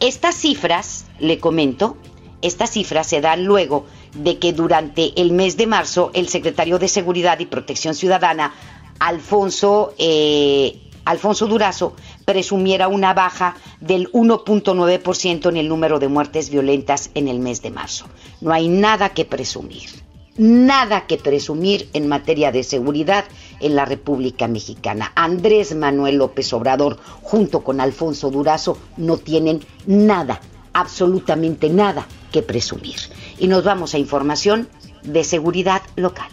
Estas 0.00 0.34
cifras, 0.34 1.04
le 1.20 1.38
comento, 1.38 1.96
estas 2.42 2.70
cifras 2.70 3.06
se 3.06 3.20
dan 3.20 3.44
luego 3.44 3.86
de 4.14 4.38
que 4.38 4.52
durante 4.52 5.20
el 5.20 5.32
mes 5.32 5.56
de 5.56 5.66
marzo 5.66 6.10
el 6.14 6.28
secretario 6.28 6.78
de 6.78 6.88
Seguridad 6.88 7.38
y 7.38 7.46
Protección 7.46 7.94
Ciudadana, 7.94 8.54
Alfonso 8.98 9.94
eh, 9.98 10.80
Alfonso 11.04 11.46
Durazo 11.46 11.94
presumiera 12.24 12.88
una 12.88 13.14
baja 13.14 13.56
del 13.80 14.12
1.9% 14.12 15.48
en 15.48 15.56
el 15.56 15.68
número 15.68 15.98
de 15.98 16.08
muertes 16.08 16.50
violentas 16.50 17.10
en 17.14 17.28
el 17.28 17.40
mes 17.40 17.62
de 17.62 17.70
marzo. 17.70 18.06
No 18.40 18.52
hay 18.52 18.68
nada 18.68 19.08
que 19.08 19.24
presumir, 19.24 19.88
nada 20.36 21.06
que 21.06 21.16
presumir 21.16 21.88
en 21.94 22.06
materia 22.06 22.52
de 22.52 22.62
seguridad 22.62 23.24
en 23.60 23.74
la 23.74 23.86
República 23.86 24.46
Mexicana. 24.46 25.10
Andrés 25.14 25.74
Manuel 25.74 26.16
López 26.16 26.52
Obrador 26.52 26.98
junto 27.22 27.64
con 27.64 27.80
Alfonso 27.80 28.30
Durazo 28.30 28.76
no 28.96 29.16
tienen 29.16 29.64
nada, 29.86 30.40
absolutamente 30.74 31.70
nada 31.70 32.06
que 32.30 32.42
presumir. 32.42 32.98
Y 33.38 33.48
nos 33.48 33.64
vamos 33.64 33.94
a 33.94 33.98
información 33.98 34.68
de 35.02 35.24
seguridad 35.24 35.82
local. 35.96 36.28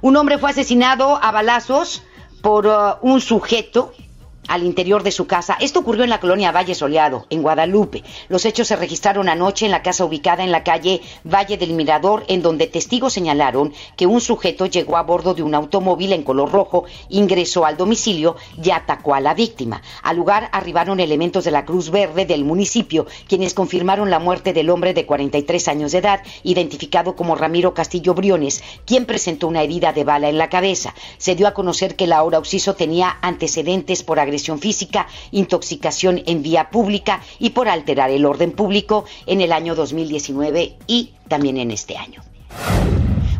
Un 0.00 0.16
hombre 0.16 0.38
fue 0.38 0.50
asesinado 0.50 1.18
a 1.22 1.32
balazos 1.32 2.02
por 2.40 2.66
uh, 2.66 2.96
un 3.02 3.20
sujeto 3.20 3.92
al 4.48 4.64
interior 4.64 5.02
de 5.02 5.12
su 5.12 5.26
casa. 5.26 5.56
Esto 5.60 5.80
ocurrió 5.80 6.04
en 6.04 6.10
la 6.10 6.20
colonia 6.20 6.50
Valle 6.50 6.74
Soleado, 6.74 7.26
en 7.30 7.42
Guadalupe. 7.42 8.02
Los 8.28 8.44
hechos 8.44 8.66
se 8.66 8.76
registraron 8.76 9.28
anoche 9.28 9.66
en 9.66 9.70
la 9.70 9.82
casa 9.82 10.04
ubicada 10.04 10.42
en 10.42 10.50
la 10.50 10.64
calle 10.64 11.00
Valle 11.24 11.56
del 11.56 11.74
Mirador, 11.74 12.24
en 12.28 12.42
donde 12.42 12.66
testigos 12.66 13.12
señalaron 13.12 13.72
que 13.96 14.06
un 14.06 14.20
sujeto 14.20 14.66
llegó 14.66 14.96
a 14.96 15.02
bordo 15.02 15.34
de 15.34 15.42
un 15.42 15.54
automóvil 15.54 16.12
en 16.12 16.22
color 16.22 16.50
rojo, 16.50 16.84
ingresó 17.10 17.66
al 17.66 17.76
domicilio 17.76 18.36
y 18.62 18.70
atacó 18.70 19.14
a 19.14 19.20
la 19.20 19.34
víctima. 19.34 19.82
Al 20.02 20.16
lugar 20.16 20.48
arribaron 20.52 20.98
elementos 20.98 21.44
de 21.44 21.50
la 21.50 21.64
Cruz 21.64 21.90
Verde 21.90 22.24
del 22.24 22.44
municipio, 22.44 23.06
quienes 23.28 23.54
confirmaron 23.54 24.10
la 24.10 24.18
muerte 24.18 24.52
del 24.52 24.70
hombre 24.70 24.94
de 24.94 25.06
43 25.06 25.68
años 25.68 25.92
de 25.92 25.98
edad, 25.98 26.22
identificado 26.42 27.16
como 27.16 27.34
Ramiro 27.34 27.74
Castillo 27.74 28.14
Briones, 28.14 28.62
quien 28.86 29.04
presentó 29.04 29.46
una 29.48 29.62
herida 29.62 29.92
de 29.92 30.04
bala 30.04 30.28
en 30.30 30.38
la 30.38 30.48
cabeza. 30.48 30.94
Se 31.18 31.34
dio 31.34 31.46
a 31.46 31.54
conocer 31.54 31.96
que 31.96 32.06
la 32.06 32.22
hora 32.22 32.38
Oxiso 32.38 32.74
tenía 32.74 33.18
antecedentes 33.20 34.02
por 34.02 34.18
agresión 34.18 34.37
física, 34.38 35.06
intoxicación 35.30 36.22
en 36.26 36.42
vía 36.42 36.70
pública 36.70 37.20
y 37.38 37.50
por 37.50 37.68
alterar 37.68 38.10
el 38.10 38.24
orden 38.24 38.52
público 38.52 39.04
en 39.26 39.40
el 39.40 39.52
año 39.52 39.74
2019 39.74 40.76
y 40.86 41.12
también 41.28 41.58
en 41.58 41.70
este 41.70 41.96
año. 41.96 42.22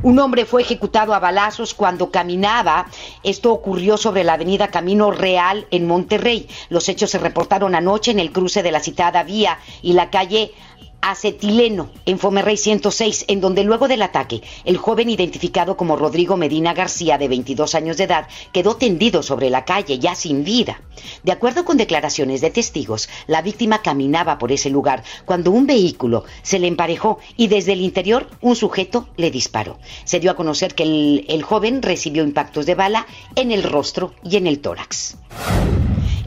Un 0.03 0.21
hombre 0.21 0.45
fue 0.45 0.63
ejecutado 0.63 1.13
a 1.13 1.19
balazos 1.19 1.75
cuando 1.75 2.11
caminaba. 2.11 2.87
Esto 3.25 3.53
ocurrió 3.53 3.97
sobre 3.97 4.23
la 4.23 4.35
avenida 4.35 4.69
Camino 4.69 5.11
Real 5.11 5.67
en 5.73 5.87
Monterrey. 5.89 6.49
Los 6.69 6.89
hechos 6.89 7.11
se 7.11 7.19
reportaron 7.19 7.75
anoche 7.75 8.13
en 8.13 8.21
el 8.21 8.31
cruce 8.31 8.63
de 8.63 8.71
la 8.71 8.81
citada 8.81 9.25
vía 9.25 9.59
y 9.83 9.95
la 9.95 10.11
calle 10.11 10.53
acetileno 11.01 11.91
en 12.07 12.19
Fomerrey 12.19 12.57
106, 12.57 13.27
en 13.29 13.41
donde 13.41 13.65
luego 13.65 13.89
del 13.89 14.03
ataque, 14.03 14.43
el 14.65 14.77
joven 14.77 15.11
identificado 15.11 15.77
como 15.77 15.97
Rodrigo 15.97 16.37
Medina 16.37 16.75
García, 16.75 17.19
de 17.19 17.29
22 17.29 17.75
años 17.75 17.97
de 17.97 18.05
edad, 18.05 18.29
quedó 18.53 18.77
tendido 18.77 19.23
sobre 19.23 19.51
la 19.51 19.65
calle, 19.65 19.99
ya 19.99 20.15
sin 20.15 20.45
vida. 20.45 20.81
De 21.23 21.33
acuerdo 21.33 21.65
con 21.65 21.77
declaraciones 21.77 22.41
de 22.41 22.51
testigos, 22.51 23.09
la 23.27 23.43
víctima 23.43 23.83
caminaba 23.83 24.39
por 24.39 24.53
ese 24.53 24.71
lugar 24.71 25.05
cuando 25.25 25.51
un 25.51 25.67
vehículo 25.67 26.25
se 26.43 26.59
le 26.59 26.67
emparejó 26.67 27.19
y 27.37 27.49
desde 27.49 27.73
el 27.73 27.81
interior 27.81 28.29
un 28.41 28.57
sujeto 28.57 29.09
le 29.17 29.31
disparó. 29.31 29.79
Se 30.05 30.21
dio 30.21 30.31
a 30.31 30.37
conocer 30.37 30.75
que 30.75 30.83
el, 30.83 31.27
el 31.29 31.43
joven 31.43 31.83
recibió 31.83 32.25
impactos 32.25 32.67
de 32.67 32.75
bala 32.75 33.07
en 33.37 33.53
el 33.53 33.63
rostro 33.63 34.15
y 34.23 34.37
en 34.37 34.47
el 34.47 34.61
tórax. 34.61 35.17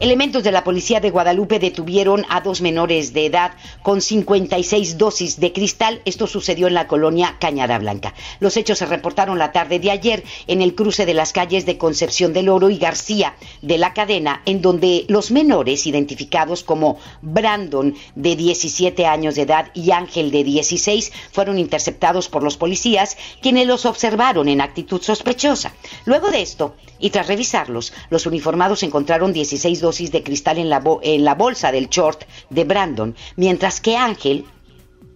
Elementos 0.02 0.42
de 0.42 0.50
la 0.50 0.64
policía 0.64 0.98
de 0.98 1.10
Guadalupe 1.10 1.60
detuvieron 1.60 2.26
a 2.28 2.40
dos 2.40 2.60
menores 2.60 3.12
de 3.12 3.26
edad 3.26 3.52
con 3.84 4.00
56 4.00 4.98
dosis 4.98 5.38
de 5.38 5.52
cristal. 5.52 6.02
Esto 6.04 6.26
sucedió 6.26 6.66
en 6.66 6.74
la 6.74 6.88
colonia 6.88 7.36
Cañada 7.38 7.78
Blanca. 7.78 8.12
Los 8.40 8.56
hechos 8.56 8.78
se 8.78 8.86
reportaron 8.86 9.38
la 9.38 9.52
tarde 9.52 9.78
de 9.78 9.92
ayer 9.92 10.24
en 10.48 10.60
el 10.60 10.74
cruce 10.74 11.06
de 11.06 11.14
las 11.14 11.32
calles 11.32 11.66
de 11.66 11.78
Concepción 11.78 12.32
del 12.32 12.48
Oro 12.48 12.68
y 12.68 12.78
García 12.78 13.36
de 13.60 13.78
la 13.78 13.94
cadena, 13.94 14.42
en 14.44 14.60
donde 14.60 15.04
los 15.06 15.30
menores 15.30 15.86
identificados 15.86 16.64
como 16.64 16.98
Brandon 17.20 17.94
de 18.16 18.34
17 18.34 19.06
años 19.06 19.36
de 19.36 19.42
edad 19.42 19.70
y 19.72 19.92
Ángel 19.92 20.32
de 20.32 20.42
16 20.42 21.12
fueron 21.30 21.60
interceptados 21.60 22.28
por 22.28 22.42
los 22.42 22.56
policías, 22.56 23.16
quienes 23.40 23.68
los 23.68 23.86
observaron 23.86 24.48
en 24.48 24.62
actitud 24.62 25.00
sospechosa. 25.00 25.72
Luego 26.06 26.32
de 26.32 26.42
esto, 26.42 26.74
y 26.98 27.10
tras 27.10 27.28
revisarlos, 27.28 27.92
los 28.10 28.26
uniformados 28.26 28.82
encontraron 28.82 29.32
16 29.32 29.80
dosis 29.80 29.91
de 29.92 30.22
cristal 30.22 30.58
en 30.58 30.70
la, 30.70 30.82
en 31.02 31.24
la 31.24 31.34
bolsa 31.34 31.72
del 31.72 31.88
short 31.88 32.24
de 32.50 32.64
Brandon, 32.64 33.14
mientras 33.36 33.80
que 33.80 33.96
Ángel 33.96 34.44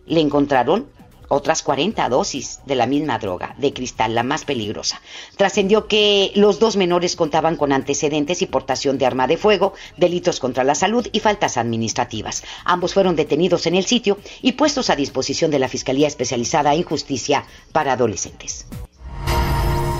le 0.07 0.21
encontraron 0.21 0.87
otras 1.29 1.63
40 1.63 2.09
dosis 2.09 2.61
de 2.67 2.75
la 2.75 2.87
misma 2.87 3.19
droga, 3.19 3.55
de 3.59 3.73
cristal, 3.73 4.15
la 4.15 4.23
más 4.23 4.45
peligrosa. 4.45 5.01
Trascendió 5.37 5.89
que 5.89 6.33
los 6.35 6.59
dos 6.59 6.77
menores 6.77 7.17
contaban 7.17 7.57
con 7.57 7.73
antecedentes 7.73 8.43
y 8.43 8.47
portación 8.47 8.99
de 8.99 9.07
arma 9.07 9.27
de 9.27 9.37
fuego, 9.37 9.75
delitos 9.97 10.41
contra 10.41 10.65
la 10.65 10.75
salud 10.75 11.07
y 11.13 11.21
faltas 11.21 11.57
administrativas. 11.57 12.45
Ambos 12.65 12.95
fueron 12.95 13.17
detenidos 13.17 13.67
en 13.67 13.75
el 13.75 13.87
sitio 13.87 14.19
y 14.43 14.53
puestos 14.53 14.91
a 14.91 14.97
disposición 14.97 15.51
de 15.51 15.59
la 15.59 15.69
Fiscalía 15.69 16.07
Especializada 16.07 16.75
en 16.75 16.85
Justicia 16.85 17.45
para 17.73 17.95
Adolescentes. 17.95 18.67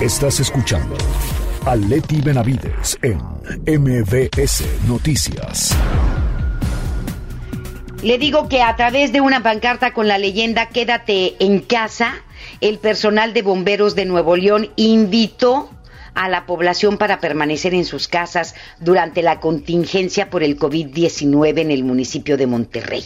Estás 0.01 0.41
escuchando 0.41 0.97
a 1.67 1.75
Leti 1.75 2.21
Benavides 2.21 2.97
en 3.03 3.19
MBS 3.67 4.65
Noticias. 4.87 5.77
Le 8.05 8.19
digo 8.19 8.49
que 8.49 8.63
a 8.63 8.77
través 8.77 9.13
de 9.13 9.21
una 9.21 9.43
pancarta 9.43 9.93
con 9.93 10.07
la 10.07 10.17
leyenda 10.17 10.69
Quédate 10.69 11.35
en 11.41 11.59
casa, 11.59 12.15
el 12.61 12.79
personal 12.79 13.35
de 13.35 13.43
bomberos 13.43 13.97
de 13.97 14.05
Nuevo 14.05 14.37
León 14.37 14.71
invitó 14.77 15.69
a 16.15 16.29
la 16.29 16.47
población 16.47 16.99
para 16.99 17.19
permanecer 17.19 17.75
en 17.75 17.85
sus 17.85 18.07
casas 18.07 18.55
durante 18.79 19.23
la 19.23 19.41
contingencia 19.41 20.31
por 20.31 20.45
el 20.45 20.59
COVID-19 20.59 21.59
en 21.59 21.73
el 21.73 21.83
municipio 21.83 22.37
de 22.37 22.47
Monterrey. 22.47 23.05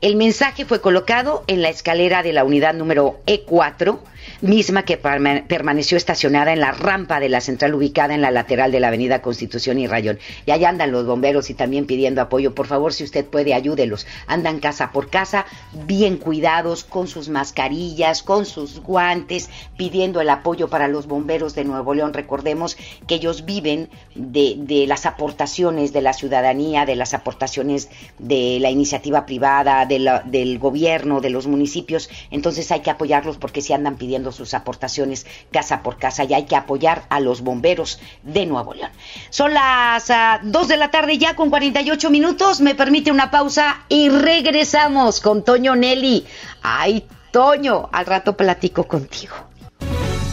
El 0.00 0.14
mensaje 0.14 0.64
fue 0.64 0.80
colocado 0.80 1.42
en 1.48 1.60
la 1.60 1.70
escalera 1.70 2.22
de 2.22 2.32
la 2.32 2.44
unidad 2.44 2.72
número 2.72 3.20
E4 3.26 3.98
misma 4.40 4.84
que 4.84 4.96
permaneció 4.96 5.96
estacionada 5.96 6.52
en 6.52 6.60
la 6.60 6.72
rampa 6.72 7.20
de 7.20 7.28
la 7.28 7.40
central 7.40 7.74
ubicada 7.74 8.14
en 8.14 8.20
la 8.20 8.30
lateral 8.30 8.72
de 8.72 8.80
la 8.80 8.88
avenida 8.88 9.22
Constitución 9.22 9.78
y 9.78 9.86
Rayón. 9.86 10.18
Y 10.44 10.50
allá 10.50 10.68
andan 10.68 10.92
los 10.92 11.06
bomberos 11.06 11.50
y 11.50 11.54
también 11.54 11.86
pidiendo 11.86 12.20
apoyo. 12.20 12.54
Por 12.54 12.66
favor, 12.66 12.92
si 12.92 13.04
usted 13.04 13.24
puede, 13.24 13.54
ayúdelos. 13.54 14.06
Andan 14.26 14.60
casa 14.60 14.92
por 14.92 15.10
casa, 15.10 15.46
bien 15.86 16.16
cuidados, 16.16 16.84
con 16.84 17.08
sus 17.08 17.28
mascarillas, 17.28 18.22
con 18.22 18.46
sus 18.46 18.80
guantes, 18.80 19.50
pidiendo 19.76 20.20
el 20.20 20.30
apoyo 20.30 20.68
para 20.68 20.88
los 20.88 21.06
bomberos 21.06 21.54
de 21.54 21.64
Nuevo 21.64 21.94
León. 21.94 22.12
Recordemos 22.12 22.76
que 23.06 23.16
ellos 23.16 23.44
viven 23.44 23.88
de, 24.14 24.84
las 24.86 25.06
aportaciones 25.06 25.92
de 25.92 26.02
la 26.02 26.12
ciudadanía, 26.12 26.86
de 26.86 26.96
las 26.96 27.14
aportaciones 27.14 27.88
de 28.18 28.58
la 28.60 28.70
iniciativa 28.70 29.26
privada, 29.26 29.86
del 29.86 30.58
gobierno, 30.58 31.20
de 31.20 31.30
los 31.30 31.46
municipios. 31.46 32.08
Entonces 32.30 32.70
hay 32.70 32.80
que 32.80 32.90
apoyarlos 32.90 33.36
porque 33.38 33.62
si 33.62 33.72
andan 33.72 33.96
pidiendo 33.96 34.25
sus 34.32 34.54
aportaciones 34.54 35.26
casa 35.52 35.82
por 35.82 35.98
casa 35.98 36.24
y 36.24 36.34
hay 36.34 36.44
que 36.44 36.56
apoyar 36.56 37.04
a 37.08 37.20
los 37.20 37.42
bomberos 37.42 38.00
de 38.22 38.46
Nuevo 38.46 38.74
León. 38.74 38.90
Son 39.30 39.52
las 39.52 40.06
2 40.06 40.10
ah, 40.10 40.40
de 40.68 40.76
la 40.76 40.90
tarde 40.90 41.18
ya 41.18 41.34
con 41.36 41.50
48 41.50 42.10
minutos. 42.10 42.60
Me 42.60 42.74
permite 42.74 43.10
una 43.10 43.30
pausa 43.30 43.84
y 43.88 44.08
regresamos 44.08 45.20
con 45.20 45.44
Toño 45.44 45.76
Nelly. 45.76 46.26
Ay, 46.62 47.06
Toño, 47.30 47.88
al 47.92 48.06
rato 48.06 48.36
platico 48.36 48.84
contigo. 48.84 49.34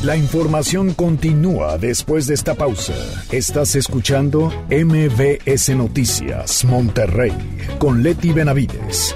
La 0.03 0.17
información 0.17 0.93
continúa 0.93 1.77
después 1.77 2.27
de 2.27 2.33
esta 2.33 2.55
pausa. 2.55 2.93
Estás 3.31 3.75
escuchando 3.75 4.51
MBS 4.69 5.69
Noticias 5.77 6.65
Monterrey 6.65 7.31
con 7.79 8.03
Leti 8.03 8.33
Benavides. 8.33 9.15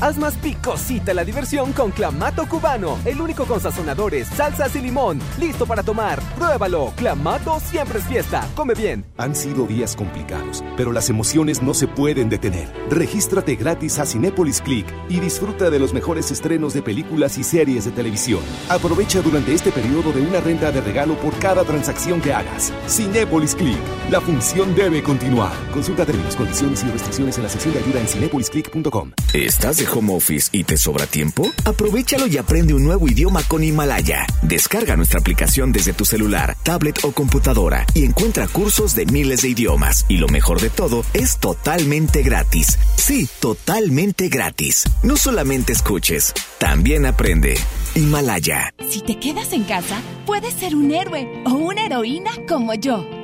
Haz 0.00 0.18
más 0.18 0.34
picosita 0.36 1.14
la 1.14 1.24
diversión 1.24 1.72
con 1.72 1.90
Clamato 1.90 2.46
Cubano, 2.48 2.98
el 3.04 3.20
único 3.20 3.44
con 3.44 3.60
sazonadores, 3.60 4.28
salsas 4.28 4.74
y 4.76 4.80
limón. 4.80 5.20
Listo 5.38 5.66
para 5.66 5.82
tomar. 5.82 6.20
Pruébalo. 6.36 6.92
Clamato 6.96 7.60
siempre 7.60 8.00
es 8.00 8.04
fiesta. 8.06 8.46
Come 8.54 8.74
bien. 8.74 9.04
Han 9.16 9.34
sido 9.34 9.66
días 9.66 9.96
complicados, 9.96 10.64
pero 10.76 10.92
las 10.92 11.10
emociones 11.10 11.62
no 11.62 11.74
se 11.74 11.86
pueden 11.86 12.28
detener. 12.28 12.72
Regístrate 12.90 13.54
gratis 13.56 13.98
a 13.98 14.06
Cinépolis 14.06 14.60
Click 14.60 14.86
y 15.08 15.20
disfruta 15.20 15.70
de 15.70 15.78
los 15.78 15.94
mejores 15.94 16.30
estrenos 16.30 16.74
de 16.74 16.82
películas 16.82 17.38
y 17.38 17.44
series 17.44 17.84
de 17.84 17.92
televisión. 17.92 18.40
Aprovecha 18.68 19.22
durante 19.22 19.54
este 19.54 19.70
periodo 19.70 20.12
de 20.12 20.20
una 20.20 20.40
renta 20.40 20.72
de 20.72 20.80
regalo 20.80 21.14
por 21.16 21.38
cada 21.38 21.64
transacción 21.64 22.20
que 22.20 22.32
hagas. 22.32 22.72
Cinépolis 22.88 23.54
Click. 23.54 23.78
La 24.10 24.20
función 24.20 24.74
debe 24.74 25.02
continuar. 25.02 25.52
Consulta 25.72 26.04
términos, 26.04 26.36
condiciones 26.36 26.82
y 26.82 26.88
restricciones 26.88 27.36
en 27.36 27.44
la 27.44 27.48
sección 27.48 27.74
de 27.74 27.80
ayuda 27.80 28.00
en 28.00 28.08
cinepolisclick.com. 28.08 29.12
¿Estás 29.32 29.83
de 29.84 29.90
home 29.90 30.14
office 30.14 30.48
y 30.52 30.64
te 30.64 30.76
sobra 30.76 31.06
tiempo? 31.06 31.50
Aprovechalo 31.64 32.26
y 32.26 32.38
aprende 32.38 32.74
un 32.74 32.84
nuevo 32.84 33.08
idioma 33.08 33.42
con 33.42 33.62
Himalaya. 33.62 34.26
Descarga 34.42 34.96
nuestra 34.96 35.20
aplicación 35.20 35.72
desde 35.72 35.92
tu 35.92 36.04
celular, 36.04 36.56
tablet 36.62 37.04
o 37.04 37.12
computadora 37.12 37.86
y 37.94 38.04
encuentra 38.04 38.48
cursos 38.48 38.94
de 38.94 39.06
miles 39.06 39.42
de 39.42 39.50
idiomas. 39.50 40.06
Y 40.08 40.16
lo 40.16 40.28
mejor 40.28 40.60
de 40.60 40.70
todo, 40.70 41.04
es 41.12 41.38
totalmente 41.38 42.22
gratis. 42.22 42.78
Sí, 42.96 43.28
totalmente 43.40 44.28
gratis. 44.28 44.84
No 45.02 45.16
solamente 45.16 45.72
escuches, 45.72 46.32
también 46.58 47.06
aprende. 47.06 47.58
Himalaya. 47.94 48.72
Si 48.88 49.00
te 49.00 49.18
quedas 49.18 49.52
en 49.52 49.64
casa, 49.64 50.00
puedes 50.26 50.54
ser 50.54 50.74
un 50.74 50.92
héroe 50.92 51.28
o 51.46 51.50
una 51.50 51.86
heroína 51.86 52.30
como 52.48 52.74
yo. 52.74 53.23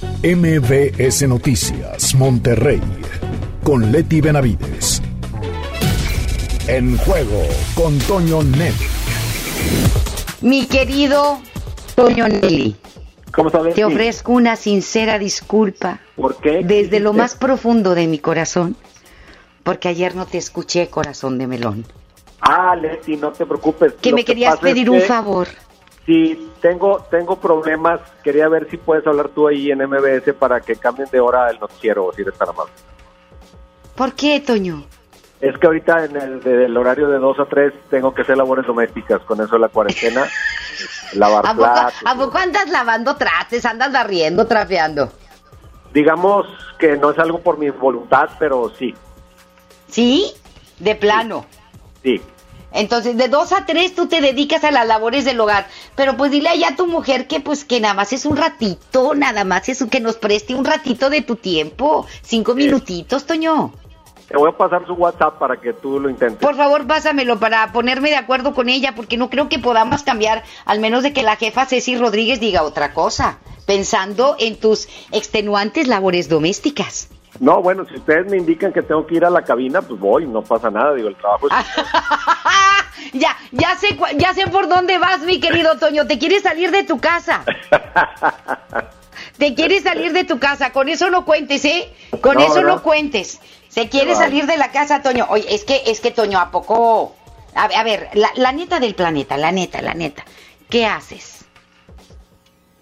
MBS 0.23 1.27
Noticias, 1.27 2.13
Monterrey, 2.13 2.79
con 3.63 3.91
Leti 3.91 4.21
Benavides. 4.21 5.01
En 6.67 6.95
juego 6.99 7.41
con 7.73 7.97
Toño 7.97 8.43
Nelly. 8.43 8.75
Mi 10.41 10.67
querido 10.67 11.41
Toño 11.95 12.27
Nelly. 12.27 12.75
¿Cómo 13.33 13.49
sabes? 13.49 13.73
Te 13.73 13.83
ofrezco 13.83 14.33
una 14.33 14.55
sincera 14.57 15.17
disculpa. 15.17 16.01
¿Por 16.15 16.35
qué? 16.35 16.61
Desde 16.63 16.99
lo 16.99 17.13
más 17.13 17.33
profundo 17.33 17.95
de 17.95 18.05
mi 18.05 18.19
corazón. 18.19 18.75
Porque 19.63 19.87
ayer 19.87 20.13
no 20.13 20.27
te 20.27 20.37
escuché, 20.37 20.87
corazón 20.87 21.39
de 21.39 21.47
melón. 21.47 21.87
Ah, 22.41 22.75
Leti, 22.75 23.17
no 23.17 23.31
te 23.31 23.47
preocupes. 23.47 23.93
Que 23.93 24.11
Lo 24.11 24.17
me 24.17 24.23
querías 24.23 24.59
pedir 24.59 24.87
un 24.87 25.01
favor. 25.01 25.47
Sí, 26.05 26.51
tengo, 26.61 27.05
tengo 27.09 27.39
problemas. 27.39 28.01
Quería 28.23 28.47
ver 28.47 28.69
si 28.69 28.77
puedes 28.77 29.05
hablar 29.05 29.29
tú 29.29 29.47
ahí 29.47 29.71
en 29.71 29.79
MBS 29.79 30.33
para 30.33 30.59
que 30.59 30.75
cambien 30.75 31.09
de 31.11 31.19
hora 31.19 31.49
el 31.49 31.59
noticiero, 31.59 32.11
si 32.15 32.23
eres 32.23 32.37
tan 32.37 32.49
amable. 32.49 32.73
¿Por 33.95 34.13
qué, 34.13 34.39
Toño? 34.39 34.83
Es 35.39 35.57
que 35.57 35.67
ahorita 35.67 36.05
en 36.05 36.15
el, 36.15 36.39
del 36.41 36.75
horario 36.77 37.07
de 37.07 37.17
2 37.17 37.39
a 37.39 37.45
3 37.45 37.73
tengo 37.89 38.13
que 38.13 38.21
hacer 38.21 38.37
labores 38.37 38.65
domésticas 38.65 39.21
con 39.23 39.41
eso 39.41 39.53
de 39.53 39.59
la 39.59 39.69
cuarentena. 39.69 40.25
lavar 41.13 41.45
¿A 41.45 41.53
poco, 41.53 41.63
platos. 41.63 42.01
¿A 42.05 42.15
poco 42.15 42.37
andas 42.37 42.69
lavando 42.69 43.15
trastes, 43.15 43.65
andas 43.65 43.91
barriendo, 43.91 44.45
trapeando? 44.47 45.11
Digamos 45.93 46.47
que 46.79 46.95
no 46.95 47.11
es 47.11 47.19
algo 47.19 47.39
por 47.39 47.57
mi 47.57 47.69
voluntad, 47.69 48.29
pero 48.39 48.71
sí, 48.77 48.93
¿Sí? 49.91 50.33
De 50.79 50.95
plano. 50.95 51.45
sí. 52.01 52.21
Entonces, 52.73 53.17
de 53.17 53.27
dos 53.27 53.51
a 53.51 53.65
tres 53.65 53.93
tú 53.95 54.07
te 54.07 54.21
dedicas 54.21 54.63
a 54.63 54.71
las 54.71 54.87
labores 54.87 55.25
del 55.25 55.39
hogar. 55.39 55.67
Pero 55.95 56.15
pues 56.17 56.31
dile 56.31 56.49
allá 56.49 56.69
a 56.69 56.75
tu 56.75 56.87
mujer 56.87 57.27
que 57.27 57.39
pues 57.39 57.65
que 57.65 57.79
nada 57.79 57.93
más 57.93 58.13
es 58.13 58.25
un 58.25 58.37
ratito, 58.37 59.13
nada 59.15 59.43
más 59.43 59.67
es 59.69 59.81
un- 59.81 59.89
que 59.89 59.99
nos 59.99 60.15
preste 60.17 60.55
un 60.55 60.65
ratito 60.65 61.09
de 61.09 61.21
tu 61.21 61.35
tiempo. 61.35 62.05
Cinco 62.21 62.55
minutitos, 62.55 63.25
Toño. 63.25 63.73
Te 64.27 64.37
voy 64.37 64.49
a 64.49 64.55
pasar 64.57 64.85
su 64.87 64.93
WhatsApp 64.93 65.37
para 65.39 65.57
que 65.59 65.73
tú 65.73 65.99
lo 65.99 66.09
intentes. 66.09 66.37
Por 66.39 66.55
favor, 66.55 66.87
pásamelo 66.87 67.37
para 67.37 67.73
ponerme 67.73 68.09
de 68.11 68.15
acuerdo 68.15 68.53
con 68.53 68.69
ella, 68.69 68.95
porque 68.95 69.17
no 69.17 69.29
creo 69.29 69.49
que 69.49 69.59
podamos 69.59 70.03
cambiar, 70.03 70.43
al 70.63 70.79
menos 70.79 71.03
de 71.03 71.11
que 71.11 71.21
la 71.21 71.35
jefa 71.35 71.65
Ceci 71.65 71.97
Rodríguez 71.97 72.39
diga 72.39 72.63
otra 72.63 72.93
cosa, 72.93 73.39
pensando 73.65 74.37
en 74.39 74.55
tus 74.57 74.87
extenuantes 75.11 75.89
labores 75.89 76.29
domésticas. 76.29 77.09
No, 77.39 77.61
bueno, 77.61 77.85
si 77.85 77.95
ustedes 77.95 78.29
me 78.29 78.37
indican 78.37 78.73
que 78.73 78.81
tengo 78.81 79.05
que 79.07 79.15
ir 79.15 79.25
a 79.25 79.29
la 79.29 79.43
cabina, 79.43 79.81
pues 79.81 79.99
voy, 79.99 80.27
no 80.27 80.41
pasa 80.41 80.69
nada, 80.69 80.93
digo, 80.93 81.07
el 81.07 81.15
trabajo 81.15 81.47
es... 81.47 81.53
ya, 83.13 83.35
ya 83.51 83.75
sé, 83.77 83.97
ya 84.17 84.33
sé 84.33 84.47
por 84.47 84.67
dónde 84.67 84.97
vas, 84.97 85.21
mi 85.21 85.39
querido 85.39 85.77
Toño. 85.77 86.05
Te 86.07 86.19
quieres 86.19 86.43
salir 86.43 86.71
de 86.71 86.83
tu 86.83 86.99
casa. 86.99 87.43
Te 89.37 89.55
quieres 89.55 89.83
salir 89.83 90.13
de 90.13 90.23
tu 90.23 90.39
casa. 90.39 90.71
Con 90.71 90.89
eso 90.89 91.09
no 91.09 91.25
cuentes, 91.25 91.63
¿eh? 91.65 91.93
Con 92.21 92.35
No, 92.35 92.41
eso 92.41 92.61
no 92.61 92.83
cuentes. 92.83 93.39
Se 93.69 93.87
quiere 93.89 94.15
salir 94.15 94.45
de 94.45 94.57
la 94.57 94.71
casa, 94.71 95.01
Toño. 95.01 95.25
Oye, 95.29 95.45
es 95.49 95.63
que, 95.63 95.81
es 95.85 96.01
que 96.01 96.11
Toño, 96.11 96.37
¿a 96.39 96.51
poco? 96.51 97.15
A, 97.55 97.63
a 97.63 97.83
ver, 97.83 98.09
la, 98.13 98.29
la 98.35 98.51
neta 98.51 98.79
del 98.79 98.93
planeta, 98.93 99.37
la 99.37 99.51
neta, 99.51 99.81
la 99.81 99.93
neta. 99.93 100.25
¿Qué 100.69 100.85
haces? 100.85 101.40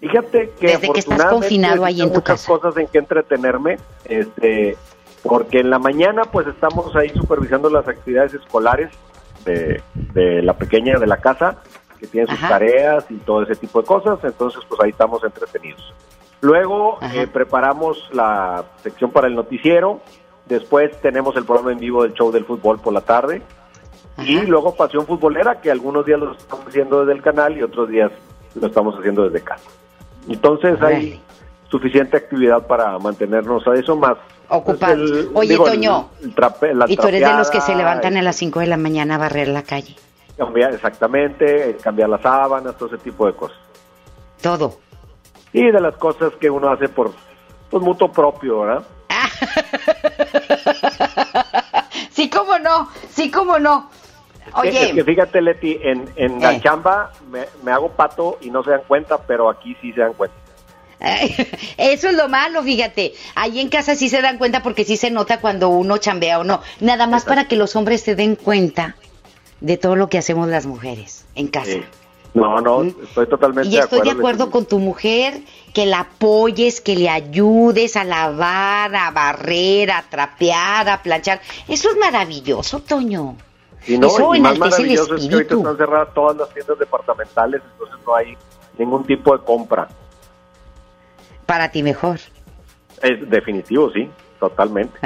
Fíjate 0.00 0.50
que 0.58 0.68
Desde 0.68 0.92
que 0.92 1.00
estás 1.00 1.26
confinado 1.26 1.84
ahí 1.84 2.00
en 2.00 2.08
tu 2.08 2.20
muchas 2.20 2.46
cosas 2.46 2.76
en 2.78 2.86
que 2.86 2.98
entretenerme, 2.98 3.78
este, 4.06 4.76
porque 5.22 5.60
en 5.60 5.68
la 5.68 5.78
mañana 5.78 6.22
pues 6.24 6.46
estamos 6.46 6.96
ahí 6.96 7.10
supervisando 7.10 7.68
las 7.68 7.86
actividades 7.86 8.32
escolares 8.32 8.90
de, 9.44 9.82
de 10.14 10.42
la 10.42 10.54
pequeña 10.54 10.98
de 10.98 11.06
la 11.06 11.18
casa, 11.18 11.58
que 11.98 12.06
tiene 12.06 12.26
sus 12.28 12.38
Ajá. 12.38 12.48
tareas 12.48 13.04
y 13.10 13.16
todo 13.16 13.42
ese 13.42 13.56
tipo 13.56 13.82
de 13.82 13.86
cosas, 13.86 14.18
entonces 14.24 14.62
pues 14.66 14.80
ahí 14.80 14.90
estamos 14.90 15.22
entretenidos. 15.22 15.94
Luego 16.40 16.98
eh, 17.12 17.26
preparamos 17.26 18.08
la 18.14 18.64
sección 18.82 19.10
para 19.10 19.26
el 19.26 19.34
noticiero, 19.34 20.00
después 20.46 20.98
tenemos 21.02 21.36
el 21.36 21.44
programa 21.44 21.72
en 21.72 21.78
vivo 21.78 22.04
del 22.04 22.14
show 22.14 22.32
del 22.32 22.46
fútbol 22.46 22.80
por 22.80 22.94
la 22.94 23.02
tarde, 23.02 23.42
y 24.18 24.40
luego 24.46 24.74
pasión 24.74 25.06
futbolera, 25.06 25.60
que 25.60 25.70
algunos 25.70 26.06
días 26.06 26.18
lo 26.18 26.32
estamos 26.32 26.66
haciendo 26.66 27.00
desde 27.00 27.12
el 27.12 27.22
canal 27.22 27.56
y 27.56 27.62
otros 27.62 27.88
días 27.90 28.10
lo 28.54 28.66
estamos 28.66 28.98
haciendo 28.98 29.28
desde 29.28 29.44
casa. 29.44 29.68
Entonces 30.28 30.80
hay 30.82 31.20
suficiente 31.70 32.16
actividad 32.16 32.66
para 32.66 32.98
mantenernos 32.98 33.66
a 33.66 33.74
eso 33.74 33.96
más. 33.96 34.16
Ocupados. 34.48 35.10
pues, 35.10 35.24
el- 35.26 35.30
Oye, 35.34 35.48
digo, 35.50 35.64
Toño, 35.64 36.10
el 36.22 36.34
trape- 36.34 36.74
la 36.74 36.86
Y 36.88 36.96
tú 36.96 37.06
eres 37.06 37.20
de 37.20 37.34
los 37.34 37.50
que 37.50 37.60
se 37.60 37.74
levantan 37.76 38.16
a 38.16 38.22
las 38.22 38.34
5 38.36 38.58
de 38.60 38.66
la 38.66 38.76
mañana 38.76 39.14
a 39.14 39.18
barrer 39.18 39.48
la 39.48 39.62
calle. 39.62 39.96
cambiar, 40.36 40.72
exactamente, 40.74 41.76
cambiar 41.82 42.08
las 42.08 42.22
sábanas, 42.22 42.76
todo 42.76 42.94
ese 42.94 42.98
tipo 43.04 43.26
de 43.26 43.34
cosas. 43.34 43.58
Todo. 44.40 44.78
Y 45.52 45.70
de 45.70 45.80
las 45.80 45.94
cosas 45.96 46.32
que 46.40 46.48
uno 46.48 46.70
hace 46.70 46.88
por 46.88 47.12
pues, 47.70 47.82
mutuo 47.82 48.10
propio, 48.10 48.60
¿verdad? 48.60 48.82
Sí, 52.12 52.28
cómo 52.28 52.58
no, 52.58 52.88
sí, 53.10 53.30
cómo 53.30 53.58
no. 53.58 53.88
Oye, 54.54 54.88
Es 54.88 54.92
que 54.92 55.04
fíjate, 55.04 55.40
Leti, 55.42 55.78
en, 55.82 56.08
en 56.16 56.40
la 56.40 56.54
Eh. 56.54 56.60
chamba 56.62 57.12
me, 57.30 57.46
me 57.62 57.72
hago 57.72 57.90
pato 57.90 58.38
y 58.40 58.50
no 58.50 58.62
se 58.62 58.70
dan 58.70 58.82
cuenta, 58.86 59.18
pero 59.18 59.48
aquí 59.50 59.76
sí 59.80 59.92
se 59.92 60.00
dan 60.00 60.14
cuenta. 60.14 60.36
Eso 61.78 62.08
es 62.08 62.14
lo 62.14 62.28
malo, 62.28 62.62
fíjate. 62.62 63.14
Ahí 63.34 63.60
en 63.60 63.68
casa 63.68 63.94
sí 63.94 64.08
se 64.08 64.20
dan 64.20 64.38
cuenta 64.38 64.62
porque 64.62 64.84
sí 64.84 64.96
se 64.96 65.10
nota 65.10 65.40
cuando 65.40 65.70
uno 65.70 65.96
chambea 65.96 66.38
o 66.38 66.44
no. 66.44 66.60
Nada 66.80 67.06
más 67.06 67.24
para 67.24 67.48
que 67.48 67.56
los 67.56 67.74
hombres 67.76 68.02
se 68.02 68.14
den 68.14 68.36
cuenta 68.36 68.96
de 69.60 69.76
todo 69.76 69.96
lo 69.96 70.08
que 70.08 70.18
hacemos 70.18 70.48
las 70.48 70.66
mujeres 70.66 71.26
en 71.34 71.48
casa. 71.48 71.72
Sí. 71.72 71.82
No, 72.32 72.60
no, 72.60 72.82
estoy 72.84 73.26
totalmente 73.26 73.68
Y 73.68 73.76
estoy 73.76 74.02
de 74.02 74.12
acuerdo 74.12 74.52
con 74.52 74.64
tu 74.64 74.78
mujer, 74.78 75.40
que 75.74 75.84
la 75.86 76.00
apoyes, 76.00 76.80
que 76.80 76.94
le 76.94 77.08
ayudes 77.08 77.96
a 77.96 78.04
lavar, 78.04 78.94
a 78.94 79.10
barrer, 79.10 79.90
a 79.90 80.02
trapear, 80.08 80.88
a 80.88 81.02
planchar. 81.02 81.40
Eso 81.66 81.90
es 81.90 81.96
maravilloso, 81.96 82.80
Toño. 82.80 83.36
Y 83.86 83.98
no, 83.98 84.08
Eso 84.08 84.34
y 84.34 84.40
más 84.40 84.58
maravilloso 84.58 85.14
es 85.14 85.26
que 85.26 85.34
ahorita 85.34 85.54
están 85.54 85.76
cerradas 85.76 86.14
todas 86.14 86.36
las 86.36 86.48
tiendas 86.50 86.78
departamentales, 86.78 87.62
entonces 87.72 87.96
no 88.06 88.14
hay 88.14 88.36
ningún 88.78 89.04
tipo 89.04 89.36
de 89.36 89.44
compra. 89.44 89.88
Para 91.46 91.70
ti 91.70 91.82
mejor. 91.82 92.18
Es 93.02 93.28
definitivo, 93.28 93.90
sí, 93.90 94.10
totalmente. 94.38 94.98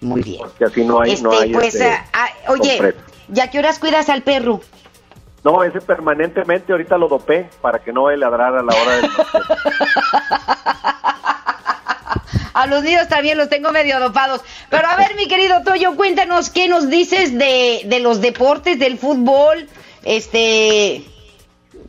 Muy 0.00 0.22
bien. 0.22 0.40
Porque 0.40 0.64
así 0.64 0.84
no 0.84 1.00
hay, 1.00 1.20
no 1.22 1.32
Este, 1.32 1.44
hay 1.44 1.52
pues, 1.52 1.74
este, 1.74 1.88
ah, 1.88 2.04
ah, 2.12 2.52
oye. 2.52 2.94
¿ya 3.28 3.50
qué 3.50 3.58
horas 3.58 3.78
cuidas 3.78 4.08
al 4.08 4.22
perro? 4.22 4.60
No, 5.44 5.62
ese 5.62 5.80
permanentemente 5.80 6.72
ahorita 6.72 6.98
lo 6.98 7.08
dopé 7.08 7.48
para 7.60 7.78
que 7.78 7.92
no 7.92 8.10
ladrar 8.10 8.56
a 8.56 8.62
la 8.62 8.74
hora 8.74 8.96
del 8.96 9.10
A 12.56 12.66
los 12.66 12.82
niños 12.82 13.06
también 13.06 13.36
los 13.36 13.50
tengo 13.50 13.70
medio 13.70 14.00
dopados. 14.00 14.40
Pero 14.70 14.88
a 14.88 14.96
ver, 14.96 15.14
mi 15.14 15.28
querido 15.28 15.62
Toyo, 15.62 15.94
cuéntanos 15.94 16.48
qué 16.48 16.68
nos 16.68 16.88
dices 16.88 17.36
de, 17.36 17.82
de 17.84 18.00
los 18.00 18.22
deportes, 18.22 18.78
del 18.78 18.96
fútbol. 18.96 19.68
Este, 20.02 21.04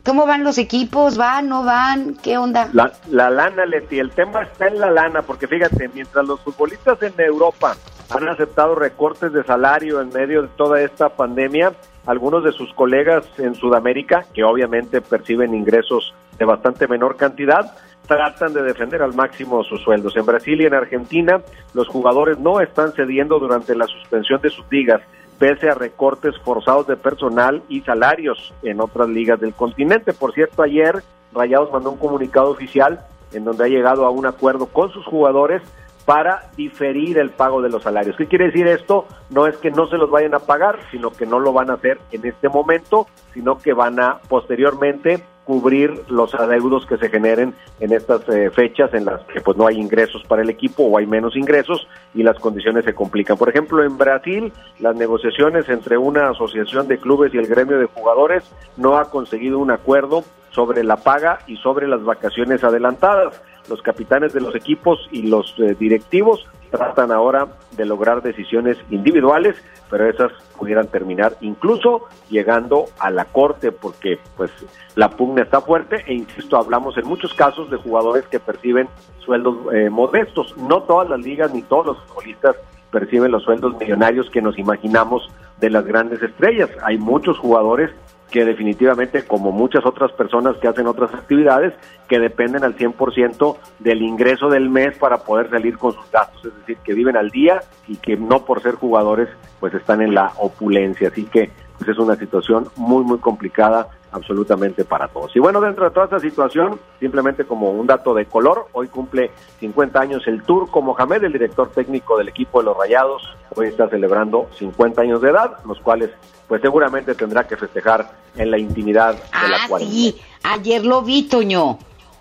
¿cómo 0.04 0.26
van 0.26 0.44
los 0.44 0.58
equipos? 0.58 1.16
¿Van, 1.16 1.48
no 1.48 1.64
van? 1.64 2.16
¿Qué 2.16 2.36
onda? 2.36 2.68
La, 2.74 2.92
la 3.08 3.30
lana, 3.30 3.64
Leti, 3.64 3.98
el 3.98 4.10
tema 4.10 4.42
está 4.42 4.66
en 4.66 4.78
la 4.78 4.90
lana, 4.90 5.22
porque 5.22 5.48
fíjate, 5.48 5.88
mientras 5.88 6.26
los 6.26 6.38
futbolistas 6.40 7.02
en 7.02 7.14
Europa 7.16 7.74
han 8.10 8.28
aceptado 8.28 8.74
recortes 8.74 9.32
de 9.32 9.44
salario 9.44 10.02
en 10.02 10.10
medio 10.10 10.42
de 10.42 10.48
toda 10.48 10.82
esta 10.82 11.08
pandemia, 11.08 11.72
algunos 12.08 12.42
de 12.42 12.52
sus 12.52 12.72
colegas 12.72 13.28
en 13.38 13.54
Sudamérica, 13.54 14.24
que 14.32 14.42
obviamente 14.42 15.02
perciben 15.02 15.54
ingresos 15.54 16.14
de 16.38 16.46
bastante 16.46 16.88
menor 16.88 17.16
cantidad, 17.16 17.76
tratan 18.06 18.54
de 18.54 18.62
defender 18.62 19.02
al 19.02 19.12
máximo 19.12 19.62
sus 19.62 19.82
sueldos. 19.82 20.16
En 20.16 20.24
Brasil 20.24 20.58
y 20.58 20.64
en 20.64 20.72
Argentina, 20.72 21.42
los 21.74 21.86
jugadores 21.86 22.38
no 22.38 22.62
están 22.62 22.92
cediendo 22.92 23.38
durante 23.38 23.74
la 23.76 23.86
suspensión 23.86 24.40
de 24.40 24.48
sus 24.48 24.64
ligas, 24.70 25.02
pese 25.38 25.68
a 25.68 25.74
recortes 25.74 26.34
forzados 26.38 26.86
de 26.86 26.96
personal 26.96 27.62
y 27.68 27.82
salarios 27.82 28.54
en 28.62 28.80
otras 28.80 29.10
ligas 29.10 29.38
del 29.38 29.52
continente. 29.52 30.14
Por 30.14 30.32
cierto, 30.32 30.62
ayer 30.62 31.02
Rayados 31.34 31.70
mandó 31.70 31.90
un 31.90 31.98
comunicado 31.98 32.48
oficial 32.48 33.00
en 33.34 33.44
donde 33.44 33.64
ha 33.64 33.68
llegado 33.68 34.06
a 34.06 34.10
un 34.10 34.24
acuerdo 34.24 34.64
con 34.64 34.90
sus 34.92 35.04
jugadores 35.04 35.60
para 36.08 36.44
diferir 36.56 37.18
el 37.18 37.28
pago 37.28 37.60
de 37.60 37.68
los 37.68 37.82
salarios. 37.82 38.16
¿Qué 38.16 38.24
quiere 38.24 38.46
decir 38.46 38.66
esto? 38.66 39.04
No 39.28 39.46
es 39.46 39.58
que 39.58 39.70
no 39.70 39.88
se 39.88 39.98
los 39.98 40.08
vayan 40.08 40.34
a 40.34 40.38
pagar, 40.38 40.78
sino 40.90 41.10
que 41.10 41.26
no 41.26 41.38
lo 41.38 41.52
van 41.52 41.68
a 41.68 41.74
hacer 41.74 41.98
en 42.12 42.24
este 42.24 42.48
momento, 42.48 43.06
sino 43.34 43.58
que 43.58 43.74
van 43.74 44.00
a 44.00 44.16
posteriormente 44.26 45.22
cubrir 45.44 46.04
los 46.08 46.34
adeudos 46.34 46.86
que 46.86 46.96
se 46.96 47.10
generen 47.10 47.52
en 47.80 47.92
estas 47.92 48.26
eh, 48.30 48.48
fechas 48.48 48.94
en 48.94 49.04
las 49.04 49.20
que 49.24 49.42
pues 49.42 49.58
no 49.58 49.66
hay 49.66 49.76
ingresos 49.76 50.22
para 50.26 50.40
el 50.40 50.48
equipo 50.48 50.84
o 50.84 50.96
hay 50.96 51.04
menos 51.04 51.36
ingresos 51.36 51.86
y 52.14 52.22
las 52.22 52.38
condiciones 52.38 52.86
se 52.86 52.94
complican. 52.94 53.36
Por 53.36 53.50
ejemplo, 53.50 53.84
en 53.84 53.98
Brasil, 53.98 54.50
las 54.78 54.96
negociaciones 54.96 55.68
entre 55.68 55.98
una 55.98 56.30
asociación 56.30 56.88
de 56.88 56.96
clubes 56.96 57.34
y 57.34 57.36
el 57.36 57.48
gremio 57.48 57.78
de 57.78 57.84
jugadores 57.84 58.50
no 58.78 58.96
ha 58.96 59.10
conseguido 59.10 59.58
un 59.58 59.70
acuerdo 59.70 60.24
sobre 60.52 60.82
la 60.84 60.96
paga 60.96 61.40
y 61.46 61.56
sobre 61.58 61.86
las 61.86 62.02
vacaciones 62.02 62.64
adelantadas. 62.64 63.42
Los 63.68 63.82
capitanes 63.82 64.32
de 64.32 64.40
los 64.40 64.54
equipos 64.54 65.08
y 65.10 65.22
los 65.22 65.54
eh, 65.58 65.76
directivos 65.78 66.46
tratan 66.70 67.12
ahora 67.12 67.48
de 67.72 67.84
lograr 67.84 68.22
decisiones 68.22 68.78
individuales, 68.90 69.56
pero 69.90 70.08
esas 70.08 70.32
pudieran 70.56 70.88
terminar 70.88 71.36
incluso 71.40 72.08
llegando 72.28 72.86
a 72.98 73.10
la 73.10 73.24
corte 73.24 73.72
porque 73.72 74.18
pues 74.36 74.50
la 74.94 75.10
pugna 75.10 75.42
está 75.42 75.60
fuerte 75.60 76.04
e 76.06 76.14
insisto, 76.14 76.56
hablamos 76.56 76.96
en 76.98 77.06
muchos 77.06 77.32
casos 77.34 77.70
de 77.70 77.76
jugadores 77.76 78.26
que 78.26 78.40
perciben 78.40 78.88
sueldos 79.24 79.56
eh, 79.72 79.88
modestos. 79.90 80.56
No 80.56 80.82
todas 80.82 81.08
las 81.08 81.20
ligas 81.20 81.52
ni 81.54 81.62
todos 81.62 81.86
los 81.86 81.98
futbolistas 82.04 82.56
perciben 82.90 83.30
los 83.30 83.42
sueldos 83.44 83.76
millonarios 83.78 84.30
que 84.30 84.42
nos 84.42 84.58
imaginamos 84.58 85.28
de 85.60 85.70
las 85.70 85.84
grandes 85.84 86.22
estrellas. 86.22 86.70
Hay 86.82 86.98
muchos 86.98 87.38
jugadores 87.38 87.90
que 88.30 88.44
definitivamente, 88.44 89.24
como 89.24 89.52
muchas 89.52 89.84
otras 89.86 90.12
personas 90.12 90.56
que 90.58 90.68
hacen 90.68 90.86
otras 90.86 91.12
actividades, 91.14 91.74
que 92.08 92.18
dependen 92.18 92.64
al 92.64 92.76
100% 92.76 93.56
del 93.78 94.02
ingreso 94.02 94.48
del 94.48 94.68
mes 94.68 94.96
para 94.98 95.18
poder 95.18 95.50
salir 95.50 95.78
con 95.78 95.94
sus 95.94 96.10
gastos, 96.10 96.44
es 96.44 96.54
decir, 96.60 96.78
que 96.84 96.94
viven 96.94 97.16
al 97.16 97.30
día 97.30 97.60
y 97.86 97.96
que 97.96 98.16
no 98.16 98.44
por 98.44 98.62
ser 98.62 98.74
jugadores, 98.74 99.28
pues 99.60 99.74
están 99.74 100.02
en 100.02 100.14
la 100.14 100.32
opulencia. 100.36 101.08
Así 101.08 101.24
que 101.24 101.50
pues 101.78 101.90
es 101.90 101.98
una 101.98 102.16
situación 102.16 102.68
muy, 102.76 103.04
muy 103.04 103.18
complicada 103.18 103.88
absolutamente 104.12 104.84
para 104.84 105.08
todos. 105.08 105.34
Y 105.36 105.38
bueno, 105.38 105.60
dentro 105.60 105.84
de 105.84 105.90
toda 105.90 106.04
esta 106.06 106.18
situación, 106.20 106.80
simplemente 107.00 107.44
como 107.44 107.70
un 107.70 107.86
dato 107.86 108.14
de 108.14 108.26
color, 108.26 108.66
hoy 108.72 108.88
cumple 108.88 109.30
50 109.60 110.00
años 110.00 110.22
el 110.26 110.42
Turco 110.42 110.80
Mohamed, 110.82 111.24
el 111.24 111.32
director 111.32 111.70
técnico 111.70 112.16
del 112.18 112.28
equipo 112.28 112.60
de 112.60 112.66
los 112.66 112.76
Rayados, 112.76 113.22
hoy 113.54 113.68
está 113.68 113.88
celebrando 113.88 114.48
50 114.58 115.02
años 115.02 115.20
de 115.20 115.30
edad, 115.30 115.56
los 115.66 115.78
cuales 115.80 116.10
pues 116.46 116.62
seguramente 116.62 117.14
tendrá 117.14 117.46
que 117.46 117.56
festejar 117.56 118.10
en 118.36 118.50
la 118.50 118.58
intimidad 118.58 119.12
de 119.14 119.48
la 119.48 119.56
Ah, 119.64 119.68
cuarentena. 119.68 120.00
sí, 120.00 120.16
ayer 120.42 120.84
lo 120.84 121.02
vi, 121.02 121.24
Toño, 121.28 121.78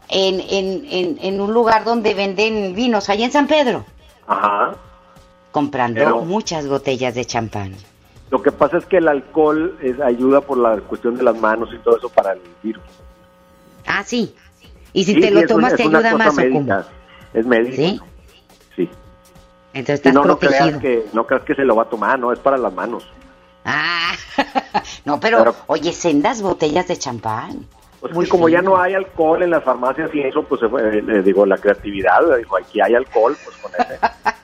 en, 0.10 0.40
en, 0.42 0.86
en, 0.90 1.18
en 1.22 1.42
un 1.42 1.54
lugar 1.54 1.86
donde 1.86 2.14
venden 2.14 2.76
vinos, 2.76 3.10
allá 3.10 3.24
en 3.26 3.32
San 3.32 3.48
Pedro, 3.48 3.86
Ajá. 4.28 4.74
comprando 5.52 6.00
Pero- 6.00 6.22
muchas 6.26 6.68
botellas 6.68 7.16
de 7.16 7.24
champán. 7.26 7.76
Lo 8.30 8.42
que 8.42 8.52
pasa 8.52 8.78
es 8.78 8.86
que 8.86 8.98
el 8.98 9.08
alcohol 9.08 9.78
es, 9.82 10.00
ayuda 10.02 10.42
por 10.42 10.58
la 10.58 10.78
cuestión 10.82 11.16
de 11.16 11.24
las 11.24 11.40
manos 11.40 11.70
y 11.74 11.78
todo 11.78 11.98
eso 11.98 12.10
para 12.10 12.34
el 12.34 12.42
virus. 12.62 12.84
Ah, 13.86 14.04
sí. 14.04 14.36
Y 14.94 15.04
si 15.06 15.14
Sí, 15.16 15.22
te 15.22 15.32
lo 15.32 15.46
tomas, 15.48 15.72
una- 15.74 15.78
te 15.78 15.84
ayuda 15.84 16.18
más, 16.18 16.36
médica. 16.36 16.86
Es 17.34 17.46
médico. 17.46 17.76
¿Sí? 17.76 18.02
Sí. 18.76 18.90
Entonces 19.74 19.96
estás 19.96 20.14
no, 20.14 20.26
no 20.26 20.38
protegido. 20.38 20.80
creas, 20.80 20.82
que, 20.82 21.06
no 21.14 21.26
creas 21.26 21.44
que 21.44 21.56
se 21.56 21.64
lo 21.64 21.76
va 21.76 21.84
a 21.84 21.90
tomar, 21.90 22.20
no, 22.20 22.34
es 22.34 22.40
para 22.40 22.58
las 22.58 22.74
manos. 22.74 23.08
Ah, 23.64 24.14
no, 25.06 25.20
pero, 25.20 25.56
oye, 25.68 25.92
sendas 25.94 26.42
botellas 26.42 26.88
de 26.88 26.98
champán. 26.98 27.66
Pues 28.00 28.14
Muy 28.14 28.28
como 28.28 28.48
ya 28.50 28.60
fino. 28.60 28.72
no 28.72 28.82
hay 28.82 28.94
alcohol 28.94 29.42
en 29.42 29.50
las 29.52 29.64
farmacias 29.64 30.14
y 30.14 30.22
eso, 30.22 30.44
pues 30.44 30.62
eh, 30.64 30.68
eh, 31.08 31.22
digo, 31.24 31.46
la 31.46 31.58
creatividad, 31.58 32.20
digo, 32.38 32.58
aquí 32.58 32.80
hay 32.82 32.94
alcohol, 32.94 33.36
pues 33.44 33.58
con 33.58 33.72
ese. 33.74 34.00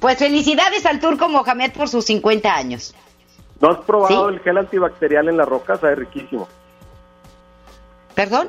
Pues 0.00 0.18
felicidades 0.18 0.84
al 0.86 0.98
turco 1.00 1.28
Mohamed 1.28 1.72
por 1.72 1.88
sus 1.88 2.04
50 2.06 2.54
años. 2.54 2.94
¿No 3.60 3.70
has 3.70 3.78
probado 3.84 4.28
Sí. 4.30 4.34
el 4.36 4.40
gel 4.40 4.56
antibacterial 4.58 5.28
en 5.28 5.36
las 5.36 5.46
rocas? 5.48 5.82
Es 5.84 5.98
riquísimo. 5.98 6.48
¿Perdón? 8.14 8.48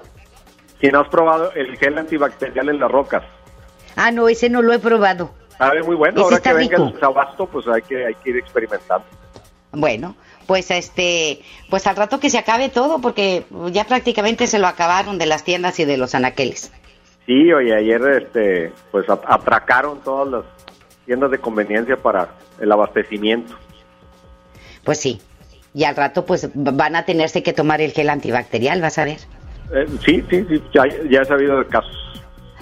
Si 0.80 0.88
no 0.88 1.02
has 1.02 1.10
probado 1.10 1.52
el 1.54 1.78
gel 1.78 1.97
antibacterial 1.97 2.70
en 2.70 2.80
las 2.80 2.89
rocas, 2.91 3.24
Ah, 3.97 4.10
no, 4.12 4.30
ese 4.30 4.49
no 4.49 4.62
lo 4.62 4.72
he 4.74 4.80
probado. 4.80 5.32
sabe 5.58 5.84
muy 5.84 5.95
bueno. 5.95 6.16
Ese 6.16 6.24
Ahora 6.24 6.39
que 6.39 6.54
venga 6.54 6.78
rico. 6.78 6.88
el 6.93 6.99
sabasto, 6.99 7.45
pues 7.45 7.68
hay 7.68 7.82
que, 7.82 8.06
hay 8.06 8.16
que 8.16 8.30
ir 8.32 8.38
experimentando. 8.38 9.06
Bueno, 9.74 10.16
pues 10.47 10.72
este, 10.72 11.41
pues 11.70 11.86
al 11.88 11.95
rato 11.97 12.20
que 12.20 12.30
se 12.30 12.38
acabe 12.38 12.70
todo, 12.70 12.99
porque 12.99 13.45
ya 13.72 13.84
prácticamente 13.84 14.47
se 14.47 14.60
lo 14.60 14.68
acabaron 14.68 15.18
de 15.18 15.26
las 15.26 15.43
tiendas 15.43 15.78
y 15.80 15.86
de 15.86 15.97
los 15.97 16.16
anaqueles. 16.16 16.72
Sí, 17.26 17.52
oye, 17.54 17.76
ayer 17.76 18.02
este, 18.24 18.74
pues 18.91 19.08
at- 19.10 19.24
atracaron 19.28 19.99
todas 20.02 20.28
las 20.30 20.43
tiendas 21.12 21.30
de 21.30 21.39
conveniencia 21.39 21.97
para 21.97 22.30
el 22.62 22.72
abastecimiento. 22.72 23.53
Pues 24.86 24.97
sí. 24.97 25.20
Y 25.74 25.84
al 25.84 25.97
rato 25.97 26.26
pues 26.26 26.49
van 26.53 26.95
a 26.95 27.03
tenerse 27.03 27.43
que 27.43 27.51
tomar 27.51 27.82
el 27.82 27.91
gel 27.91 28.09
antibacterial, 28.09 28.80
vas 28.80 28.97
a 28.97 29.03
ver. 29.03 29.18
Eh, 29.76 29.88
sí, 30.05 30.24
sí, 30.30 30.45
sí, 30.47 30.64
ya, 30.74 30.84
ya 31.09 31.20
he 31.20 31.26
sabido 31.26 31.59
de 31.59 31.68
casos. 31.68 31.97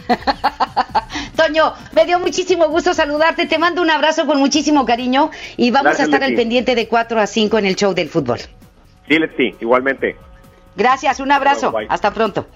Toño, 1.35 1.73
me 1.93 2.07
dio 2.07 2.19
muchísimo 2.19 2.69
gusto 2.69 2.95
saludarte, 2.95 3.45
te 3.45 3.59
mando 3.59 3.83
un 3.83 3.91
abrazo 3.91 4.25
con 4.25 4.39
muchísimo 4.39 4.83
cariño 4.83 5.29
y 5.55 5.69
vamos 5.69 5.97
Gracias, 5.97 6.07
a 6.07 6.11
estar 6.11 6.23
al 6.23 6.33
pendiente 6.33 6.73
de 6.73 6.87
4 6.87 7.19
a 7.19 7.27
5 7.27 7.55
en 7.59 7.65
el 7.67 7.75
show 7.75 7.93
del 7.93 8.09
fútbol. 8.09 8.39
Sí, 9.07 9.19
Leti, 9.19 9.57
igualmente. 9.61 10.15
Gracias, 10.75 11.19
un 11.19 11.31
abrazo, 11.31 11.71
hasta 11.87 12.11
pronto. 12.15 12.47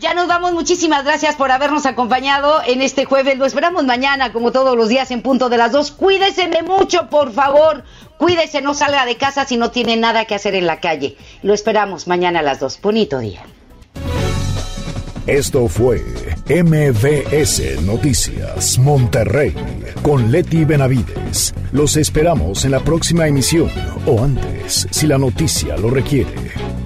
Ya 0.00 0.12
nos 0.12 0.28
vamos, 0.28 0.52
muchísimas 0.52 1.04
gracias 1.04 1.36
por 1.36 1.50
habernos 1.50 1.86
acompañado 1.86 2.60
en 2.66 2.82
este 2.82 3.06
jueves. 3.06 3.38
Lo 3.38 3.46
esperamos 3.46 3.84
mañana, 3.84 4.32
como 4.32 4.52
todos 4.52 4.76
los 4.76 4.88
días, 4.88 5.10
en 5.10 5.22
punto 5.22 5.48
de 5.48 5.56
las 5.56 5.72
dos. 5.72 5.90
Cuídese 5.90 6.50
mucho, 6.62 7.08
por 7.08 7.32
favor. 7.32 7.82
Cuídese, 8.18 8.60
no 8.60 8.74
salga 8.74 9.06
de 9.06 9.16
casa 9.16 9.46
si 9.46 9.56
no 9.56 9.70
tiene 9.70 9.96
nada 9.96 10.26
que 10.26 10.34
hacer 10.34 10.54
en 10.54 10.66
la 10.66 10.80
calle. 10.80 11.16
Lo 11.42 11.54
esperamos 11.54 12.06
mañana 12.06 12.40
a 12.40 12.42
las 12.42 12.60
dos. 12.60 12.78
Bonito 12.80 13.18
día. 13.18 13.42
Esto 15.26 15.66
fue 15.66 16.04
MVS 16.48 17.82
Noticias 17.82 18.78
Monterrey 18.78 19.54
con 20.02 20.30
Leti 20.30 20.64
Benavides. 20.64 21.52
Los 21.72 21.96
esperamos 21.96 22.64
en 22.64 22.70
la 22.70 22.80
próxima 22.80 23.26
emisión 23.26 23.70
o 24.06 24.22
antes, 24.22 24.86
si 24.90 25.08
la 25.08 25.18
noticia 25.18 25.76
lo 25.78 25.90
requiere. 25.90 26.85